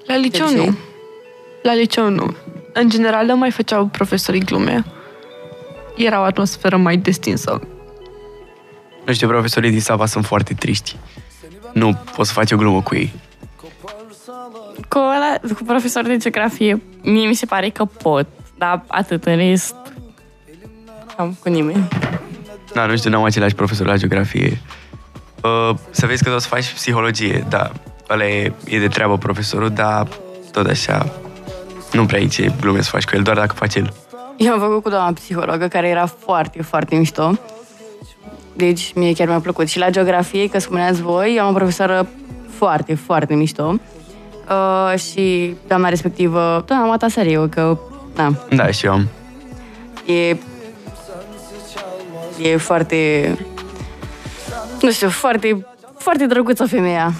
La 0.08 0.16
liceu 0.16 0.46
De 0.48 0.52
ce? 0.52 0.58
nu. 0.58 0.78
La 1.64 1.74
liceu 1.74 2.10
nu. 2.10 2.36
În 2.74 2.90
general, 2.90 3.26
nu 3.26 3.38
mai 3.38 3.52
făceau 3.52 3.86
profesorii 3.86 4.44
glume. 4.44 4.86
Era 5.96 6.20
o 6.20 6.24
atmosferă 6.24 6.78
mai 6.78 6.98
destinsă. 6.98 7.62
Nu 9.06 9.14
știu, 9.14 9.28
profesorii 9.28 9.70
din 9.70 9.82
Sava 9.82 10.06
sunt 10.06 10.26
foarte 10.26 10.54
triști. 10.54 10.96
Nu 11.74 11.94
poți 12.16 12.28
să 12.28 12.34
faci 12.34 12.52
o 12.52 12.58
glumă 12.58 12.82
cu 12.82 12.96
ei. 12.96 13.14
Cu, 14.90 14.98
ăla, 14.98 15.54
cu 15.58 15.64
profesor 15.64 16.04
de 16.04 16.18
geografie, 16.18 16.82
mie 17.02 17.28
mi 17.28 17.34
se 17.34 17.46
pare 17.46 17.70
că 17.70 17.86
pot, 17.86 18.28
dar 18.58 18.84
atât 18.88 19.26
în 19.26 19.36
rest, 19.36 19.76
cam 21.16 21.38
cu 21.40 21.50
nimeni. 21.50 21.88
Da, 22.74 22.86
nu 22.86 22.98
știu, 22.98 23.10
n-am 23.10 23.24
același 23.24 23.56
profesor 23.56 23.88
la 23.88 23.96
geografie. 23.96 24.62
Uh, 25.44 25.76
să 25.90 26.06
vezi 26.06 26.24
că 26.24 26.34
o 26.36 26.40
să 26.40 26.48
faci 26.48 26.74
psihologie, 26.74 27.46
da. 27.50 27.72
Ăla 28.10 28.26
e, 28.26 28.54
e 28.66 28.80
de 28.80 28.88
treabă 28.88 29.18
profesorul, 29.18 29.70
dar 29.70 30.08
tot 30.52 30.66
așa 30.66 31.12
nu 31.92 32.06
prea 32.06 32.20
ai 32.20 32.28
ce 32.28 32.52
glume 32.60 32.82
să 32.82 32.90
faci 32.90 33.06
cu 33.06 33.16
el, 33.16 33.22
doar 33.22 33.36
dacă 33.36 33.54
faci 33.54 33.76
el. 33.76 33.94
Eu 34.38 34.54
am 34.54 34.60
făcut 34.60 34.84
cu 34.84 34.90
doamna 34.90 35.14
psihologă, 35.14 35.68
care 35.68 35.88
era 35.88 36.06
foarte, 36.06 36.62
foarte 36.62 36.96
mișto. 36.96 37.32
Deci, 38.56 38.94
mie 38.96 39.14
chiar 39.14 39.28
mi-a 39.28 39.40
plăcut. 39.40 39.68
Și 39.68 39.78
la 39.80 39.90
geografie, 39.90 40.50
că 40.50 40.60
spuneați 40.60 41.02
voi, 41.02 41.40
am 41.40 41.50
o 41.50 41.54
profesoară 41.54 42.08
foarte, 42.50 42.96
foarte 42.96 43.34
mișto. 43.34 43.76
Uh, 44.50 45.00
și 45.00 45.56
doamna 45.68 45.90
respectivă, 45.90 46.64
doamna 46.68 46.86
Matasariu, 46.86 47.48
că, 47.52 47.78
da, 48.16 48.34
Da, 48.56 48.72
și 48.72 48.86
eu 48.86 48.92
am. 48.92 49.08
e, 50.06 50.38
e 52.42 52.58
foarte, 52.58 53.38
nu 54.82 54.92
știu, 54.92 55.10
foarte, 55.10 55.66
foarte 55.98 56.26
drăguță 56.26 56.66
femeia. 56.66 57.14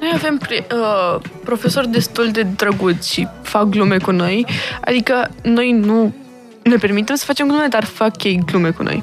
Noi 0.00 0.10
avem 0.14 0.38
pri- 0.46 0.66
uh, 0.72 1.20
profesori 1.44 1.88
destul 1.88 2.30
de 2.30 2.42
drăguți 2.42 3.12
și 3.12 3.28
fac 3.42 3.64
glume 3.64 3.98
cu 3.98 4.10
noi. 4.10 4.46
Adică 4.84 5.30
noi 5.42 5.72
nu 5.72 6.14
ne 6.62 6.76
permitem 6.76 7.14
să 7.14 7.24
facem 7.24 7.46
glume, 7.46 7.66
dar 7.66 7.84
fac 7.84 8.22
ei 8.24 8.42
glume 8.46 8.70
cu 8.70 8.82
noi. 8.82 9.02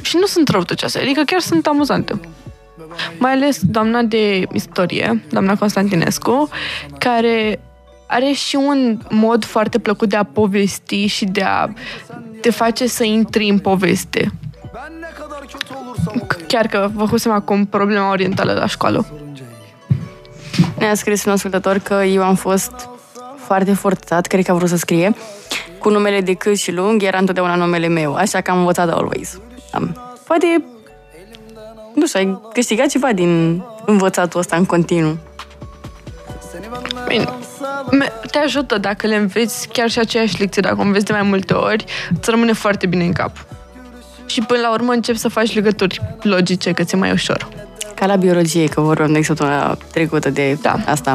Și 0.00 0.16
nu 0.16 0.26
sunt 0.26 0.48
răutăcioase, 0.48 0.98
adică 0.98 1.22
chiar 1.26 1.40
sunt 1.40 1.66
amuzante. 1.66 2.20
Mai 3.18 3.32
ales 3.32 3.60
doamna 3.62 4.02
de 4.02 4.46
istorie, 4.52 5.22
doamna 5.30 5.56
Constantinescu, 5.56 6.48
care 6.98 7.60
are 8.06 8.32
și 8.32 8.56
un 8.56 8.98
mod 9.10 9.44
foarte 9.44 9.78
plăcut 9.78 10.08
de 10.08 10.16
a 10.16 10.22
povesti 10.22 11.06
și 11.06 11.24
de 11.24 11.42
a 11.42 11.68
te 12.40 12.50
face 12.50 12.86
să 12.86 13.04
intri 13.04 13.48
în 13.48 13.58
poveste. 13.58 14.30
Chiar 16.46 16.66
că 16.66 16.90
vă 16.94 17.04
făcusem 17.04 17.32
acum 17.32 17.64
problema 17.64 18.10
orientală 18.10 18.52
la 18.52 18.66
școală. 18.66 19.06
Ne-a 20.78 20.94
scris 20.94 21.24
un 21.24 21.32
ascultător 21.32 21.78
că 21.78 21.94
eu 21.94 22.22
am 22.22 22.34
fost 22.34 22.88
foarte 23.36 23.72
forțat, 23.72 24.26
cred 24.26 24.44
că 24.44 24.50
a 24.50 24.54
vrut 24.54 24.68
să 24.68 24.76
scrie, 24.76 25.14
cu 25.78 25.90
numele 25.90 26.20
de 26.20 26.34
cât 26.34 26.56
și 26.56 26.72
lung 26.72 27.02
era 27.02 27.18
întotdeauna 27.18 27.54
numele 27.54 27.88
meu, 27.88 28.14
așa 28.14 28.40
că 28.40 28.50
am 28.50 28.58
învățat 28.58 28.88
always. 28.88 29.40
Am. 29.72 30.14
Poate, 30.26 30.64
nu 31.94 32.06
știu, 32.06 32.18
ai 32.20 32.40
câștigat 32.52 32.86
ceva 32.86 33.12
din 33.12 33.62
învățatul 33.86 34.40
ăsta 34.40 34.56
în 34.56 34.64
continuu. 34.64 35.16
Bine. 37.08 37.24
Me- 37.90 38.12
Te 38.30 38.38
ajută 38.38 38.78
dacă 38.78 39.06
le 39.06 39.16
înveți 39.16 39.68
chiar 39.68 39.90
și 39.90 39.98
aceeași 39.98 40.38
lecție, 40.40 40.62
dacă 40.62 40.76
o 40.78 40.82
înveți 40.82 41.04
de 41.04 41.12
mai 41.12 41.22
multe 41.22 41.52
ori, 41.54 41.84
îți 42.18 42.30
rămâne 42.30 42.52
foarte 42.52 42.86
bine 42.86 43.04
în 43.04 43.12
cap. 43.12 43.30
Și 44.26 44.40
până 44.42 44.60
la 44.60 44.72
urmă 44.72 44.92
începi 44.92 45.18
să 45.18 45.28
faci 45.28 45.54
legături 45.54 46.00
logice, 46.22 46.72
că 46.72 46.82
ți-e 46.84 46.98
mai 46.98 47.10
ușor. 47.12 47.48
Ca 47.94 48.06
la 48.06 48.16
biologie, 48.16 48.66
că 48.68 48.80
vorbeam 48.80 49.12
de 49.12 49.22
săptămâna 49.22 49.74
trecută 49.92 50.30
de 50.30 50.58
Da. 50.62 50.76
asta. 50.86 51.12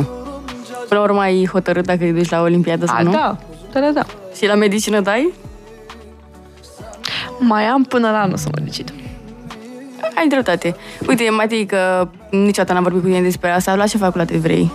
Până 0.87 0.99
la 0.99 1.01
urmă 1.01 1.19
ai 1.21 1.47
hotărât 1.51 1.85
dacă 1.85 1.97
te 1.99 2.11
duci 2.11 2.29
la 2.29 2.41
Olimpiadă 2.41 2.85
sau 2.85 2.95
A, 2.95 3.01
nu? 3.01 3.11
da, 3.11 3.37
da, 3.71 3.79
da, 3.79 3.89
da. 3.91 4.05
Și 4.35 4.45
la 4.45 4.55
medicină 4.55 4.99
dai? 4.99 5.33
Mai 7.39 7.63
am 7.63 7.83
până 7.83 8.09
la 8.11 8.19
anul 8.21 8.37
să 8.37 8.47
mă 8.55 8.61
decid. 8.63 8.93
Ai 10.15 10.27
dreptate. 10.27 10.75
Uite, 11.07 11.29
Matei, 11.29 11.65
că 11.65 12.07
niciodată 12.31 12.73
n-am 12.73 12.83
vorbit 12.83 13.01
cu 13.01 13.07
tine 13.07 13.21
despre 13.21 13.49
asta. 13.49 13.75
La 13.75 13.87
ce 13.87 13.97
facultate 13.97 14.37
vrei? 14.37 14.71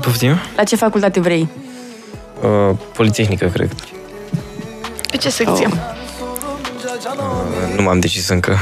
Poftim? 0.00 0.34
La 0.56 0.64
ce 0.64 0.76
facultate 0.76 1.20
vrei? 1.20 1.48
Uh, 2.42 2.76
Politehnică, 2.94 3.46
cred. 3.46 3.74
Pe 5.10 5.16
ce 5.16 5.30
secție? 5.30 5.66
Oh. 5.66 5.72
Uh, 7.16 7.76
nu 7.76 7.82
m-am 7.82 8.00
decis 8.00 8.28
încă. 8.28 8.56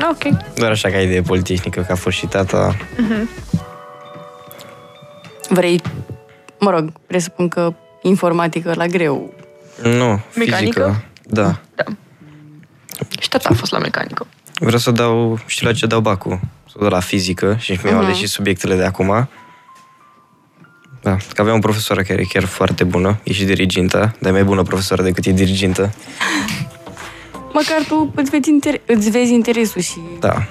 Oh. 0.00 0.08
Ok. 0.10 0.54
Doar 0.54 0.70
așa 0.70 0.88
ca 0.90 0.98
idee 0.98 1.22
Politehnică, 1.22 1.80
că 1.80 1.92
a 1.92 1.94
fost 1.96 2.16
și 2.16 2.26
tata. 2.26 2.76
Vrei, 5.48 5.80
mă 6.58 6.70
rog, 6.70 6.92
presupun 7.06 7.48
că 7.48 7.74
informatică 8.02 8.72
la 8.76 8.86
greu. 8.86 9.34
Nu, 9.82 10.20
Mecanică? 10.34 10.56
fizică. 10.56 11.04
Da. 11.22 11.56
Da. 11.74 11.84
Și 13.20 13.28
tata 13.28 13.48
a 13.52 13.54
fost 13.54 13.72
la 13.72 13.78
mecanică. 13.78 14.26
Vreau 14.64 14.78
să 14.78 14.90
dau, 14.90 15.38
știu 15.46 15.66
la 15.66 15.72
ce 15.72 15.86
dau 15.86 16.00
bacul. 16.00 16.40
Să 16.70 16.76
dau 16.80 16.88
la 16.88 17.00
fizică 17.00 17.56
și 17.58 17.78
mi-am 17.82 17.96
Mhm. 17.96 18.04
ales 18.04 18.16
și 18.16 18.26
subiectele 18.26 18.76
de 18.76 18.84
acum. 18.84 19.28
Da, 21.02 21.16
că 21.34 21.40
aveam 21.40 21.56
o 21.56 21.60
profesoară 21.60 22.02
care 22.02 22.20
e 22.20 22.24
chiar 22.24 22.44
foarte 22.44 22.84
bună, 22.84 23.18
e 23.22 23.32
și 23.32 23.44
dirigintă, 23.44 24.14
dar 24.18 24.30
e 24.30 24.34
mai 24.34 24.44
bună 24.44 24.62
profesoară 24.62 25.02
decât 25.02 25.24
e 25.24 25.32
dirigintă. 25.32 25.90
Măcar 27.58 27.82
tu 27.88 28.12
îți 28.14 28.30
vezi, 28.30 28.50
inter- 28.50 28.84
îți 28.86 29.10
vezi 29.10 29.32
interesul 29.32 29.80
și 29.80 30.00
Da. 30.20 30.46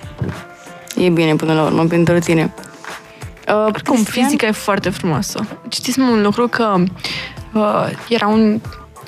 e 0.95 1.09
bine 1.09 1.35
până 1.35 1.53
la 1.53 1.63
urmă 1.63 1.85
pentru 1.85 2.19
tine. 2.19 2.53
Uh, 3.47 3.63
Cum 3.63 3.71
Cristian? 4.03 4.03
fizica 4.25 4.47
e 4.47 4.51
foarte 4.51 4.89
frumoasă. 4.89 5.47
Știți 5.69 5.99
un 5.99 6.21
lucru 6.21 6.47
că 6.47 6.75
uh, 7.53 7.89
era 8.09 8.27
un 8.27 8.61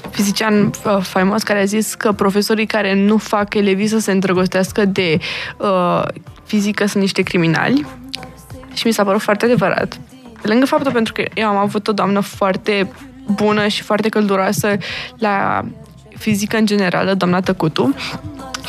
fizician 0.09 0.71
uh, 0.85 0.97
faimos 1.01 1.43
care 1.43 1.59
a 1.59 1.65
zis 1.65 1.93
că 1.93 2.11
profesorii 2.11 2.65
care 2.65 2.93
nu 2.93 3.17
fac 3.17 3.53
elevii 3.53 3.87
să 3.87 3.99
se 3.99 4.11
îndrăgostească 4.11 4.85
de 4.85 5.17
uh, 5.57 6.03
fizică 6.45 6.85
sunt 6.85 7.01
niște 7.01 7.21
criminali 7.21 7.85
și 8.73 8.87
mi 8.87 8.93
s-a 8.93 9.03
părut 9.03 9.21
foarte 9.21 9.45
adevărat. 9.45 9.99
Pe 10.41 10.47
lângă 10.47 10.65
faptul 10.65 10.91
pentru 10.91 11.13
că 11.13 11.23
eu 11.33 11.47
am 11.47 11.57
avut 11.57 11.87
o 11.87 11.91
doamnă 11.91 12.19
foarte 12.19 12.91
bună 13.27 13.67
și 13.67 13.81
foarte 13.81 14.09
călduroasă 14.09 14.77
la 15.17 15.65
fizică 16.17 16.57
în 16.57 16.65
general, 16.65 17.15
doamna 17.15 17.39
Tăcutu, 17.39 17.95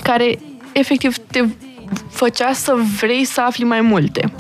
care 0.03 0.39
efectiv 0.73 1.17
te 1.17 1.45
făcea 2.11 2.53
să 2.53 2.75
vrei 3.01 3.25
să 3.25 3.41
afli 3.41 3.65
mai 3.65 3.81
multe. 3.81 4.33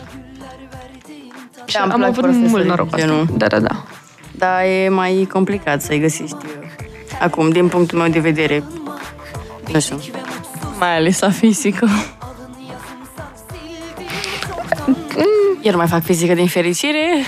Și 1.64 1.74
Da, 1.74 1.82
îmi 1.82 1.92
am 1.92 1.99
plac 1.99 2.11
avut 2.11 2.22
profesorii 2.22 2.51
mult 2.51 2.64
noroc 2.66 2.88
cu 2.88 2.95
asta. 2.95 3.07
genul. 3.07 3.26
Da, 3.36 3.47
da, 3.47 3.61
da. 3.61 3.84
Dar 4.37 4.62
e 4.64 4.89
mai 4.89 5.28
complicat 5.32 5.82
să-i 5.82 6.01
găsești 6.01 6.35
uh, 6.35 6.53
acum, 7.20 7.51
din 7.51 7.68
punctul 7.68 7.99
meu 7.99 8.09
de 8.09 8.18
vedere. 8.18 8.64
Nu 9.72 9.80
știu. 9.80 10.01
Mai 10.78 10.97
ales 10.97 11.20
la 11.20 11.30
fizică. 11.30 11.89
Eu 15.62 15.70
nu 15.70 15.76
mai 15.76 15.87
fac 15.87 16.03
fizică 16.03 16.35
din 16.35 16.47
fericire. 16.47 17.24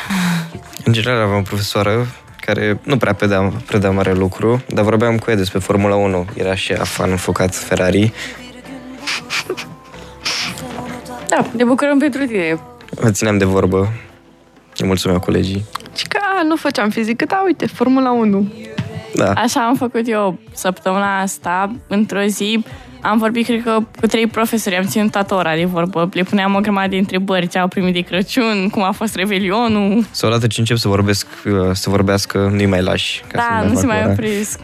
În 0.85 0.93
general 0.93 1.23
aveam 1.23 1.39
o 1.39 1.43
profesoară 1.43 2.07
care 2.41 2.81
nu 2.83 2.97
prea 2.97 3.13
predea, 3.13 3.53
predea 3.67 3.91
mare 3.91 4.13
lucru, 4.13 4.63
dar 4.69 4.85
vorbeam 4.85 5.19
cu 5.19 5.31
ea 5.31 5.37
despre 5.37 5.59
Formula 5.59 5.95
1. 5.95 6.27
Era 6.35 6.55
și 6.55 6.73
ea 6.73 6.85
fan 6.85 7.11
înfocat 7.11 7.55
Ferrari. 7.55 8.13
Da, 11.29 11.47
ne 11.57 11.65
bucurăm 11.65 11.99
pentru 11.99 12.27
tine. 12.27 12.61
Mă 13.01 13.11
țineam 13.11 13.39
de 13.39 13.45
vorbă. 13.45 13.93
Îi 14.77 14.87
mulțumeau 14.87 15.21
colegii. 15.21 15.65
Și 15.97 16.07
că 16.09 16.19
a, 16.39 16.43
nu 16.43 16.57
făceam 16.57 16.89
fizică, 16.91 17.25
dar 17.25 17.43
uite, 17.45 17.67
Formula 17.67 18.11
1. 18.11 18.53
Da. 19.15 19.33
Așa 19.33 19.61
am 19.67 19.75
făcut 19.75 20.09
eu 20.09 20.39
săptămâna 20.53 21.21
asta, 21.21 21.73
într-o 21.89 22.21
zi. 22.27 22.65
Am 23.01 23.19
vorbit, 23.19 23.47
cred 23.47 23.63
că, 23.63 23.79
cu 24.01 24.07
trei 24.07 24.27
profesori, 24.27 24.77
am 24.77 24.85
ținut 24.85 25.11
toată 25.11 25.35
ora 25.35 25.55
de 25.55 25.65
vorbă. 25.65 26.09
Le 26.13 26.23
puneam 26.23 26.55
o 26.55 26.61
grămadă 26.61 26.89
de 26.89 26.97
întrebări, 26.97 27.49
ce 27.49 27.59
au 27.59 27.69
primit 27.69 27.93
de 27.95 28.01
Crăciun, 28.01 28.69
cum 28.71 28.83
a 28.83 28.91
fost 28.91 29.15
Revelionul. 29.15 30.05
Sau 30.11 30.29
odată 30.29 30.47
ce 30.47 30.61
încep 30.61 30.77
să 30.77 30.89
vorbesc, 30.89 31.27
uh, 31.47 31.53
să 31.73 31.91
vorbească, 31.91 32.49
nu-i 32.53 32.67
mai 32.67 32.83
lași. 32.83 33.23
Ca 33.33 33.41
să 33.41 33.47
Da, 33.51 33.61
nu 33.63 33.69
facă 33.69 33.81
se 33.81 33.87
mai 33.87 34.01
ora. 34.03 34.11
opresc. 34.11 34.59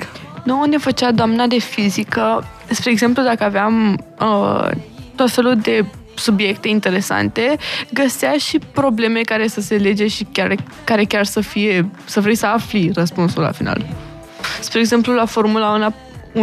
Nouă 0.45 0.67
ne 0.67 0.77
făcea 0.77 1.13
doamna 1.13 1.47
de 1.47 1.59
fizică, 1.59 2.45
spre 2.71 2.91
exemplu, 2.91 3.23
dacă 3.23 3.45
aveam 3.45 4.05
uh, 4.21 4.69
tot 5.15 5.31
felul 5.31 5.57
de 5.57 5.85
subiecte 6.15 6.69
interesante, 6.69 7.57
găsea 7.93 8.37
și 8.37 8.59
probleme 8.59 9.21
care 9.21 9.47
să 9.47 9.61
se 9.61 9.77
lege 9.77 10.07
și 10.07 10.27
chiar, 10.33 10.55
care 10.85 11.05
chiar 11.05 11.25
să 11.25 11.41
fie, 11.41 11.91
să 12.05 12.21
vrei 12.21 12.35
să 12.35 12.47
afli 12.47 12.91
răspunsul 12.95 13.43
la 13.43 13.53
final. 13.53 13.87
Spre 14.61 14.79
exemplu, 14.79 15.15
la 15.15 15.25
Formula 15.25 15.71
1, 15.71 15.95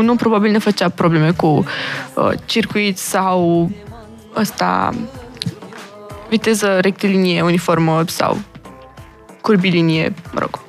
1 0.01 0.15
probabil 0.15 0.51
ne 0.51 0.57
făcea 0.57 0.89
probleme 0.89 1.31
cu 1.31 1.47
uh, 2.13 2.31
circuit 2.45 2.97
sau 2.97 3.69
ăsta 4.35 4.93
viteză 6.29 6.79
rectilinie 6.79 7.41
uniformă 7.41 8.03
sau 8.07 8.37
curbilinie, 9.41 10.13
mă 10.31 10.39
rog, 10.39 10.59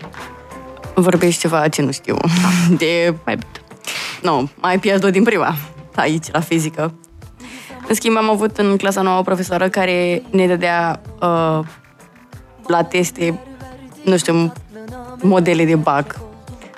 Vorbești 0.95 1.41
ceva 1.41 1.69
ce 1.69 1.83
nu 1.83 1.91
știu. 1.91 2.17
De, 2.79 3.15
mai 3.25 3.39
nu, 4.23 4.51
mai 4.55 4.79
pierdut 4.79 5.13
din 5.13 5.23
prima. 5.23 5.55
Aici, 5.95 6.27
la 6.33 6.41
fizică. 6.41 6.95
În 7.91 7.97
schimb, 7.97 8.17
am 8.17 8.31
avut 8.31 8.59
în 8.59 8.77
clasa 8.77 9.03
nouă 9.03 9.19
o 9.19 9.23
profesoară 9.23 9.69
care 9.69 10.23
ne 10.31 10.47
dădea 10.47 11.01
uh, 11.21 11.59
la 12.67 12.83
teste, 12.83 13.39
nu 14.05 14.17
știu, 14.17 14.53
modele 15.21 15.65
de 15.65 15.75
bac 15.77 16.21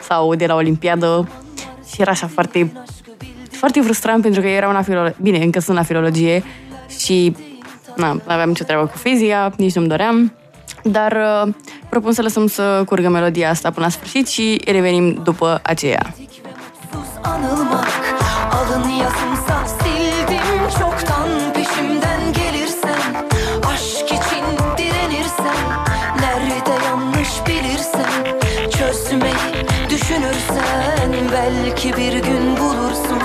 sau 0.01 0.35
de 0.35 0.47
la 0.47 0.55
Olimpiadă. 0.55 1.29
Și 1.93 2.01
era 2.01 2.11
așa 2.11 2.27
foarte, 2.27 2.73
foarte 3.51 3.81
frustrant 3.81 4.23
pentru 4.23 4.41
că 4.41 4.47
eu 4.47 4.55
eram 4.55 4.73
la 4.73 4.83
filologie, 4.83 5.17
bine, 5.21 5.45
încă 5.45 5.61
sunt 5.61 5.77
la 5.77 5.83
filologie 5.83 6.43
și 6.99 7.37
na, 7.97 8.13
nu 8.13 8.21
aveam 8.27 8.49
nicio 8.49 8.65
treabă 8.65 8.87
cu 8.87 8.97
fizica, 8.97 9.53
nici 9.57 9.75
nu-mi 9.75 9.89
doream, 9.89 10.33
dar 10.83 11.13
uh, 11.47 11.55
propun 11.89 12.13
să 12.13 12.23
lăsăm 12.23 12.47
să 12.47 12.83
curgă 12.87 13.09
melodia 13.09 13.51
asta 13.51 13.71
până 13.71 13.85
la 13.87 13.93
sfârșit 13.93 14.29
și 14.29 14.61
revenim 14.67 15.21
după 15.25 15.61
aceea. 15.63 16.15
anılmak 17.23 17.89
Alın 18.53 18.89
yazımsa 18.89 19.67
sildim 19.67 19.82
düşünürsen 30.13 31.13
Belki 31.33 31.97
bir 31.97 32.13
gün 32.13 32.57
bulursun. 32.57 33.23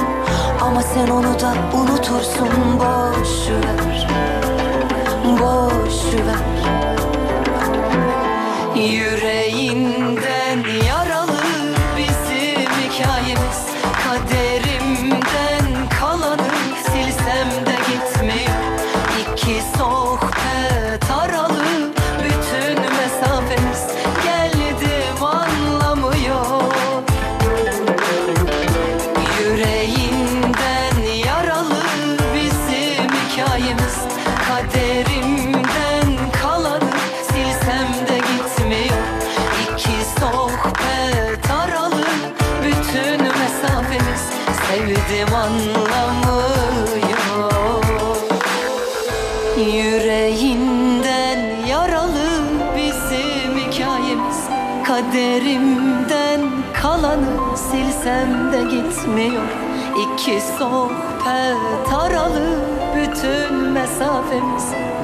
Ama 0.61 0.81
sen 0.81 1.07
onu 1.07 1.39
da 1.39 1.53
unutursun. 1.77 2.49
Boş 2.79 3.49
ver. 3.49 4.07
Boş 5.39 6.13
ver. 6.13 6.47
Yüreğinden 8.75 9.16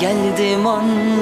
geldim 0.04 0.68
anne 0.68 1.13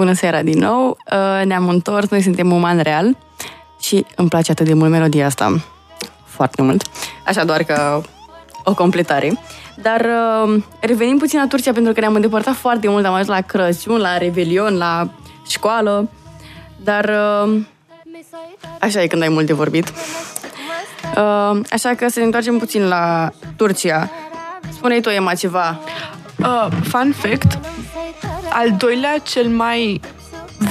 Bună 0.00 0.12
seara 0.12 0.42
din 0.42 0.58
nou! 0.58 0.96
Uh, 1.12 1.44
Ne-am 1.44 1.68
întors, 1.68 2.08
noi 2.08 2.22
suntem 2.22 2.52
Uman 2.52 2.78
Real 2.78 3.16
și 3.80 4.06
îmi 4.16 4.28
place 4.28 4.50
atât 4.50 4.66
de 4.66 4.74
mult 4.74 4.90
melodia 4.90 5.26
asta. 5.26 5.60
Foarte 6.24 6.62
mult. 6.62 6.82
Așa 7.26 7.44
doar 7.44 7.62
că 7.62 8.00
o 8.64 8.74
completare. 8.74 9.38
Dar 9.82 10.00
uh, 10.00 10.62
revenim 10.80 11.18
puțin 11.18 11.38
la 11.38 11.46
Turcia 11.46 11.72
pentru 11.72 11.92
că 11.92 12.00
ne-am 12.00 12.14
îndepărtat 12.14 12.54
foarte 12.54 12.88
mult. 12.88 13.04
Am 13.04 13.12
ajuns 13.12 13.28
la 13.28 13.40
Crăciun, 13.40 13.98
la 13.98 14.18
Revelion, 14.18 14.76
la 14.76 15.08
școală. 15.48 16.08
Dar 16.84 17.04
uh, 17.44 17.60
așa 18.80 19.02
e 19.02 19.06
când 19.06 19.22
ai 19.22 19.28
mult 19.28 19.46
de 19.46 19.52
vorbit. 19.52 19.92
Uh, 21.16 21.60
Așa 21.70 21.94
că 21.94 22.08
să 22.08 22.18
ne 22.18 22.24
întoarcem 22.24 22.58
puțin 22.58 22.88
la 22.88 23.30
Turcia. 23.56 24.10
Spune-i 24.72 25.00
tu, 25.00 25.08
Emma, 25.08 25.34
ceva. 25.34 25.78
Uh, 26.38 26.66
fun 26.82 27.14
fact, 27.16 27.58
al 28.52 28.76
doilea 28.76 29.18
cel 29.22 29.48
mai 29.48 30.00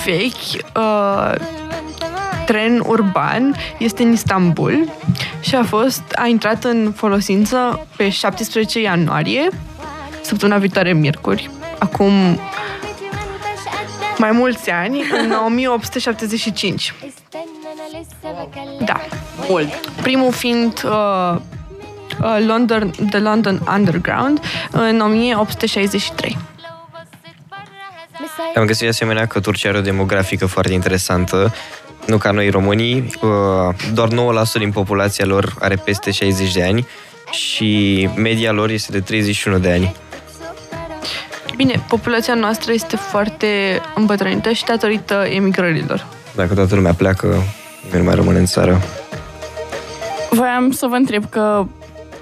vechi 0.05 0.63
uh, 0.75 1.33
tren 2.45 2.83
urban 2.85 3.55
este 3.77 4.03
în 4.03 4.11
Istanbul 4.11 4.91
și 5.39 5.55
a 5.55 5.63
fost 5.63 6.01
a 6.15 6.25
intrat 6.27 6.63
în 6.63 6.91
folosință 6.95 7.87
pe 7.95 8.09
17 8.09 8.81
ianuarie, 8.81 9.49
săptămâna 10.21 10.57
viitoare 10.57 10.93
miercuri, 10.93 11.49
acum 11.79 12.11
mai 14.17 14.31
mulți 14.31 14.69
ani, 14.69 15.03
în 15.23 15.31
1875. 15.47 16.93
Da. 18.85 18.99
Mult. 19.49 19.87
Primul 20.01 20.31
fiind 20.31 20.83
uh, 20.85 21.35
uh, 22.21 22.45
London, 22.47 22.91
The 23.09 23.19
London 23.19 23.61
Underground 23.75 24.39
în 24.71 24.99
1863. 24.99 26.37
Am 28.55 28.65
găsit 28.65 28.81
de 28.81 28.87
asemenea 28.87 29.25
că 29.25 29.39
Turcia 29.39 29.69
are 29.69 29.77
o 29.77 29.81
demografică 29.81 30.45
foarte 30.45 30.73
interesantă. 30.73 31.53
Nu 32.05 32.17
ca 32.17 32.31
noi 32.31 32.49
românii, 32.49 33.09
uh, 33.21 33.75
doar 33.93 34.07
9% 34.07 34.59
din 34.59 34.71
populația 34.71 35.25
lor 35.25 35.53
are 35.59 35.75
peste 35.75 36.11
60 36.11 36.53
de 36.53 36.63
ani 36.63 36.87
și 37.31 38.09
media 38.15 38.51
lor 38.51 38.69
este 38.69 38.91
de 38.91 38.99
31 38.99 39.57
de 39.57 39.71
ani. 39.71 39.95
Bine, 41.55 41.83
populația 41.87 42.33
noastră 42.33 42.71
este 42.73 42.95
foarte 42.95 43.81
îmbătrânită 43.95 44.51
și 44.51 44.63
datorită 44.65 45.13
emigrărilor. 45.13 46.05
Dacă 46.35 46.53
toată 46.53 46.75
lumea 46.75 46.93
pleacă, 46.93 47.27
nimeni 47.83 47.99
nu 47.99 48.03
mai 48.03 48.15
rămâne 48.15 48.39
în 48.39 48.45
țară. 48.45 48.81
Voiam 50.29 50.71
să 50.71 50.87
vă 50.87 50.95
întreb 50.95 51.29
că 51.29 51.65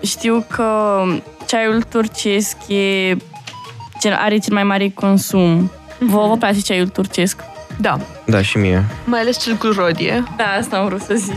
știu 0.01 0.45
că 0.49 1.01
ceaiul 1.45 1.81
turcesc 1.81 2.57
e, 2.67 3.15
cel, 3.99 4.13
are 4.19 4.37
cel 4.37 4.53
mai 4.53 4.63
mare 4.63 4.89
consum. 4.89 5.71
Vă 5.99 6.25
vă 6.27 6.35
place 6.37 6.59
ceaiul 6.61 6.87
turcesc? 6.87 7.41
Da, 7.79 7.97
Da, 8.25 8.41
și 8.41 8.57
mie. 8.57 8.83
mai 9.05 9.19
ales 9.19 9.43
cel 9.43 9.55
cu 9.55 9.67
rodie. 9.67 10.23
Da, 10.37 10.43
asta 10.59 10.77
am 10.77 10.85
vrut 10.87 11.01
să 11.01 11.13
zic. 11.15 11.33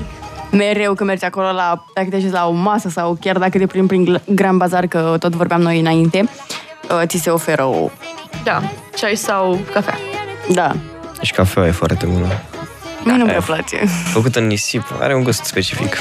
mereu 0.51 0.95
când 0.95 1.09
mergi 1.09 1.25
acolo 1.25 1.53
la, 1.53 1.85
dacă 1.95 2.09
te 2.11 2.17
așezi 2.17 2.33
la 2.33 2.47
o 2.49 2.53
masă 2.53 2.89
sau 2.89 3.17
chiar 3.21 3.39
dacă 3.39 3.59
te 3.59 3.67
plimbi 3.67 3.89
prin 3.89 4.05
Gl- 4.17 4.35
Grand 4.35 4.59
Bazar, 4.59 4.87
că 4.87 5.17
tot 5.19 5.35
vorbeam 5.35 5.61
noi 5.61 5.81
înainte, 5.81 6.29
uh, 6.91 7.03
ți 7.07 7.19
se 7.19 7.31
oferă 7.31 7.65
o... 7.65 7.91
Da, 8.45 8.63
ceai 8.97 9.15
sau 9.17 9.59
cafea. 9.73 9.99
Da, 10.53 10.73
Și 11.23 11.33
cafeaua 11.33 11.69
e 11.69 11.73
foarte 11.73 12.07
bună. 12.07 12.27
mie 13.05 13.17
nu-mi 13.17 13.31
aia- 13.31 13.45
place. 13.45 13.77
Făcută 14.13 14.39
în 14.39 14.47
nisip, 14.47 14.85
are 15.01 15.15
un 15.15 15.23
gust 15.23 15.45
specific. 15.45 15.97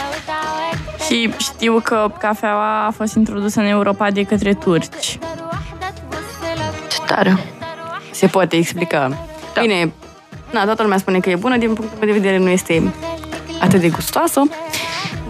Și 1.08 1.34
știu 1.38 1.80
că 1.84 2.12
cafeaua 2.20 2.86
a 2.86 2.92
fost 2.92 3.16
introdusă 3.16 3.60
în 3.60 3.66
Europa 3.66 4.12
de 4.12 4.24
către 4.24 4.54
turci. 4.54 5.18
Ce 6.90 6.98
tare. 7.06 7.38
Se 8.20 8.28
poate 8.28 8.56
explica. 8.56 9.08
Da. 9.54 9.62
Bine, 9.62 9.92
na, 10.52 10.66
toată 10.66 10.82
lumea 10.82 10.98
spune 10.98 11.20
că 11.20 11.30
e 11.30 11.36
bună, 11.36 11.58
din 11.58 11.74
punctul 11.74 11.98
meu 12.00 12.08
de 12.08 12.20
vedere 12.20 12.38
nu 12.38 12.50
este 12.50 12.94
atât 13.62 13.80
de 13.80 13.90
gustoasă, 13.90 14.42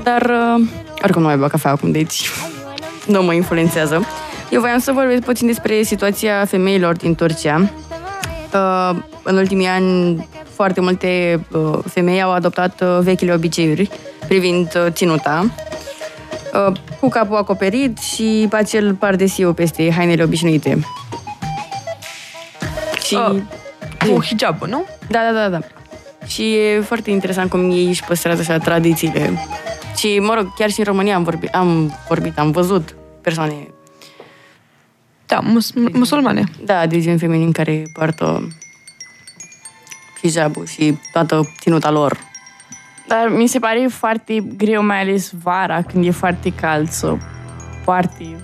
dar 0.03 0.21
uh, 0.21 0.67
oricum 1.03 1.21
nu 1.21 1.27
mai 1.27 1.37
beau 1.37 1.49
cafea 1.49 1.71
acum, 1.71 1.91
deci 1.91 2.29
nu 3.13 3.23
mă 3.23 3.33
influențează. 3.33 4.05
Eu 4.49 4.59
voiam 4.59 4.79
să 4.79 4.91
vorbesc 4.91 5.21
puțin 5.21 5.47
despre 5.47 5.81
situația 5.81 6.45
femeilor 6.45 6.95
din 6.95 7.15
Turcia. 7.15 7.71
Uh, 8.53 8.97
în 9.23 9.37
ultimii 9.37 9.67
ani, 9.67 10.27
foarte 10.53 10.81
multe 10.81 11.39
uh, 11.51 11.79
femei 11.85 12.21
au 12.21 12.31
adoptat 12.31 12.81
uh, 12.81 12.97
vechile 13.01 13.33
obiceiuri 13.33 13.89
privind 14.27 14.71
uh, 14.75 14.91
ținuta, 14.91 15.45
uh, 16.67 16.75
cu 16.99 17.09
capul 17.09 17.37
acoperit 17.37 17.97
și 17.97 18.47
acel 18.51 18.93
pardesiu 18.93 19.53
peste 19.53 19.91
hainele 19.91 20.23
obișnuite. 20.23 20.79
Și... 23.09 23.15
Uh, 23.15 23.41
cu 24.07 24.23
hijabul, 24.23 24.67
nu? 24.67 24.85
Da, 25.07 25.19
da, 25.31 25.39
da, 25.39 25.49
da. 25.49 25.59
Și 26.25 26.55
e 26.55 26.81
foarte 26.81 27.09
interesant 27.11 27.49
cum 27.49 27.71
ei 27.71 27.87
își 27.87 28.03
păstrează 28.03 28.41
așa 28.41 28.57
tradițiile. 28.57 29.33
Și, 29.97 30.19
mă 30.19 30.33
rog, 30.33 30.53
chiar 30.55 30.69
și 30.69 30.79
în 30.79 30.85
România 30.85 31.15
am 31.15 31.23
vorbit, 31.23 31.49
am, 31.53 31.97
vorbit, 32.07 32.37
am 32.39 32.51
văzut 32.51 32.95
persoane, 33.21 33.53
Da, 35.25 35.39
mus- 35.39 35.73
musulmane. 35.93 36.43
da, 36.63 36.85
de 36.85 36.99
gen 36.99 37.17
feminin 37.17 37.51
care 37.51 37.83
poartă 37.93 38.47
hijabul 40.21 40.65
și 40.65 40.97
toată 41.11 41.53
ținuta 41.59 41.91
lor. 41.91 42.17
Dar 43.07 43.27
mi 43.29 43.47
se 43.47 43.59
pare 43.59 43.87
foarte 43.89 44.43
greu, 44.57 44.83
mai 44.83 44.99
ales 45.01 45.31
vara, 45.43 45.81
când 45.81 46.05
e 46.05 46.11
foarte 46.11 46.53
cald, 46.61 46.89
să 46.89 47.15
poarti 47.85 48.35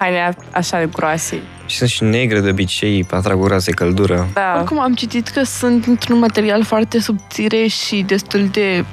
haine 0.00 0.34
așa 0.50 0.78
de 0.78 0.88
groase. 0.92 1.42
Și 1.66 1.76
sunt 1.76 1.90
și 1.90 2.02
negre 2.04 2.40
de 2.40 2.50
obicei, 2.50 3.06
atrag 3.10 3.40
o 3.40 3.44
groasă 3.44 3.70
căldură. 3.70 4.28
Da, 4.32 4.54
Oricum 4.56 4.80
am 4.80 4.94
citit 4.94 5.28
că 5.28 5.42
sunt 5.42 5.86
într-un 5.86 6.18
material 6.18 6.64
foarte 6.64 7.00
subțire 7.00 7.66
și 7.66 8.02
destul 8.06 8.48
de... 8.52 8.84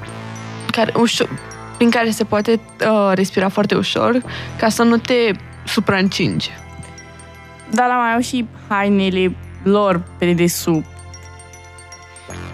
Care, 0.72 0.92
ușor, 0.96 1.30
prin 1.78 1.90
care 1.90 2.10
se 2.10 2.24
poate 2.24 2.60
uh, 2.82 3.12
respira 3.14 3.50
foarte 3.50 3.76
ușor 3.76 4.22
ca 4.58 4.70
să 4.70 4.84
nu 4.84 4.98
te 4.98 5.32
supraîncingi. 5.66 6.50
dar 7.70 7.88
la 7.88 7.94
mai 7.96 8.14
au 8.14 8.20
și 8.20 8.46
hainele 8.68 9.36
lor 9.64 10.02
pe 10.18 10.26
dedesubt. 10.26 10.86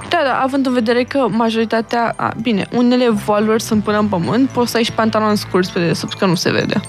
Da, 0.10 0.20
da, 0.24 0.41
având 0.41 0.66
în 0.66 0.74
vedere 0.74 1.04
că 1.04 1.28
majoritatea... 1.30 2.14
A, 2.16 2.34
bine, 2.41 2.68
unele 2.72 3.10
voaluri 3.10 3.62
sunt 3.62 3.84
până 3.84 3.97
în 3.99 4.08
pământ, 4.08 4.49
poți 4.49 4.72
să 4.72 4.78
ai 4.78 4.84
și 4.84 4.91
pantaloni 4.91 5.38
scurți 5.38 5.74
pe 5.74 5.80
dedesubt, 5.80 6.18
că 6.18 6.26
nu 6.26 6.36
se 6.36 6.51
vede. 6.51 6.82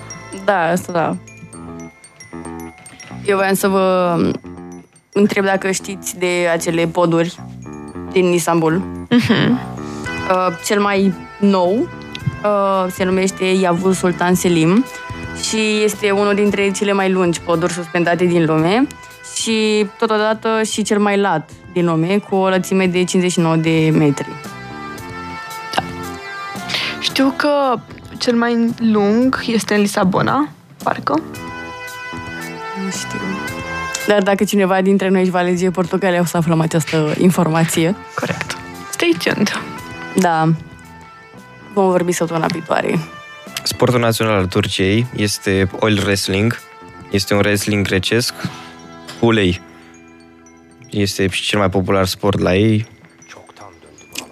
Da, 0.45 0.61
asta 0.61 0.93
da. 0.93 1.17
Eu 3.27 3.37
voiam 3.37 3.55
să 3.55 3.68
vă 3.68 4.16
întreb 5.12 5.45
dacă 5.45 5.70
știți 5.70 6.18
de 6.18 6.49
acele 6.53 6.87
poduri 6.87 7.41
din 8.12 8.33
Istanbul. 8.33 8.83
Uh, 10.31 10.47
cel 10.64 10.81
mai 10.81 11.14
nou 11.41 11.89
uh, 12.45 12.87
se 12.91 13.05
numește 13.05 13.45
Yavuz 13.45 13.99
Sultan 13.99 14.35
Selim 14.35 14.85
și 15.49 15.83
este 15.83 16.11
unul 16.11 16.35
dintre 16.35 16.70
cele 16.70 16.93
mai 16.93 17.12
lungi 17.12 17.41
poduri 17.41 17.72
suspendate 17.72 18.25
din 18.25 18.45
lume 18.45 18.87
și 19.37 19.87
totodată 19.99 20.62
și 20.62 20.83
cel 20.83 20.99
mai 20.99 21.18
lat 21.18 21.51
din 21.72 21.85
lume 21.85 22.18
cu 22.29 22.35
o 22.35 22.49
lățime 22.49 22.87
de 22.87 23.05
59 23.05 23.57
de 23.57 23.91
metri. 23.93 24.29
Știu 27.01 27.35
că 27.37 27.75
cel 28.18 28.35
mai 28.35 28.75
lung 28.79 29.43
este 29.47 29.75
în 29.75 29.81
Lisabona, 29.81 30.49
parcă. 30.83 31.22
Nu 32.85 32.91
știu. 32.91 33.20
Dar 34.07 34.22
dacă 34.22 34.45
cineva 34.45 34.80
dintre 34.80 35.09
noi 35.09 35.20
își 35.20 35.30
va 35.30 35.39
alege 35.39 35.70
Portugalia, 35.70 36.20
o 36.20 36.24
să 36.24 36.37
aflăm 36.37 36.61
această 36.61 37.14
informație. 37.18 37.97
Corect. 38.14 38.57
Stay 38.91 39.16
tuned. 39.24 39.53
Da. 40.16 40.53
Vom 41.74 41.91
vorbi 41.91 42.12
săptămâna 42.12 42.47
viitoare. 42.47 42.99
Sportul 43.62 44.01
național 44.01 44.35
al 44.35 44.47
Turciei 44.47 45.07
este 45.16 45.70
oil 45.80 46.01
wrestling. 46.03 46.59
Este 47.11 47.35
un 47.35 47.39
wrestling 47.41 47.87
grecesc 47.87 48.35
cu 49.20 49.26
ulei. 49.26 49.61
Este 50.91 51.28
și 51.28 51.43
cel 51.43 51.59
mai 51.59 51.70
popular 51.70 52.07
sport 52.07 52.39
la 52.39 52.55
ei. 52.55 52.87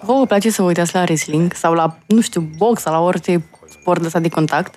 Vă 0.01 0.13
vă 0.13 0.25
place 0.25 0.49
să 0.49 0.61
vă 0.61 0.67
uitați 0.67 0.95
la 0.95 1.01
wrestling 1.01 1.53
sau 1.53 1.73
la, 1.73 1.97
nu 2.05 2.21
știu, 2.21 2.41
box 2.57 2.81
sau 2.81 2.93
la 2.93 2.99
orice 2.99 3.43
sport 3.69 4.05
ăsta 4.05 4.19
de 4.19 4.29
contact? 4.29 4.75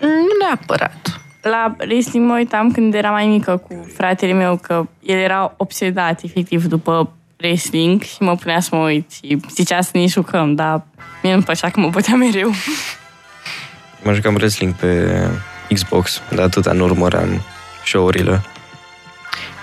Nu 0.00 0.46
neapărat. 0.46 1.13
La 1.44 1.74
wrestling 1.78 2.26
mă 2.26 2.34
uitam 2.34 2.70
când 2.70 2.94
eram 2.94 3.12
mai 3.12 3.26
mică 3.26 3.56
cu 3.56 3.86
fratele 3.94 4.32
meu, 4.32 4.56
că 4.56 4.86
el 5.02 5.18
era 5.18 5.54
obsedat 5.56 6.22
efectiv 6.22 6.64
după 6.64 7.12
wrestling 7.40 8.02
și 8.02 8.16
mă 8.22 8.36
punea 8.36 8.60
să 8.60 8.76
mă 8.76 8.82
uit 8.82 9.10
și 9.10 9.40
zicea 9.50 9.80
să 9.80 9.90
ne 9.92 10.06
jucăm, 10.06 10.54
dar 10.54 10.82
mie 11.22 11.32
nu-mi 11.32 11.44
plăcea 11.44 11.70
că 11.70 11.80
mă 11.80 11.88
bătea 11.88 12.14
mereu. 12.14 12.50
Mă 14.02 14.12
jucam 14.12 14.34
wrestling 14.34 14.74
pe 14.74 15.20
Xbox, 15.72 16.22
dar 16.30 16.44
atâta 16.44 16.72
nu 16.72 16.84
urmăream 16.84 17.40
show-urile. 17.84 18.40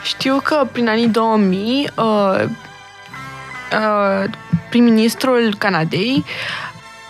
Știu 0.04 0.40
că 0.44 0.68
prin 0.72 0.88
anii 0.88 1.08
2000 1.08 1.90
uh, 1.96 2.44
uh, 3.72 4.30
prim-ministrul 4.70 5.56
Canadei 5.58 6.24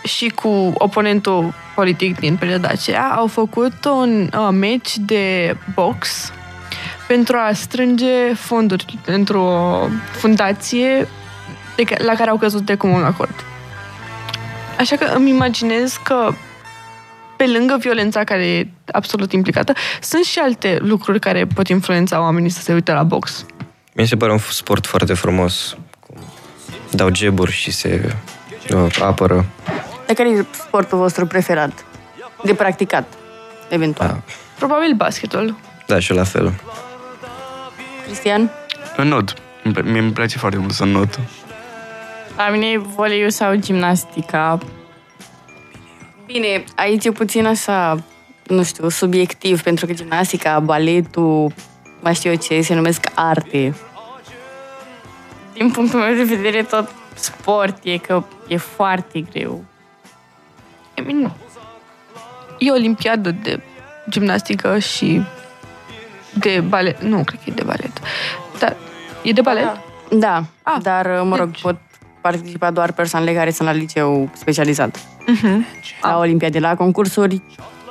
și 0.03 0.29
cu 0.29 0.73
oponentul 0.77 1.53
politic 1.75 2.19
din 2.19 2.35
perioada 2.35 2.67
aceea 2.67 3.03
au 3.03 3.27
făcut 3.27 3.85
un 3.85 4.21
uh, 4.21 4.49
match 4.51 4.93
de 4.93 5.55
box 5.73 6.31
pentru 7.07 7.35
a 7.37 7.53
strânge 7.53 8.33
fonduri 8.33 8.97
pentru 9.05 9.39
o 9.39 9.87
fundație 10.11 11.07
de 11.75 11.83
ca- 11.83 12.03
la 12.03 12.13
care 12.13 12.29
au 12.29 12.37
căzut 12.37 12.65
de 12.65 12.75
comun 12.75 13.03
acord. 13.03 13.45
Așa 14.79 14.95
că 14.95 15.03
îmi 15.03 15.29
imaginez 15.29 15.99
că 16.03 16.33
pe 17.35 17.47
lângă 17.47 17.77
violența 17.79 18.23
care 18.23 18.47
e 18.47 18.67
absolut 18.91 19.31
implicată, 19.31 19.73
sunt 20.01 20.23
și 20.23 20.39
alte 20.39 20.77
lucruri 20.79 21.19
care 21.19 21.45
pot 21.45 21.67
influența 21.67 22.21
oamenii 22.21 22.49
să 22.49 22.61
se 22.61 22.73
uite 22.73 22.91
la 22.91 23.03
box. 23.03 23.45
Mi 23.93 24.07
se 24.07 24.15
pare 24.15 24.31
un 24.31 24.37
sport 24.37 24.85
foarte 24.85 25.13
frumos. 25.13 25.77
Dau 26.91 27.09
geburi 27.09 27.51
și 27.51 27.71
se 27.71 28.15
uh, 28.73 28.95
apără. 29.01 29.45
Dar 30.11 30.25
care 30.25 30.37
e 30.37 30.45
sportul 30.51 30.97
vostru 30.97 31.25
preferat? 31.25 31.85
De 32.43 32.53
practicat, 32.53 33.13
eventual. 33.69 34.07
Da. 34.07 34.21
Probabil 34.57 34.93
basketul. 34.95 35.55
Da, 35.87 35.99
și 35.99 36.11
eu 36.11 36.17
la 36.17 36.23
fel. 36.23 36.53
Cristian? 38.05 38.51
În 38.97 39.07
not. 39.07 39.33
Îmi 39.63 39.73
pla- 39.73 39.83
Mie 39.83 39.99
îmi 39.99 40.11
place 40.11 40.37
foarte 40.37 40.57
mult 40.57 40.71
să 40.71 40.85
not. 40.85 41.19
La 42.37 42.49
mine 42.49 42.65
e 42.65 42.77
voleiul 42.77 43.29
sau 43.29 43.55
gimnastica. 43.55 44.59
Bine, 46.25 46.63
aici 46.75 47.05
e 47.05 47.11
puțin 47.11 47.45
așa, 47.45 48.03
nu 48.47 48.63
știu, 48.63 48.89
subiectiv, 48.89 49.61
pentru 49.61 49.85
că 49.85 49.93
gimnastica, 49.93 50.59
baletul, 50.59 51.53
mai 51.99 52.15
știu 52.15 52.29
eu 52.29 52.35
ce, 52.37 52.61
se 52.61 52.73
numesc 52.73 53.05
arte. 53.13 53.75
Din 55.53 55.71
punctul 55.71 55.99
meu 55.99 56.15
de 56.15 56.23
vedere, 56.35 56.63
tot 56.63 56.91
sport 57.13 57.77
e 57.83 57.97
că 57.97 58.23
e 58.47 58.57
foarte 58.57 59.19
greu. 59.31 59.63
I 60.97 61.01
mean, 61.01 61.33
e 62.57 62.71
o 62.71 62.73
olimpiadă 62.73 63.31
de 63.31 63.61
gimnastică 64.09 64.79
și 64.79 65.21
de 66.33 66.63
balet. 66.67 67.01
Nu, 67.01 67.23
cred 67.23 67.39
că 67.43 67.49
e 67.49 67.53
de 67.55 67.63
balet. 67.63 67.91
Dar 68.59 68.75
e 69.23 69.31
de 69.31 69.41
balet? 69.41 69.69
Da, 70.11 70.43
Ah, 70.63 70.77
dar, 70.81 71.21
mă 71.23 71.35
rog, 71.35 71.49
deci- 71.51 71.61
pot 71.61 71.75
participa 72.21 72.71
doar 72.71 72.91
persoanele 72.91 73.33
care 73.33 73.51
sunt 73.51 73.67
la 73.67 73.73
liceu 73.73 74.29
specializat. 74.33 74.99
Mhm. 75.27 75.65
La 76.01 76.17
olimpiade, 76.17 76.59
la 76.59 76.75
concursuri, 76.75 77.41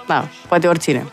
da, 0.07 0.25
poate 0.49 0.67
oricine. 0.69 1.07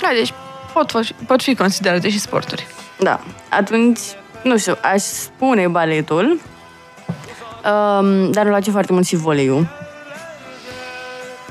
Da, 0.00 0.08
deci 0.14 0.32
pot, 0.72 0.90
fi- 1.04 1.14
pot 1.26 1.42
fi 1.42 1.54
considerate 1.54 2.08
și 2.10 2.18
sporturi. 2.20 2.66
Da, 2.98 3.20
atunci, 3.50 3.98
nu 4.42 4.58
știu, 4.58 4.76
aș 4.82 5.00
spune 5.02 5.68
baletul, 5.68 6.24
um, 7.64 8.30
dar 8.30 8.42
îmi 8.44 8.52
place 8.52 8.70
foarte 8.70 8.92
mult 8.92 9.06
și 9.06 9.16
voleiul. 9.16 9.66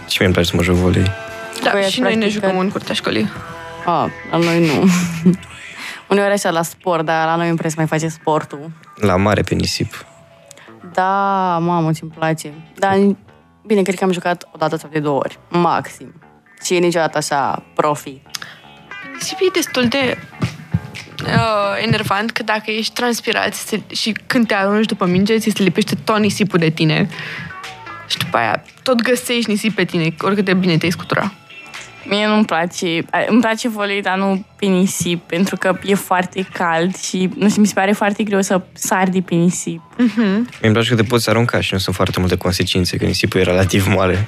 Și 0.07 0.17
mie 0.17 0.25
îmi 0.25 0.33
place 0.33 0.49
să 0.49 0.55
mă 0.55 0.63
joc 0.63 0.75
volei. 0.75 1.11
Da, 1.63 1.69
Păi, 1.69 1.81
și 1.81 1.99
noi 1.99 2.13
ne 2.13 2.17
practic, 2.17 2.41
jucăm 2.41 2.59
în 2.59 2.69
curtea 2.69 2.93
școlii. 2.93 3.31
Ah, 3.85 4.05
la 4.31 4.37
noi 4.37 4.65
nu. 4.65 4.89
Uneori 6.09 6.31
așa 6.31 6.49
la 6.49 6.61
sport, 6.61 7.05
dar 7.05 7.25
la 7.25 7.35
noi 7.35 7.47
îmi 7.47 7.57
prea 7.57 7.69
să 7.69 7.75
mai 7.77 7.87
face 7.87 8.07
sportul. 8.07 8.71
La 8.95 9.15
mare 9.15 9.41
pe 9.41 9.55
nisip. 9.55 10.05
Da, 10.93 11.11
mamă, 11.61 11.91
ce-mi 11.91 12.11
place. 12.11 12.53
Dar, 12.75 12.97
bine, 13.65 13.81
cred 13.81 13.95
că 13.95 14.03
am 14.03 14.11
jucat 14.11 14.47
o 14.51 14.57
dată 14.57 14.75
sau 14.75 14.89
de 14.89 14.99
două 14.99 15.17
ori, 15.17 15.39
maxim. 15.49 16.13
Și 16.63 16.79
niciodată 16.79 17.17
așa 17.17 17.63
profi. 17.75 18.21
Nisipul 19.13 19.47
e 19.47 19.51
destul 19.53 19.87
de 19.87 20.17
uh, 21.23 21.83
enervant 21.85 22.31
că 22.31 22.43
dacă 22.43 22.71
ești 22.71 22.93
transpirat 22.93 23.53
se, 23.53 23.81
și 23.93 24.15
când 24.27 24.47
te 24.47 24.53
arunci 24.53 24.85
după 24.85 25.05
minge, 25.05 25.37
ți 25.37 25.53
se 25.55 25.63
lipește 25.63 25.95
tot 26.03 26.17
nisipul 26.17 26.59
de 26.59 26.69
tine. 26.69 27.09
Și 28.07 28.17
după 28.17 28.37
aia 28.37 28.63
tot 28.83 29.01
găsești 29.01 29.49
nisip 29.49 29.75
pe 29.75 29.83
tine, 29.83 30.15
oricât 30.19 30.45
de 30.45 30.53
bine 30.53 30.77
te-ai 30.77 30.91
scutura. 30.91 31.33
Mie 32.07 32.27
nu-mi 32.27 32.45
place, 32.45 33.05
îmi 33.27 33.41
place 33.41 33.69
volei, 33.69 34.01
dar 34.01 34.17
nu 34.17 34.45
pe 34.55 34.65
nisip, 34.65 35.21
pentru 35.27 35.55
că 35.55 35.79
e 35.83 35.95
foarte 35.95 36.47
cald 36.53 36.95
și 36.97 37.29
nu 37.35 37.49
știu, 37.49 37.61
mi 37.61 37.67
se 37.67 37.73
pare 37.73 37.91
foarte 37.91 38.23
greu 38.23 38.41
să 38.41 38.61
sari 38.73 39.11
de 39.11 39.21
pe 39.21 39.35
nisip. 39.35 39.81
Mie 39.97 40.45
îmi 40.61 40.73
place 40.73 40.89
că 40.89 40.95
te 40.95 41.03
poți 41.03 41.29
arunca 41.29 41.61
și 41.61 41.73
nu 41.73 41.79
sunt 41.79 41.95
foarte 41.95 42.19
multe 42.19 42.37
consecințe, 42.37 42.97
că 42.97 43.05
nisipul 43.05 43.39
e 43.39 43.43
relativ 43.43 43.87
mare. 43.87 44.25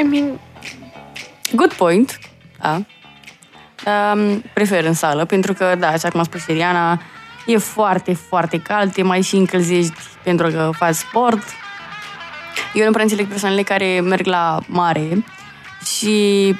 I 0.00 0.02
mean, 0.02 0.38
Good 1.52 1.72
point. 1.72 2.18
Da. 2.60 2.82
Um, 3.86 4.44
prefer 4.52 4.84
în 4.84 4.92
sală, 4.92 5.24
pentru 5.24 5.52
că, 5.52 5.74
da, 5.78 5.88
așa 5.88 6.08
cum 6.08 6.20
a 6.20 6.22
spus 6.22 6.46
Iriana, 6.46 7.02
e 7.52 7.58
foarte, 7.58 8.14
foarte 8.14 8.60
cald, 8.60 8.92
te 8.92 9.02
mai 9.02 9.22
și 9.22 9.36
încălzești 9.36 9.92
pentru 10.22 10.46
că 10.48 10.70
faci 10.76 10.94
sport. 10.94 11.42
Eu 12.74 12.84
nu 12.84 12.90
prea 12.90 13.02
înțeleg 13.02 13.26
persoanele 13.26 13.62
care 13.62 14.00
merg 14.00 14.26
la 14.26 14.58
mare 14.66 15.24
și, 15.96 16.56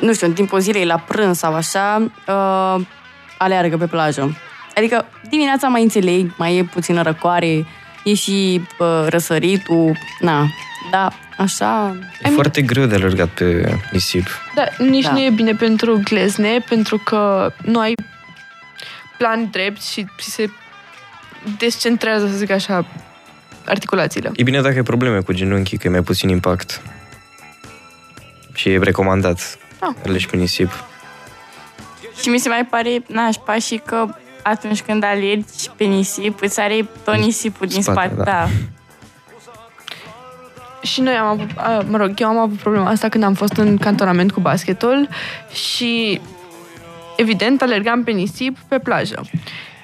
nu 0.00 0.12
știu, 0.12 0.26
în 0.26 0.32
timpul 0.32 0.60
zilei, 0.60 0.84
la 0.84 0.98
prânz 0.98 1.38
sau 1.38 1.54
așa, 1.54 2.10
uh, 2.26 2.84
aleargă 3.38 3.76
pe 3.76 3.86
plajă. 3.86 4.36
Adică 4.76 5.06
dimineața 5.28 5.68
mai 5.68 5.82
înțeleg, 5.82 6.32
mai 6.36 6.56
e 6.56 6.64
puțină 6.64 7.02
răcoare, 7.02 7.66
e 8.04 8.14
și 8.14 8.60
uh, 8.78 9.06
răsăritul, 9.08 9.96
na, 10.20 10.46
da, 10.90 11.08
așa... 11.38 11.96
E 12.22 12.28
foarte 12.28 12.62
greu 12.62 12.86
de 12.86 12.94
alergat 12.94 13.28
pe 13.28 13.78
nisip. 13.92 14.26
da, 14.54 14.64
nici 14.84 15.04
Da. 15.04 15.12
nu 15.12 15.20
e 15.20 15.30
bine 15.30 15.52
pentru 15.54 16.00
glezne, 16.04 16.64
pentru 16.68 16.98
că 16.98 17.52
nu 17.62 17.78
ai 17.78 17.94
plan 19.20 19.48
drept 19.50 19.82
și 19.82 20.06
ți 20.18 20.30
se 20.30 20.50
descentrează, 21.58 22.26
să 22.26 22.36
zic 22.36 22.50
așa, 22.50 22.86
articulațiile. 23.66 24.30
E 24.34 24.42
bine 24.42 24.60
dacă 24.60 24.74
ai 24.74 24.82
probleme 24.82 25.20
cu 25.20 25.32
genunchii, 25.32 25.78
că 25.78 25.86
e 25.86 25.90
mai 25.90 26.02
puțin 26.02 26.28
impact. 26.28 26.82
Și 28.52 28.68
e 28.68 28.78
recomandat. 28.78 29.58
Ah. 29.78 29.94
Alegi 30.06 30.26
pe 30.26 30.36
nisip. 30.36 30.70
Și 32.22 32.28
mi 32.28 32.38
se 32.38 32.48
mai 32.48 32.64
pare 32.64 33.02
nașpa 33.06 33.58
și 33.58 33.80
că 33.86 34.06
atunci 34.42 34.82
când 34.82 35.04
alergi 35.04 35.70
pe 35.76 35.84
nisip, 35.84 36.42
îți 36.42 36.60
are 36.60 36.88
tot 37.04 37.16
nisipul 37.16 37.66
din 37.66 37.82
Spate, 37.82 37.98
spate. 37.98 38.14
da. 38.14 38.24
da. 38.24 38.48
Și 40.82 41.00
noi 41.00 41.14
am 41.14 41.26
avut, 41.26 41.50
a, 41.56 41.84
mă 41.88 41.96
rog, 41.96 42.12
eu 42.16 42.28
am 42.28 42.38
avut 42.38 42.58
problema 42.58 42.88
asta 42.88 43.08
când 43.08 43.24
am 43.24 43.34
fost 43.34 43.52
în 43.52 43.76
cantonament 43.76 44.32
cu 44.32 44.40
basketul 44.40 45.08
și 45.52 46.20
evident 47.20 47.62
alergam 47.62 48.04
pe 48.04 48.10
nisip 48.10 48.58
pe 48.68 48.78
plajă. 48.78 49.30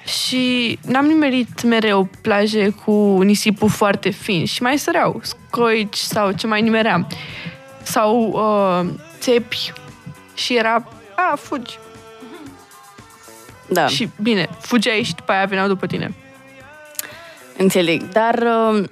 Și 0.05 0.79
n-am 0.81 1.05
nimerit 1.05 1.63
mereu 1.63 2.09
plaje 2.21 2.69
cu 2.69 3.19
nisipul 3.21 3.69
foarte 3.69 4.09
fin 4.09 4.45
și 4.45 4.61
mai 4.61 4.77
săreau 4.77 5.21
scoici 5.23 5.97
sau 5.97 6.31
ce 6.31 6.47
mai 6.47 6.61
nimeream. 6.61 7.07
Sau 7.83 8.27
uh, 8.27 8.89
țepi 9.19 9.73
și 10.33 10.55
era, 10.55 10.87
a, 11.15 11.35
fugi. 11.35 11.77
Da. 13.69 13.87
Și 13.87 14.09
bine, 14.21 14.49
fugeai 14.59 15.03
și 15.03 15.15
după 15.15 15.31
aia 15.31 15.45
veneau 15.45 15.67
după 15.67 15.87
tine. 15.87 16.13
Înțeleg, 17.57 18.09
dar 18.09 18.33
uh, 18.33 18.83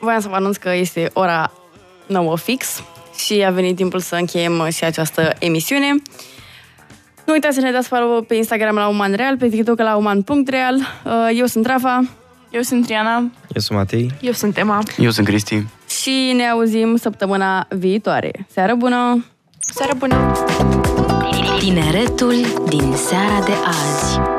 voiam 0.00 0.20
să 0.20 0.28
vă 0.28 0.34
anunț 0.34 0.56
că 0.56 0.74
este 0.74 1.10
ora 1.12 1.52
9 2.06 2.36
fix 2.36 2.82
și 3.26 3.44
a 3.46 3.50
venit 3.50 3.76
timpul 3.76 4.00
să 4.00 4.14
încheiem 4.14 4.58
uh, 4.58 4.72
și 4.72 4.84
această 4.84 5.32
emisiune. 5.38 5.94
Nu 7.28 7.34
uitați 7.34 7.54
să 7.54 7.60
ne 7.60 7.70
dați 7.70 7.88
follow 7.88 8.22
pe 8.22 8.34
Instagram 8.34 8.74
la 8.74 8.88
umanreal, 8.88 9.36
pe 9.36 9.48
TikTok 9.48 9.78
la 9.78 9.96
uman.real. 9.96 10.74
Uh, 10.76 11.12
Eu 11.34 11.46
sunt 11.46 11.66
Rafa 11.66 12.00
Eu 12.50 12.60
sunt 12.62 12.84
Triana. 12.84 13.16
Eu 13.54 13.60
sunt 13.60 13.78
Matei. 13.78 14.10
Eu 14.20 14.32
sunt 14.32 14.56
Emma. 14.58 14.82
Eu 14.98 15.10
sunt 15.10 15.26
Cristi. 15.26 15.66
și 15.88 16.32
ne 16.36 16.48
auzim 16.48 16.96
săptămâna 16.96 17.66
viitoare. 17.70 18.30
Seară 18.50 18.74
bună! 18.74 19.24
Seară 19.58 19.92
bună! 19.98 20.32
Tineretul 21.58 22.34
din 22.68 22.92
seara 22.96 23.44
de 23.44 23.52
azi. 23.66 24.37